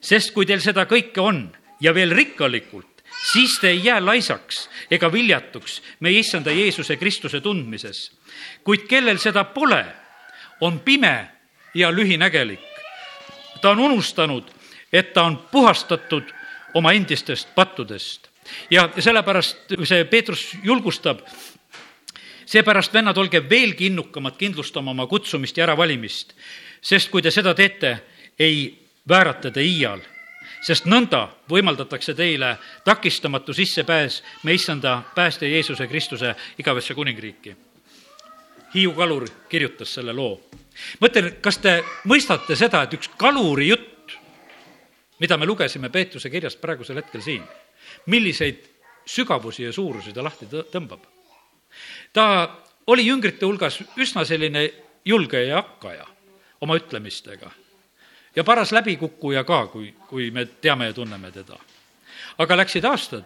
sest 0.00 0.34
kui 0.34 0.46
teil 0.46 0.60
seda 0.60 0.86
kõike 0.86 1.20
on 1.20 1.56
ja 1.80 1.94
veel 1.94 2.10
rikkalikult, 2.10 3.02
siis 3.32 3.58
te 3.60 3.68
ei 3.68 3.84
jää 3.84 4.00
laisaks 4.04 4.68
ega 4.90 5.12
viljatuks 5.12 5.82
meie 6.00 6.18
issanda 6.18 6.50
Jeesuse 6.50 6.96
Kristuse 6.96 7.40
tundmises. 7.40 8.12
kuid 8.64 8.86
kellel 8.88 9.18
seda 9.18 9.44
pole, 9.44 10.01
on 10.62 10.80
pime 10.80 11.28
ja 11.74 11.90
lühinägelik. 11.90 12.60
ta 13.60 13.70
on 13.70 13.78
unustanud, 13.78 14.44
et 14.92 15.12
ta 15.12 15.22
on 15.22 15.36
puhastatud 15.36 16.22
oma 16.74 16.92
endistest 16.92 17.54
pattudest. 17.54 18.28
ja 18.70 18.88
sellepärast 18.98 19.56
see 19.84 20.04
Peetrus 20.04 20.56
julgustab, 20.62 21.18
seepärast, 22.46 22.92
vennad, 22.94 23.16
olge 23.16 23.48
veelgi 23.50 23.86
innukamad 23.86 24.38
kindlustama 24.38 24.90
oma 24.90 25.06
kutsumist 25.06 25.56
ja 25.56 25.64
äravalimist, 25.64 26.32
sest 26.82 27.10
kui 27.10 27.22
te 27.22 27.30
seda 27.30 27.54
teete, 27.54 27.98
ei 28.38 28.86
väärata 29.08 29.50
te 29.50 29.62
iial 29.62 30.00
sest 30.62 30.86
nõnda 30.86 31.26
võimaldatakse 31.50 32.14
teile 32.14 32.56
takistamatu 32.84 33.54
sissepääs 33.54 34.22
meie 34.42 34.54
issanda 34.54 35.02
päästja 35.14 35.48
Jeesuse 35.48 35.86
Kristuse 35.86 36.34
igavesse 36.58 36.94
kuningriiki. 36.94 37.56
Hiiu 38.74 38.92
kalur 38.96 39.26
kirjutas 39.48 39.94
selle 39.94 40.12
loo. 40.12 40.40
mõtlen, 41.00 41.34
kas 41.40 41.58
te 41.58 41.82
mõistate 42.08 42.56
seda, 42.56 42.82
et 42.82 42.94
üks 42.96 43.10
kaluri 43.20 43.68
jutt, 43.68 44.14
mida 45.20 45.36
me 45.36 45.46
lugesime 45.46 45.90
Peetruse 45.92 46.30
kirjast 46.30 46.60
praegusel 46.60 46.96
hetkel 46.96 47.20
siin, 47.22 47.42
milliseid 48.06 48.64
sügavusi 49.06 49.62
ja 49.62 49.72
suurusi 49.72 50.12
ta 50.12 50.24
lahti 50.24 50.46
tõmbab? 50.46 51.04
ta 52.12 52.24
oli 52.86 53.06
jüngrite 53.06 53.46
hulgas 53.46 53.80
üsna 53.96 54.24
selline 54.24 54.70
julge 55.04 55.44
ja 55.44 55.62
hakkaja 55.62 56.06
oma 56.60 56.76
ütlemistega 56.76 57.50
ja 58.36 58.44
paras 58.44 58.72
läbikukkuja 58.72 59.44
ka, 59.44 59.66
kui, 59.66 59.94
kui 60.08 60.30
me 60.30 60.44
teame 60.46 60.86
ja 60.86 60.92
tunneme 60.92 61.30
teda. 61.30 61.58
aga 62.38 62.56
läksid 62.56 62.84
aastad 62.84 63.24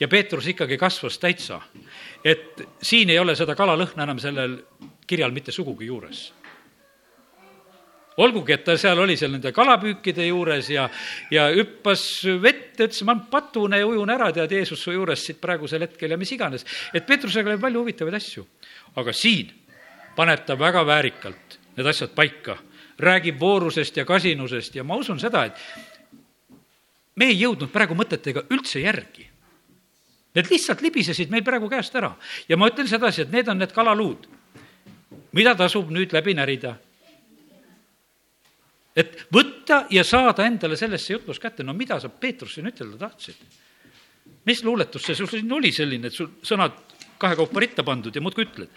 ja 0.00 0.08
Peetrus 0.08 0.46
ikkagi 0.46 0.78
kasvas 0.78 1.18
täitsa. 1.18 1.60
et 2.24 2.62
siin 2.82 3.10
ei 3.10 3.18
ole 3.18 3.36
seda 3.36 3.54
kalalõhna 3.54 4.02
enam 4.02 4.18
sellel 4.18 4.58
kirjal 5.06 5.32
mitte 5.32 5.52
sugugi 5.52 5.86
juures. 5.86 6.32
olgugi, 8.16 8.52
et 8.52 8.64
ta 8.64 8.76
seal 8.76 8.98
oli 8.98 9.16
seal 9.16 9.32
nende 9.32 9.52
kalapüükide 9.52 10.26
juures 10.26 10.70
ja, 10.70 10.88
ja 11.30 11.48
hüppas 11.52 12.24
vette, 12.42 12.84
ütles, 12.84 13.02
ma 13.04 13.12
olen 13.12 13.26
patune 13.30 13.78
ja 13.78 13.86
ujun 13.86 14.10
ära, 14.10 14.32
tead, 14.32 14.52
Jeesus 14.52 14.82
su 14.82 14.92
juures 14.92 15.26
siit 15.26 15.40
praegusel 15.40 15.84
hetkel 15.84 16.10
ja 16.10 16.16
mis 16.16 16.32
iganes. 16.32 16.64
et 16.94 17.06
Peetrusega 17.06 17.50
oli 17.50 17.60
palju 17.60 17.84
huvitavaid 17.84 18.14
asju. 18.14 18.46
aga 18.96 19.12
siin 19.12 19.52
paneb 20.16 20.46
ta 20.46 20.58
väga 20.58 20.86
väärikalt 20.86 21.60
need 21.76 21.86
asjad 21.86 22.14
paika 22.16 22.56
räägib 22.98 23.40
voorusest 23.40 23.96
ja 23.96 24.04
kasinusest 24.04 24.74
ja 24.74 24.84
ma 24.84 24.96
usun 24.96 25.20
seda, 25.20 25.44
et 25.44 25.54
me 27.16 27.28
ei 27.30 27.40
jõudnud 27.40 27.72
praegu 27.72 27.96
mõtetega 27.96 28.46
üldse 28.52 28.80
järgi. 28.80 29.28
Need 30.36 30.50
lihtsalt 30.52 30.82
libisesid 30.84 31.30
meil 31.32 31.44
praegu 31.44 31.68
käest 31.72 31.94
ära 31.96 32.12
ja 32.48 32.58
ma 32.60 32.68
ütlen 32.68 32.88
sedasi, 32.90 33.24
et 33.24 33.32
need 33.32 33.48
on 33.48 33.58
need 33.62 33.72
kalaluud, 33.72 34.26
mida 35.36 35.54
tasub 35.56 35.88
nüüd 35.94 36.12
läbi 36.12 36.34
närida. 36.36 36.76
et 38.96 39.26
võtta 39.32 39.86
ja 39.90 40.04
saada 40.04 40.46
endale 40.46 40.76
sellesse 40.76 41.12
jutlus 41.12 41.38
kätte, 41.38 41.64
no 41.64 41.74
mida 41.76 42.00
sa, 42.00 42.08
Peetrus, 42.08 42.54
siin 42.54 42.68
ütelda 42.68 42.98
tahtsid? 43.08 43.36
mis 44.46 44.62
luuletus 44.64 45.02
see 45.02 45.14
sul 45.14 45.28
siin 45.28 45.52
oli 45.52 45.72
selline, 45.72 46.06
et 46.06 46.14
sul 46.14 46.30
sõnad 46.42 46.76
kahekaupa 47.18 47.60
ritta 47.60 47.84
pandud 47.84 48.14
ja 48.14 48.20
muudkui 48.20 48.44
ütled. 48.44 48.68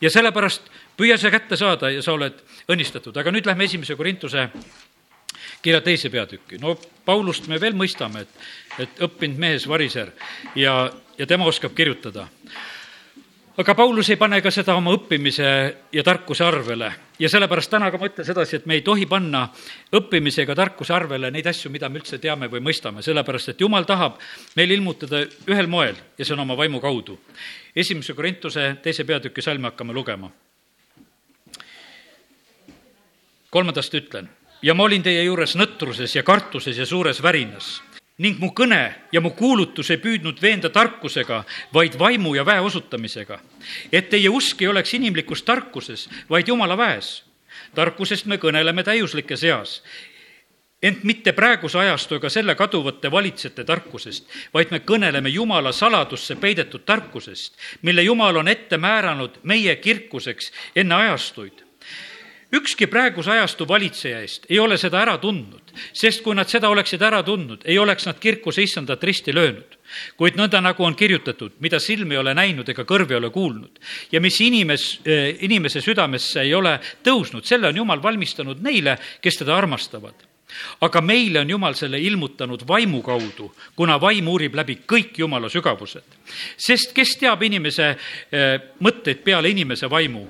ja 0.00 0.10
sellepärast 0.10 0.70
püüa 0.98 1.18
see 1.18 1.30
kätte 1.30 1.56
saada 1.56 1.90
ja 1.90 2.02
sa 2.02 2.12
oled 2.12 2.42
õnnistatud, 2.68 3.16
aga 3.16 3.30
nüüd 3.30 3.46
lähme 3.46 3.64
esimese 3.70 3.96
Korintuse 3.96 4.48
kirja 5.62 5.80
teise 5.80 6.10
peatükki. 6.10 6.58
no 6.58 6.76
Paulust 7.04 7.48
me 7.48 7.60
veel 7.60 7.74
mõistame, 7.76 8.24
et, 8.24 8.44
et 8.78 9.02
õppinud 9.08 9.38
mees 9.38 9.68
variser 9.68 10.12
ja, 10.56 10.90
ja 11.18 11.26
tema 11.26 11.44
oskab 11.44 11.74
kirjutada 11.74 12.28
aga 13.56 13.74
Paulus 13.74 14.10
ei 14.10 14.18
pane 14.18 14.40
ka 14.42 14.50
seda 14.50 14.74
oma 14.74 14.92
õppimise 14.96 15.46
ja 15.94 16.02
tarkuse 16.02 16.42
arvele 16.44 16.88
ja 17.22 17.28
sellepärast 17.30 17.70
täna 17.70 17.90
ka 17.92 17.98
ma 18.00 18.08
ütlen 18.10 18.26
sedasi, 18.26 18.58
et 18.58 18.66
me 18.66 18.74
ei 18.78 18.82
tohi 18.82 19.06
panna 19.06 19.44
õppimise 19.94 20.42
ega 20.42 20.56
tarkuse 20.58 20.94
arvele 20.94 21.30
neid 21.30 21.46
asju, 21.46 21.70
mida 21.70 21.88
me 21.88 22.00
üldse 22.00 22.18
teame 22.18 22.48
või 22.50 22.64
mõistame, 22.64 23.02
sellepärast 23.06 23.52
et 23.54 23.62
jumal 23.62 23.86
tahab 23.86 24.18
meil 24.58 24.74
ilmutada 24.74 25.22
ühel 25.46 25.70
moel 25.70 25.94
ja 26.18 26.24
see 26.26 26.34
on 26.34 26.42
oma 26.42 26.58
vaimu 26.58 26.80
kaudu. 26.82 27.18
esimese 27.76 28.14
Korintuse 28.14 28.76
teise 28.82 29.04
peatüki 29.04 29.42
salmi 29.42 29.70
hakkame 29.70 29.92
lugema. 29.92 30.30
kolmandast 33.50 33.94
ütlen 33.94 34.28
ja 34.64 34.74
ma 34.74 34.86
olin 34.88 35.02
teie 35.04 35.22
juures 35.26 35.58
nõtruses 35.60 36.14
ja 36.16 36.22
kartuses 36.24 36.78
ja 36.80 36.86
suures 36.88 37.20
värinas 37.22 37.82
ning 38.24 38.38
mu 38.38 38.52
kõne 38.54 38.94
ja 39.12 39.20
mu 39.20 39.32
kuulutus 39.34 39.90
ei 39.90 39.98
püüdnud 39.98 40.38
veenda 40.42 40.70
tarkusega, 40.70 41.40
vaid 41.74 41.98
vaimu 41.98 42.36
ja 42.36 42.44
väe 42.46 42.60
osutamisega. 42.62 43.40
et 43.92 44.08
teie 44.08 44.28
usk 44.28 44.62
ei 44.62 44.68
oleks 44.68 44.94
inimlikus 44.94 45.42
tarkuses, 45.42 46.08
vaid 46.30 46.48
jumala 46.48 46.76
väes. 46.76 47.24
tarkusest 47.74 48.26
me 48.26 48.36
kõneleme 48.36 48.84
täiuslikes 48.84 49.44
eas, 49.44 49.82
ent 50.82 51.04
mitte 51.04 51.32
praeguse 51.32 51.78
ajastu 51.78 52.14
ega 52.14 52.28
selle 52.28 52.54
kaduvate 52.54 53.10
valitsejate 53.10 53.64
tarkusest, 53.64 54.28
vaid 54.54 54.70
me 54.70 54.78
kõneleme 54.78 55.28
Jumala 55.28 55.72
saladusse 55.72 56.36
peidetud 56.36 56.84
tarkusest, 56.86 57.56
mille 57.82 58.02
Jumal 58.02 58.36
on 58.36 58.48
ette 58.48 58.78
määranud 58.78 59.40
meie 59.42 59.76
kirkuseks 59.76 60.52
enne 60.76 60.94
ajastuid 60.94 61.63
ükski 62.54 62.86
praeguse 62.90 63.32
ajastu 63.34 63.66
valitseja 63.68 64.20
eest 64.24 64.46
ei 64.50 64.58
ole 64.62 64.78
seda 64.80 65.00
ära 65.02 65.16
tundnud, 65.22 65.72
sest 65.92 66.22
kui 66.24 66.36
nad 66.36 66.50
seda 66.50 66.70
oleksid 66.72 67.02
ära 67.02 67.22
tundnud, 67.26 67.64
ei 67.64 67.78
oleks 67.78 68.06
nad 68.08 68.18
kirkuse 68.20 68.62
issandat 68.62 69.04
risti 69.04 69.34
löönud. 69.34 69.78
kuid 70.16 70.34
nõnda, 70.34 70.60
nagu 70.64 70.84
on 70.84 70.94
kirjutatud, 70.96 71.52
mida 71.60 71.78
silm 71.78 72.12
ei 72.12 72.18
ole 72.18 72.34
näinud 72.34 72.68
ega 72.68 72.82
kõrv 72.88 73.10
ei 73.10 73.16
ole 73.16 73.30
kuulnud 73.30 73.78
ja 74.12 74.20
mis 74.20 74.40
inimes, 74.40 75.00
eh, 75.04 75.36
inimese 75.40 75.80
südamesse 75.80 76.40
ei 76.40 76.54
ole 76.54 76.78
tõusnud, 77.04 77.44
selle 77.44 77.68
on 77.68 77.76
Jumal 77.76 78.02
valmistanud 78.02 78.62
neile, 78.62 78.98
kes 79.20 79.42
teda 79.42 79.56
armastavad 79.56 80.14
aga 80.80 81.00
meile 81.00 81.40
on 81.40 81.50
Jumal 81.50 81.74
selle 81.74 82.00
ilmutanud 82.00 82.62
vaimu 82.68 83.02
kaudu, 83.02 83.50
kuna 83.76 83.98
vaim 84.00 84.28
uurib 84.28 84.54
läbi 84.54 84.78
kõik 84.86 85.18
Jumala 85.18 85.48
sügavused. 85.48 86.04
sest 86.56 86.92
kes 86.94 87.16
teab 87.16 87.42
inimese 87.42 87.90
eh, 88.30 88.58
mõtteid 88.80 89.24
peale 89.24 89.50
inimese 89.50 89.90
vaimu, 89.90 90.26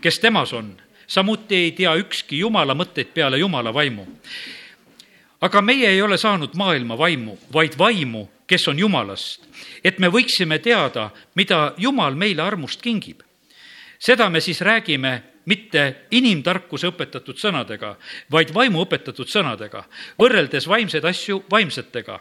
kes 0.00 0.18
temas 0.18 0.52
on 0.52 0.74
samuti 1.06 1.54
ei 1.54 1.72
tea 1.72 1.94
ükski 1.96 2.38
Jumala 2.38 2.74
mõtteid 2.74 3.12
peale 3.14 3.38
Jumala 3.38 3.74
vaimu. 3.74 4.06
aga 5.40 5.60
meie 5.62 5.88
ei 5.88 6.02
ole 6.02 6.16
saanud 6.18 6.54
maailma 6.54 6.98
vaimu, 6.98 7.38
vaid 7.52 7.78
vaimu, 7.78 8.28
kes 8.46 8.68
on 8.68 8.78
Jumalast, 8.78 9.46
et 9.84 9.98
me 9.98 10.08
võiksime 10.08 10.58
teada, 10.58 11.10
mida 11.34 11.74
Jumal 11.78 12.14
meile 12.14 12.42
armust 12.42 12.82
kingib. 12.82 13.22
seda 13.98 14.30
me 14.30 14.40
siis 14.40 14.60
räägime 14.60 15.22
mitte 15.44 16.06
inimtarkuse 16.10 16.86
õpetatud 16.86 17.38
sõnadega, 17.38 17.96
vaid 18.30 18.54
vaimu 18.54 18.82
õpetatud 18.84 19.28
sõnadega, 19.28 19.84
võrreldes 20.18 20.66
vaimseid 20.68 21.04
asju 21.04 21.44
vaimsetega 21.50 22.20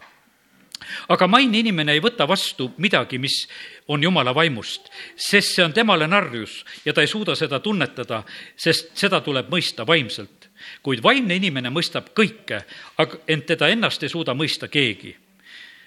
aga 1.09 1.27
maine 1.27 1.59
inimene 1.59 1.95
ei 1.95 2.01
võta 2.03 2.27
vastu 2.27 2.71
midagi, 2.81 3.17
mis 3.21 3.45
on 3.87 4.03
jumala 4.03 4.33
vaimust, 4.35 4.89
sest 5.15 5.55
see 5.55 5.65
on 5.65 5.73
temale 5.73 6.07
narjus 6.07 6.63
ja 6.85 6.93
ta 6.93 7.03
ei 7.05 7.11
suuda 7.11 7.35
seda 7.35 7.59
tunnetada, 7.59 8.23
sest 8.57 8.95
seda 8.97 9.21
tuleb 9.21 9.51
mõista 9.51 9.87
vaimselt. 9.87 10.49
kuid 10.83 11.03
vaimne 11.03 11.35
inimene 11.35 11.69
mõistab 11.69 12.13
kõike, 12.15 12.61
aga 12.97 13.17
ent 13.27 13.45
teda 13.45 13.69
ennast 13.69 14.03
ei 14.03 14.09
suuda 14.09 14.33
mõista 14.33 14.67
keegi. 14.67 15.15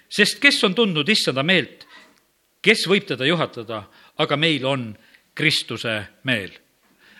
sest 0.09 0.39
kes 0.39 0.63
on 0.63 0.75
tundnud 0.75 1.09
issanda 1.09 1.43
meelt, 1.43 1.87
kes 2.61 2.87
võib 2.87 3.05
teda 3.05 3.25
juhatada, 3.25 3.83
aga 4.17 4.37
meil 4.37 4.65
on 4.65 4.95
Kristuse 5.35 6.07
meel. 6.23 6.51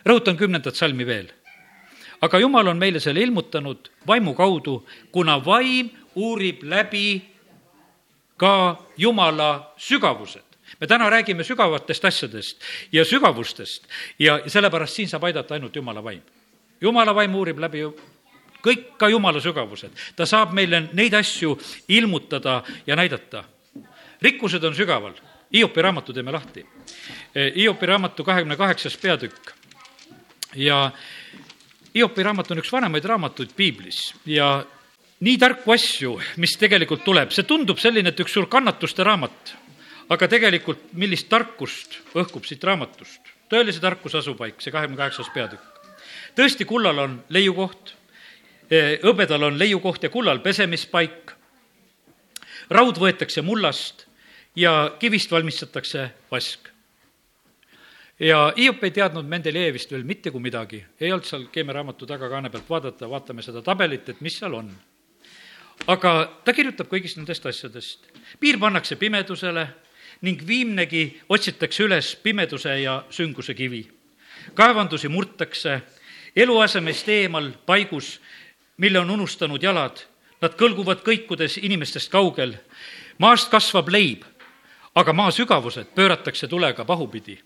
rõhutan 0.05 0.37
kümnendat 0.37 0.75
salmi 0.75 1.05
veel 1.05 1.39
aga 2.21 2.39
jumal 2.39 2.67
on 2.67 2.79
meile 2.79 2.99
selle 2.99 3.23
ilmutanud 3.23 3.89
vaimu 4.07 4.33
kaudu, 4.35 4.83
kuna 5.11 5.39
vaim 5.43 5.89
uurib 6.15 6.63
läbi 6.63 7.21
ka 8.39 8.79
Jumala 8.97 9.73
sügavused. 9.77 10.47
me 10.79 10.87
täna 10.87 11.09
räägime 11.09 11.43
sügavatest 11.43 12.05
asjadest 12.05 12.61
ja 12.91 13.05
sügavustest 13.05 13.87
ja 14.19 14.39
sellepärast 14.47 14.95
siin 14.95 15.09
saab 15.09 15.23
aidata 15.23 15.53
ainult 15.53 15.75
Jumala 15.75 16.03
vaim. 16.03 16.21
Jumala 16.81 17.15
vaim 17.15 17.35
uurib 17.35 17.59
läbi 17.59 17.83
kõik 18.63 18.95
ka 18.97 19.09
Jumala 19.09 19.41
sügavused. 19.41 19.91
ta 20.15 20.25
saab 20.25 20.53
meile 20.53 20.89
neid 20.93 21.13
asju 21.13 21.59
ilmutada 21.87 22.63
ja 22.87 22.95
näidata. 22.95 23.43
rikkused 24.21 24.63
on 24.63 24.75
sügaval. 24.75 25.13
Hiopi 25.53 25.81
raamatu 25.81 26.13
teeme 26.13 26.31
lahti. 26.31 26.65
Hiopi 27.55 27.85
raamatu 27.85 28.23
kahekümne 28.23 28.55
kaheksas 28.55 28.97
peatükk 28.97 29.51
ja 30.55 30.91
Hiopi 31.95 32.23
raamat 32.23 32.51
on 32.51 32.61
üks 32.61 32.71
vanemaid 32.71 33.05
raamatuid 33.05 33.53
piiblis 33.57 34.13
ja 34.25 34.63
nii 35.19 35.37
tarku 35.39 35.73
asju, 35.73 36.13
mis 36.39 36.55
tegelikult 36.59 37.03
tuleb, 37.03 37.33
see 37.35 37.47
tundub 37.47 37.79
selline, 37.81 38.13
et 38.13 38.21
üks 38.23 38.35
suur 38.35 38.47
kannatuste 38.51 39.03
raamat, 39.03 39.53
aga 40.13 40.29
tegelikult 40.31 40.93
millist 40.99 41.29
tarkust 41.31 41.99
õhkub 42.15 42.47
siit 42.47 42.63
raamatust. 42.63 43.35
tõelise 43.49 43.81
tarkuse 43.81 44.19
asupaik, 44.19 44.61
see 44.61 44.71
kahekümne 44.71 44.97
kaheksas 44.97 45.29
peatükk. 45.33 45.61
tõesti, 46.35 46.65
kullal 46.65 46.99
on 46.99 47.23
leiukoht, 47.29 47.93
eh, 48.69 48.99
hõbedal 49.03 49.43
on 49.43 49.59
leiukoht 49.59 50.03
ja 50.03 50.09
kullal 50.09 50.39
pesemispaik, 50.39 51.31
raud 52.69 52.97
võetakse 52.97 53.41
mullast 53.41 54.05
ja 54.55 54.95
kivist 54.99 55.31
valmistatakse 55.31 56.11
vask. 56.31 56.69
Ja 58.19 58.53
Hiop 58.57 58.83
ei 58.83 58.91
teadnud 58.91 59.25
Mendeleevist 59.25 59.91
veel 59.91 60.03
mitte 60.03 60.31
kui 60.31 60.41
midagi, 60.41 60.85
ei 60.99 61.11
olnud 61.11 61.25
seal 61.25 61.47
keemiaraamatu 61.51 62.05
tagakaane 62.05 62.49
pealt 62.49 62.69
vaadata, 62.69 63.09
vaatame 63.09 63.41
seda 63.41 63.61
tabelit, 63.61 64.09
et 64.09 64.21
mis 64.21 64.37
seal 64.37 64.53
on 64.53 64.71
aga 65.89 66.11
ta 66.45 66.53
kirjutab 66.53 66.89
kõigist 66.89 67.17
nendest 67.17 67.45
asjadest. 67.49 68.05
piir 68.39 68.59
pannakse 68.59 68.95
pimedusele 68.95 69.67
ning 70.21 70.41
viimnegi 70.45 71.21
otsitakse 71.29 71.83
üles 71.83 72.15
pimeduse 72.15 72.81
ja 72.81 73.03
sünguse 73.09 73.53
kivi. 73.53 73.89
kaevandusi 74.53 75.09
murtakse, 75.09 75.81
eluasemest 76.35 77.09
eemal 77.09 77.51
paigus, 77.65 78.19
mille 78.77 78.99
on 78.99 79.09
unustanud 79.09 79.63
jalad, 79.63 80.05
nad 80.41 80.53
kõlguvad 80.55 81.01
kõikudes 81.01 81.57
inimestest 81.61 82.11
kaugel. 82.11 82.53
maast 83.17 83.49
kasvab 83.49 83.89
leib, 83.89 84.23
aga 84.95 85.13
maa 85.13 85.31
sügavused 85.31 85.95
pööratakse 85.95 86.47
tulega 86.47 86.85
pahupidi. 86.85 87.39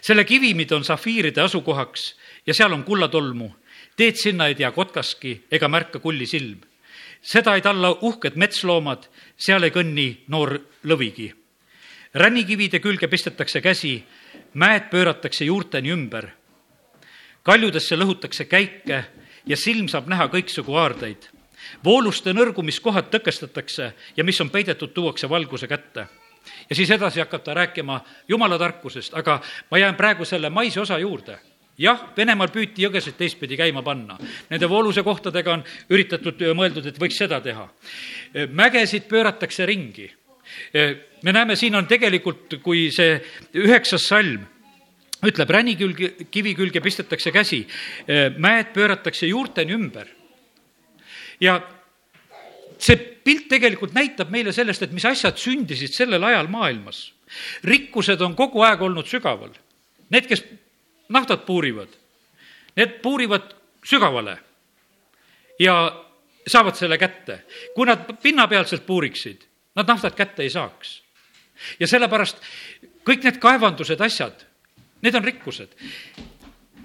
selle 0.00 0.24
kivimid 0.24 0.72
on 0.72 0.84
safiiride 0.84 1.40
asukohaks 1.40 2.16
ja 2.46 2.54
seal 2.54 2.72
on 2.72 2.84
kullatolmu. 2.84 3.50
teed 3.96 4.16
sinna 4.16 4.46
ei 4.46 4.54
tea 4.54 4.70
kotkaski 4.70 5.46
ega 5.50 5.68
märka 5.68 5.98
kulli 5.98 6.26
silm 6.26 6.60
seda 7.22 7.54
ei 7.54 7.62
talla 7.62 7.92
uhked 8.00 8.36
metsloomad, 8.36 9.06
seal 9.36 9.62
ei 9.62 9.70
kõnni 9.70 10.08
noor 10.28 10.58
lõvigi. 10.84 11.32
rännikivide 12.14 12.80
külge 12.80 13.08
pistetakse 13.08 13.60
käsi, 13.60 14.04
mäed 14.54 14.90
pööratakse 14.90 15.44
juurteni 15.44 15.90
ümber. 15.90 16.28
kaljudesse 17.42 17.96
lõhutakse 17.96 18.44
käike 18.44 19.04
ja 19.46 19.56
silm 19.56 19.88
saab 19.88 20.08
näha 20.08 20.28
kõiksugu 20.28 20.76
aardeid. 20.76 21.28
vooluste 21.84 22.32
nõrgumiskohad 22.32 23.10
tõkestatakse 23.10 23.92
ja 24.16 24.24
mis 24.24 24.40
on 24.40 24.50
peidetud, 24.50 24.92
tuuakse 24.92 25.28
valguse 25.28 25.66
kätte 25.66 26.06
ja 26.70 26.74
siis 26.74 26.90
edasi 26.90 27.20
hakkab 27.20 27.42
ta 27.42 27.54
rääkima 27.54 28.00
jumala 28.28 28.58
tarkusest, 28.58 29.14
aga 29.14 29.40
ma 29.70 29.78
jään 29.78 29.94
praegu 29.94 30.24
selle 30.24 30.50
maise 30.50 30.80
osa 30.80 30.98
juurde 30.98 31.38
jah, 31.78 32.00
Venemaal 32.16 32.50
püüti 32.52 32.84
jõgesid 32.84 33.16
teistpidi 33.18 33.56
käima 33.56 33.82
panna. 33.82 34.18
Nende 34.50 34.68
vooluse 34.68 35.02
kohtadega 35.02 35.52
on 35.56 35.64
üritatud, 35.90 36.42
mõeldud, 36.56 36.86
et 36.86 36.98
võiks 37.00 37.18
seda 37.18 37.40
teha. 37.40 37.68
mägesid 38.50 39.08
pööratakse 39.08 39.66
ringi. 39.66 40.10
me 41.22 41.32
näeme, 41.32 41.56
siin 41.56 41.74
on 41.74 41.86
tegelikult, 41.86 42.60
kui 42.62 42.90
see 42.90 43.20
üheksas 43.54 44.06
salm 44.06 44.46
ütleb, 45.22 45.50
räni 45.50 45.76
külge, 45.78 46.26
kivi 46.30 46.54
külge 46.58 46.80
pistetakse 46.82 47.30
käsi, 47.30 47.62
mäed 48.42 48.72
pööratakse 48.74 49.26
juurteni 49.26 49.72
ümber. 49.72 50.08
ja 51.40 51.60
see 52.78 52.96
pilt 52.96 53.48
tegelikult 53.50 53.94
näitab 53.94 54.30
meile 54.30 54.52
sellest, 54.52 54.82
et 54.82 54.92
mis 54.92 55.06
asjad 55.06 55.38
sündisid 55.38 55.94
sellel 55.94 56.24
ajal 56.24 56.48
maailmas. 56.50 57.12
rikkused 57.64 58.20
on 58.20 58.34
kogu 58.34 58.62
aeg 58.62 58.82
olnud 58.82 59.06
sügaval. 59.06 59.54
Need, 60.10 60.26
kes 60.28 60.42
naftad 61.08 61.46
puurivad. 61.46 61.88
Need 62.76 63.00
puurivad 63.02 63.54
sügavale 63.84 64.38
ja 65.58 66.04
saavad 66.46 66.74
selle 66.74 66.98
kätte. 66.98 67.44
kui 67.74 67.86
nad 67.86 67.98
pinnapealselt 68.22 68.86
puuriksid, 68.86 69.42
nad 69.74 69.88
naftat 69.88 70.14
kätte 70.14 70.42
ei 70.42 70.50
saaks. 70.50 71.02
ja 71.80 71.86
sellepärast 71.86 72.36
kõik 73.06 73.24
need 73.24 73.38
kaevandused, 73.38 74.00
asjad, 74.00 74.46
need 75.02 75.14
on 75.14 75.24
rikkused. 75.24 75.68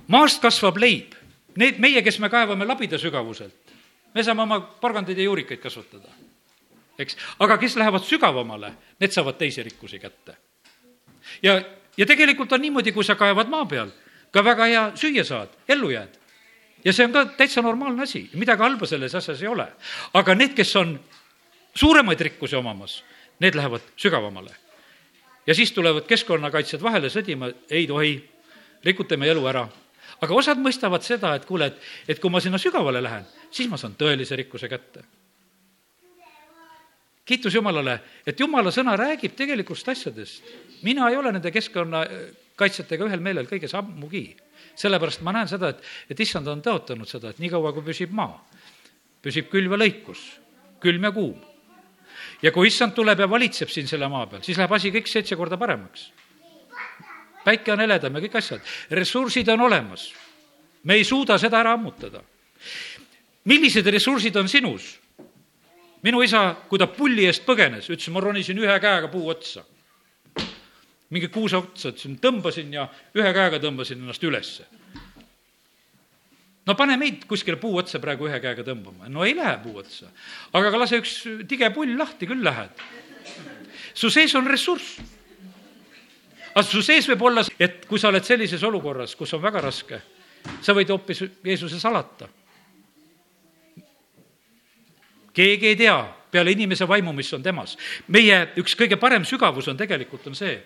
maast 0.08 0.42
kasvab 0.42 0.78
leib, 0.78 1.14
need 1.56 1.80
meie, 1.80 2.02
kes 2.02 2.20
me 2.20 2.30
kaevame 2.30 2.66
labida 2.66 2.98
sügavuselt, 2.98 3.74
me 4.14 4.24
saame 4.24 4.42
oma 4.42 4.60
porgandeid 4.62 5.18
ja 5.18 5.24
juurikaid 5.24 5.60
kasvatada, 5.60 6.10
eks, 7.00 7.18
aga 7.40 7.58
kes 7.58 7.76
lähevad 7.76 8.04
sügavamale, 8.04 8.74
need 9.00 9.12
saavad 9.12 9.38
teisi 9.38 9.64
rikkusi 9.64 10.00
kätte. 10.00 10.38
ja, 11.44 11.62
ja 11.98 12.06
tegelikult 12.06 12.52
on 12.54 12.62
niimoodi, 12.62 12.92
kui 12.92 13.04
sa 13.04 13.16
kaevad 13.16 13.50
maa 13.50 13.66
peal, 13.66 13.90
ka 14.32 14.44
väga 14.44 14.66
hea 14.66 14.86
süüa 14.96 15.24
saad, 15.24 15.50
ellu 15.68 15.90
jääd 15.90 16.18
ja 16.88 16.94
see 16.94 17.08
on 17.08 17.14
ka 17.14 17.26
täitsa 17.38 17.62
normaalne 17.62 18.04
asi, 18.04 18.28
midagi 18.40 18.64
halba 18.64 18.88
selles 18.88 19.16
asjas 19.16 19.42
ei 19.42 19.50
ole. 19.52 19.68
aga 20.14 20.36
need, 20.36 20.54
kes 20.56 20.76
on 20.76 20.96
suuremaid 21.76 22.22
rikkusi 22.30 22.56
omamas, 22.56 23.04
need 23.40 23.56
lähevad 23.56 23.84
sügavamale. 23.96 24.56
ja 25.48 25.56
siis 25.56 25.72
tulevad 25.72 26.08
keskkonnakaitsjad 26.08 26.82
vahele 26.82 27.10
sõdima, 27.10 27.52
ei 27.70 27.88
tohi, 27.88 28.16
rikute 28.84 29.18
meie 29.18 29.32
elu 29.32 29.46
ära. 29.48 29.68
aga 30.22 30.34
osad 30.34 30.58
mõistavad 30.64 31.04
seda, 31.04 31.36
et 31.36 31.46
kuule, 31.46 31.66
et, 31.66 31.82
et 32.08 32.20
kui 32.20 32.32
ma 32.32 32.40
sinna 32.40 32.58
sügavale 32.58 33.04
lähen, 33.04 33.26
siis 33.52 33.70
ma 33.70 33.78
saan 33.78 33.96
tõelise 34.00 34.36
rikkuse 34.36 34.70
kätte. 34.70 35.04
kiitus 37.26 37.54
Jumalale, 37.54 38.00
et 38.26 38.40
Jumala 38.40 38.72
sõna 38.72 38.96
räägib 38.96 39.36
tegelikust 39.36 39.90
asjadest. 39.90 40.44
mina 40.84 41.10
ei 41.10 41.16
ole 41.16 41.32
nende 41.32 41.52
keskkonnakaitsjatega 42.58 43.06
ühel 43.06 43.22
meelel 43.22 43.48
kõiges 43.50 43.76
ammugi 43.78 44.36
sellepärast 44.78 45.24
ma 45.26 45.34
näen 45.36 45.50
seda, 45.50 45.72
et, 45.74 45.84
et 46.10 46.20
issand 46.20 46.48
on 46.50 46.62
tõotanud 46.64 47.10
seda, 47.10 47.32
et 47.32 47.42
niikaua, 47.42 47.74
kui 47.74 47.86
püsib 47.86 48.14
maa, 48.16 48.38
püsib 49.24 49.50
külv 49.52 49.74
ja 49.74 49.82
lõikus, 49.82 50.24
külm 50.84 51.08
ja 51.08 51.12
kuum. 51.12 51.38
ja 52.42 52.52
kui 52.54 52.68
issand 52.70 52.94
tuleb 52.94 53.20
ja 53.20 53.30
valitseb 53.30 53.70
siin 53.70 53.88
selle 53.88 54.10
maa 54.10 54.28
peal, 54.30 54.44
siis 54.46 54.58
läheb 54.58 54.74
asi 54.74 54.92
kõik 54.94 55.10
seitse 55.10 55.36
korda 55.36 55.58
paremaks. 55.58 56.12
päike 57.46 57.72
on 57.72 57.80
heledam 57.80 58.16
ja 58.16 58.22
kõik 58.22 58.38
asjad, 58.38 58.62
ressursid 58.92 59.50
on 59.50 59.62
olemas. 59.62 60.14
me 60.84 60.94
ei 60.94 61.04
suuda 61.04 61.38
seda 61.38 61.60
ära 61.60 61.74
ammutada. 61.74 62.22
millised 63.46 63.86
ressursid 63.86 64.36
on 64.36 64.48
sinus? 64.48 65.00
minu 66.04 66.22
isa, 66.22 66.56
kui 66.70 66.80
ta 66.80 66.88
pulli 66.88 67.26
eest 67.26 67.46
põgenes, 67.46 67.90
ütles, 67.90 68.10
ma 68.10 68.20
ronisin 68.20 68.58
ühe 68.58 68.80
käega 68.80 69.08
puu 69.10 69.28
otsa 69.30 69.66
mingi 71.14 71.30
kuuse 71.32 71.58
otsa, 71.60 71.92
ütlesin, 71.94 72.18
tõmbasin 72.24 72.74
ja 72.76 72.88
ühe 73.16 73.30
käega 73.36 73.60
tõmbasin 73.64 74.02
ennast 74.02 74.24
ülesse. 74.24 74.66
no 76.68 76.76
pane 76.76 76.98
meid 77.00 77.24
kuskile 77.28 77.56
puu 77.58 77.78
otsa 77.80 78.00
praegu 78.04 78.28
ühe 78.28 78.40
käega 78.44 78.66
tõmbama, 78.68 79.08
no 79.10 79.24
ei 79.24 79.36
lähe 79.36 79.58
puu 79.64 79.78
otsa. 79.80 80.12
aga 80.54 80.72
ka 80.72 80.80
lase 80.80 81.00
üks 81.00 81.22
tige 81.48 81.70
pull 81.76 81.98
lahti, 81.98 82.28
küll 82.28 82.44
lähed. 82.44 82.84
su 83.94 84.10
sees 84.10 84.36
on 84.36 84.48
ressurss. 84.48 85.00
aga 86.54 86.64
su 86.64 86.82
sees 86.82 87.08
võib 87.08 87.24
olla, 87.24 87.46
et 87.60 87.86
kui 87.86 88.00
sa 88.00 88.12
oled 88.12 88.26
sellises 88.26 88.64
olukorras, 88.64 89.16
kus 89.16 89.34
on 89.34 89.42
väga 89.42 89.62
raske, 89.62 90.02
sa 90.62 90.76
võid 90.76 90.92
hoopis 90.92 91.24
Jeesuse 91.44 91.80
salata. 91.80 92.28
keegi 95.34 95.68
ei 95.68 95.76
tea 95.76 95.98
peale 96.32 96.52
inimese 96.52 96.88
vaimu, 96.88 97.14
mis 97.14 97.34
on 97.34 97.44
temas. 97.44 97.78
meie 98.08 98.50
üks 98.60 98.76
kõige 98.76 99.00
parem 99.00 99.24
sügavus 99.24 99.68
on 99.68 99.78
tegelikult, 99.78 100.28
on 100.28 100.36
see, 100.36 100.60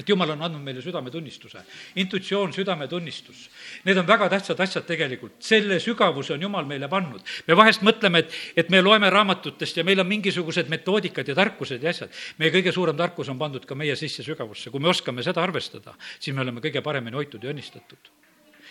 et 0.00 0.08
jumal 0.08 0.32
on 0.32 0.42
andnud 0.46 0.62
meile 0.64 0.82
südametunnistuse, 0.82 1.62
intuitsioon, 2.00 2.54
südametunnistus. 2.56 3.44
Need 3.84 4.00
on 4.00 4.06
väga 4.08 4.28
tähtsad 4.32 4.60
asjad 4.64 4.86
tegelikult, 4.88 5.36
selle 5.44 5.80
sügavuse 5.82 6.34
on 6.34 6.46
jumal 6.46 6.68
meile 6.68 6.88
pannud. 6.88 7.20
me 7.46 7.56
vahest 7.56 7.84
mõtleme, 7.86 8.24
et, 8.24 8.38
et 8.56 8.70
me 8.72 8.80
loeme 8.82 9.10
raamatutest 9.10 9.80
ja 9.80 9.84
meil 9.84 10.00
on 10.00 10.08
mingisugused 10.08 10.70
metoodikad 10.72 11.28
ja 11.28 11.36
tarkused 11.36 11.82
ja 11.82 11.92
asjad. 11.92 12.14
meie 12.38 12.52
kõige 12.54 12.72
suurem 12.72 12.96
tarkus 12.96 13.28
on 13.28 13.38
pandud 13.38 13.66
ka 13.66 13.74
meie 13.74 13.96
sisse 13.96 14.24
sügavusse, 14.26 14.70
kui 14.70 14.80
me 14.80 14.88
oskame 14.88 15.22
seda 15.26 15.42
arvestada, 15.42 15.94
siis 16.18 16.34
me 16.34 16.44
oleme 16.46 16.64
kõige 16.64 16.82
paremini 16.82 17.16
hoitud 17.16 17.44
ja 17.44 17.52
õnnistatud. 17.52 18.12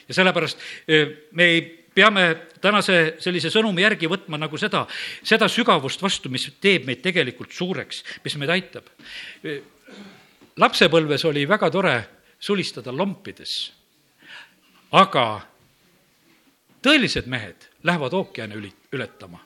ja 0.07 0.13
sellepärast 0.13 0.57
me 1.32 1.45
ei 1.45 1.61
peame 1.93 2.23
tänase 2.61 3.15
sellise 3.21 3.51
sõnumi 3.53 3.84
järgi 3.84 4.09
võtma 4.09 4.39
nagu 4.39 4.57
seda, 4.57 4.86
seda 5.23 5.49
sügavust 5.51 6.01
vastu, 6.01 6.30
mis 6.30 6.47
teeb 6.61 6.88
meid 6.88 7.03
tegelikult 7.05 7.53
suureks, 7.53 8.03
mis 8.23 8.38
meid 8.39 8.57
aitab 8.57 8.89
lapsepõlves 10.57 11.25
oli 11.29 11.45
väga 11.47 11.69
tore 11.71 11.97
sulistada 12.39 12.91
lompides. 12.95 13.73
aga 14.91 15.41
tõelised 16.81 17.27
mehed 17.29 17.67
lähevad 17.83 18.13
ookeane 18.13 18.55
üli-, 18.55 18.73
ületama. 18.93 19.39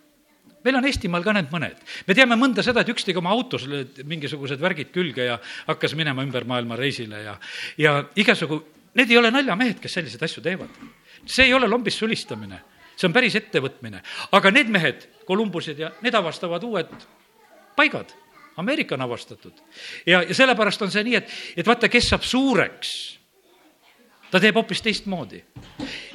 meil 0.63 0.75
on 0.79 0.85
Eestimaal 0.85 1.23
ka 1.23 1.33
need 1.33 1.49
mõned. 1.51 1.77
me 2.07 2.13
teame 2.13 2.35
mõnda 2.35 2.63
seda, 2.63 2.81
et 2.81 2.89
üks 2.89 3.03
tegi 3.03 3.17
oma 3.17 3.29
autos 3.29 3.67
mingisugused 4.03 4.59
värgid 4.59 4.91
külge 4.91 5.25
ja 5.25 5.39
hakkas 5.67 5.95
minema 5.95 6.23
ümber 6.23 6.45
maailma 6.45 6.75
reisile 6.75 7.23
ja, 7.23 7.39
ja 7.77 8.03
igasugu, 8.15 8.63
need 8.93 9.11
ei 9.11 9.17
ole 9.17 9.31
naljamehed, 9.31 9.79
kes 9.79 9.93
selliseid 9.93 10.23
asju 10.23 10.43
teevad. 10.43 10.69
see 11.25 11.45
ei 11.45 11.53
ole 11.53 11.67
lombis 11.67 11.97
sulistamine, 11.97 12.61
see 12.95 13.07
on 13.07 13.13
päris 13.13 13.35
ettevõtmine. 13.35 14.01
aga 14.31 14.51
need 14.51 14.69
mehed, 14.69 15.09
Kolumbused 15.25 15.79
ja 15.79 15.91
need 16.01 16.15
avastavad 16.15 16.63
uued 16.63 16.89
paigad 17.75 18.11
Ameerika 18.57 18.95
on 18.95 19.01
avastatud. 19.01 19.53
ja, 20.05 20.21
ja 20.21 20.35
sellepärast 20.35 20.81
on 20.81 20.91
see 20.91 21.03
nii, 21.03 21.15
et, 21.15 21.35
et 21.57 21.67
vaata, 21.67 21.89
kes 21.89 22.09
saab 22.13 22.25
suureks, 22.27 22.91
ta 24.31 24.41
teeb 24.41 24.55
hoopis 24.57 24.81
teistmoodi. 24.81 25.43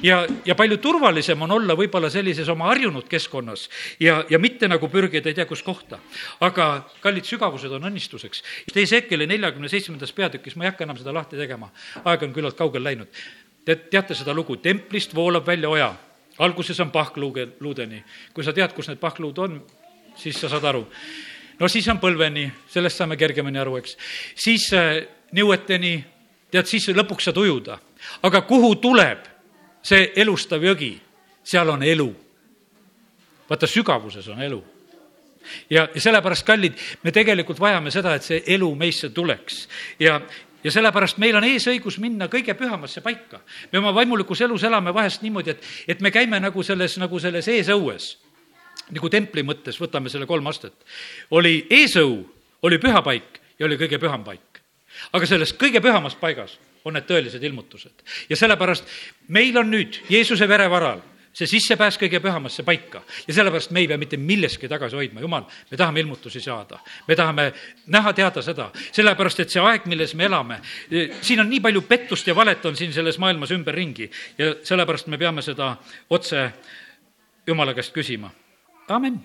ja, 0.03 0.21
ja 0.45 0.55
palju 0.55 0.77
turvalisem 0.77 1.41
on 1.41 1.51
olla 1.51 1.75
võib-olla 1.75 2.09
sellises 2.09 2.49
oma 2.49 2.69
harjunud 2.71 3.07
keskkonnas 3.11 3.67
ja, 3.99 4.23
ja 4.29 4.39
mitte 4.39 4.67
nagu 4.67 4.87
pürgida 4.87 5.29
ei 5.29 5.35
tea 5.35 5.45
kus 5.45 5.63
kohta. 5.63 5.99
aga 6.39 6.69
kallid 7.01 7.27
sügavused 7.27 7.71
on 7.71 7.91
õnnistuseks. 7.91 8.43
Ezekieli 8.75 9.27
neljakümne 9.27 9.69
seitsmendas 9.69 10.11
peatükis, 10.15 10.55
ma 10.55 10.67
ei 10.67 10.71
hakka 10.71 10.87
enam 10.87 10.99
seda 10.99 11.13
lahti 11.13 11.39
tegema, 11.39 11.71
aeg 12.03 12.23
on 12.23 12.33
küllalt 12.33 12.57
kaugel 12.57 12.83
läinud. 12.83 13.11
Te 13.65 13.75
teate 13.75 14.15
seda 14.15 14.33
lugu, 14.33 14.55
templist 14.63 15.15
voolab 15.15 15.47
välja 15.47 15.69
oja 15.69 15.95
alguses 16.39 16.79
on 16.79 16.91
pahkluuge, 16.91 17.47
luudeni. 17.59 18.03
kui 18.33 18.43
sa 18.43 18.53
tead, 18.55 18.71
kus 18.73 18.87
need 18.87 18.99
pahkluud 18.99 19.37
on, 19.43 19.59
siis 20.15 20.39
sa 20.39 20.47
saad 20.49 20.63
aru 20.71 20.85
no 21.59 21.67
siis 21.67 21.87
on 21.91 21.99
põlveni, 21.99 22.47
sellest 22.71 23.01
saame 23.01 23.17
kergemini 23.19 23.59
aru, 23.59 23.77
eks. 23.81 23.97
siis 24.35 24.69
äh, 24.77 24.95
nõueteni, 25.35 25.93
tead, 26.51 26.69
siis 26.69 26.89
lõpuks 26.95 27.29
saad 27.29 27.37
ujuda. 27.37 27.79
aga 28.23 28.41
kuhu 28.41 28.75
tuleb 28.75 29.27
see 29.83 30.11
elustav 30.15 30.63
jõgi, 30.63 30.95
seal 31.43 31.69
on 31.69 31.83
elu. 31.83 32.09
vaata, 33.49 33.67
sügavuses 33.67 34.27
on 34.27 34.41
elu 34.41 34.63
ja, 35.69 35.87
ja 35.95 36.01
sellepärast, 36.01 36.45
kallid, 36.45 36.77
me 37.03 37.11
tegelikult 37.11 37.59
vajame 37.59 37.91
seda, 37.91 38.15
et 38.15 38.23
see 38.23 38.43
elu 38.55 38.69
meisse 38.75 39.09
tuleks 39.09 39.67
ja, 39.99 40.19
ja 40.63 40.71
sellepärast 40.71 41.17
meil 41.17 41.37
on 41.39 41.47
eesõigus 41.47 41.99
minna 41.99 42.27
kõige 42.31 42.53
pühamasse 42.53 43.01
paika. 43.01 43.41
me 43.71 43.79
oma 43.79 43.93
vaimulikus 43.95 44.41
elus 44.41 44.63
elame 44.63 44.93
vahest 44.93 45.21
niimoodi, 45.21 45.55
et, 45.55 45.69
et 45.87 46.01
me 46.01 46.11
käime 46.11 46.39
nagu 46.39 46.63
selles, 46.63 46.97
nagu 47.01 47.19
selles 47.19 47.47
eesõues 47.47 48.15
nagu 48.95 49.09
templi 49.09 49.43
mõttes, 49.45 49.79
võtame 49.81 50.09
selle 50.09 50.27
kolm 50.29 50.47
astet, 50.51 50.73
oli 51.35 51.61
eesõu, 51.69 52.23
oli 52.65 52.79
pühapaik 52.81 53.39
ja 53.59 53.67
oli 53.67 53.77
kõige 53.79 53.99
püham 54.01 54.23
paik. 54.23 54.61
aga 55.13 55.25
selles 55.25 55.53
kõige 55.53 55.81
pühamas 55.81 56.15
paigas 56.15 56.57
on 56.83 56.93
need 56.93 57.07
tõelised 57.07 57.43
ilmutused. 57.43 58.03
ja 58.29 58.35
sellepärast 58.35 58.85
meil 59.27 59.57
on 59.57 59.71
nüüd 59.71 60.01
Jeesuse 60.09 60.47
vere 60.47 60.69
varal 60.69 61.01
see 61.33 61.47
sissepääs 61.47 61.97
kõige 62.01 62.19
pühamasse 62.19 62.63
paika 62.67 63.01
ja 63.27 63.33
sellepärast 63.33 63.71
me 63.71 63.83
ei 63.83 63.87
pea 63.87 63.97
mitte 64.01 64.17
milleski 64.17 64.67
tagasi 64.67 64.97
hoidma, 64.97 65.21
jumal, 65.21 65.45
me 65.71 65.77
tahame 65.77 65.99
ilmutusi 65.99 66.41
saada. 66.41 66.79
me 67.07 67.15
tahame 67.15 67.51
näha, 67.87 68.13
teada 68.13 68.41
seda, 68.41 68.71
sellepärast 68.91 69.39
et 69.39 69.53
see 69.53 69.61
aeg, 69.61 69.85
milles 69.85 70.15
me 70.15 70.25
elame, 70.25 70.59
siin 71.21 71.39
on 71.39 71.49
nii 71.49 71.61
palju 71.61 71.81
pettust 71.87 72.27
ja 72.27 72.35
valet 72.35 72.65
on 72.65 72.75
siin 72.75 72.93
selles 72.93 73.19
maailmas 73.19 73.51
ümberringi 73.51 74.09
ja 74.37 74.55
sellepärast 74.63 75.07
me 75.07 75.17
peame 75.17 75.41
seda 75.41 75.75
otse 76.09 76.51
Jumala 77.47 77.73
käest 77.73 77.93
küsima 77.95 78.29
Amen. 78.89 79.23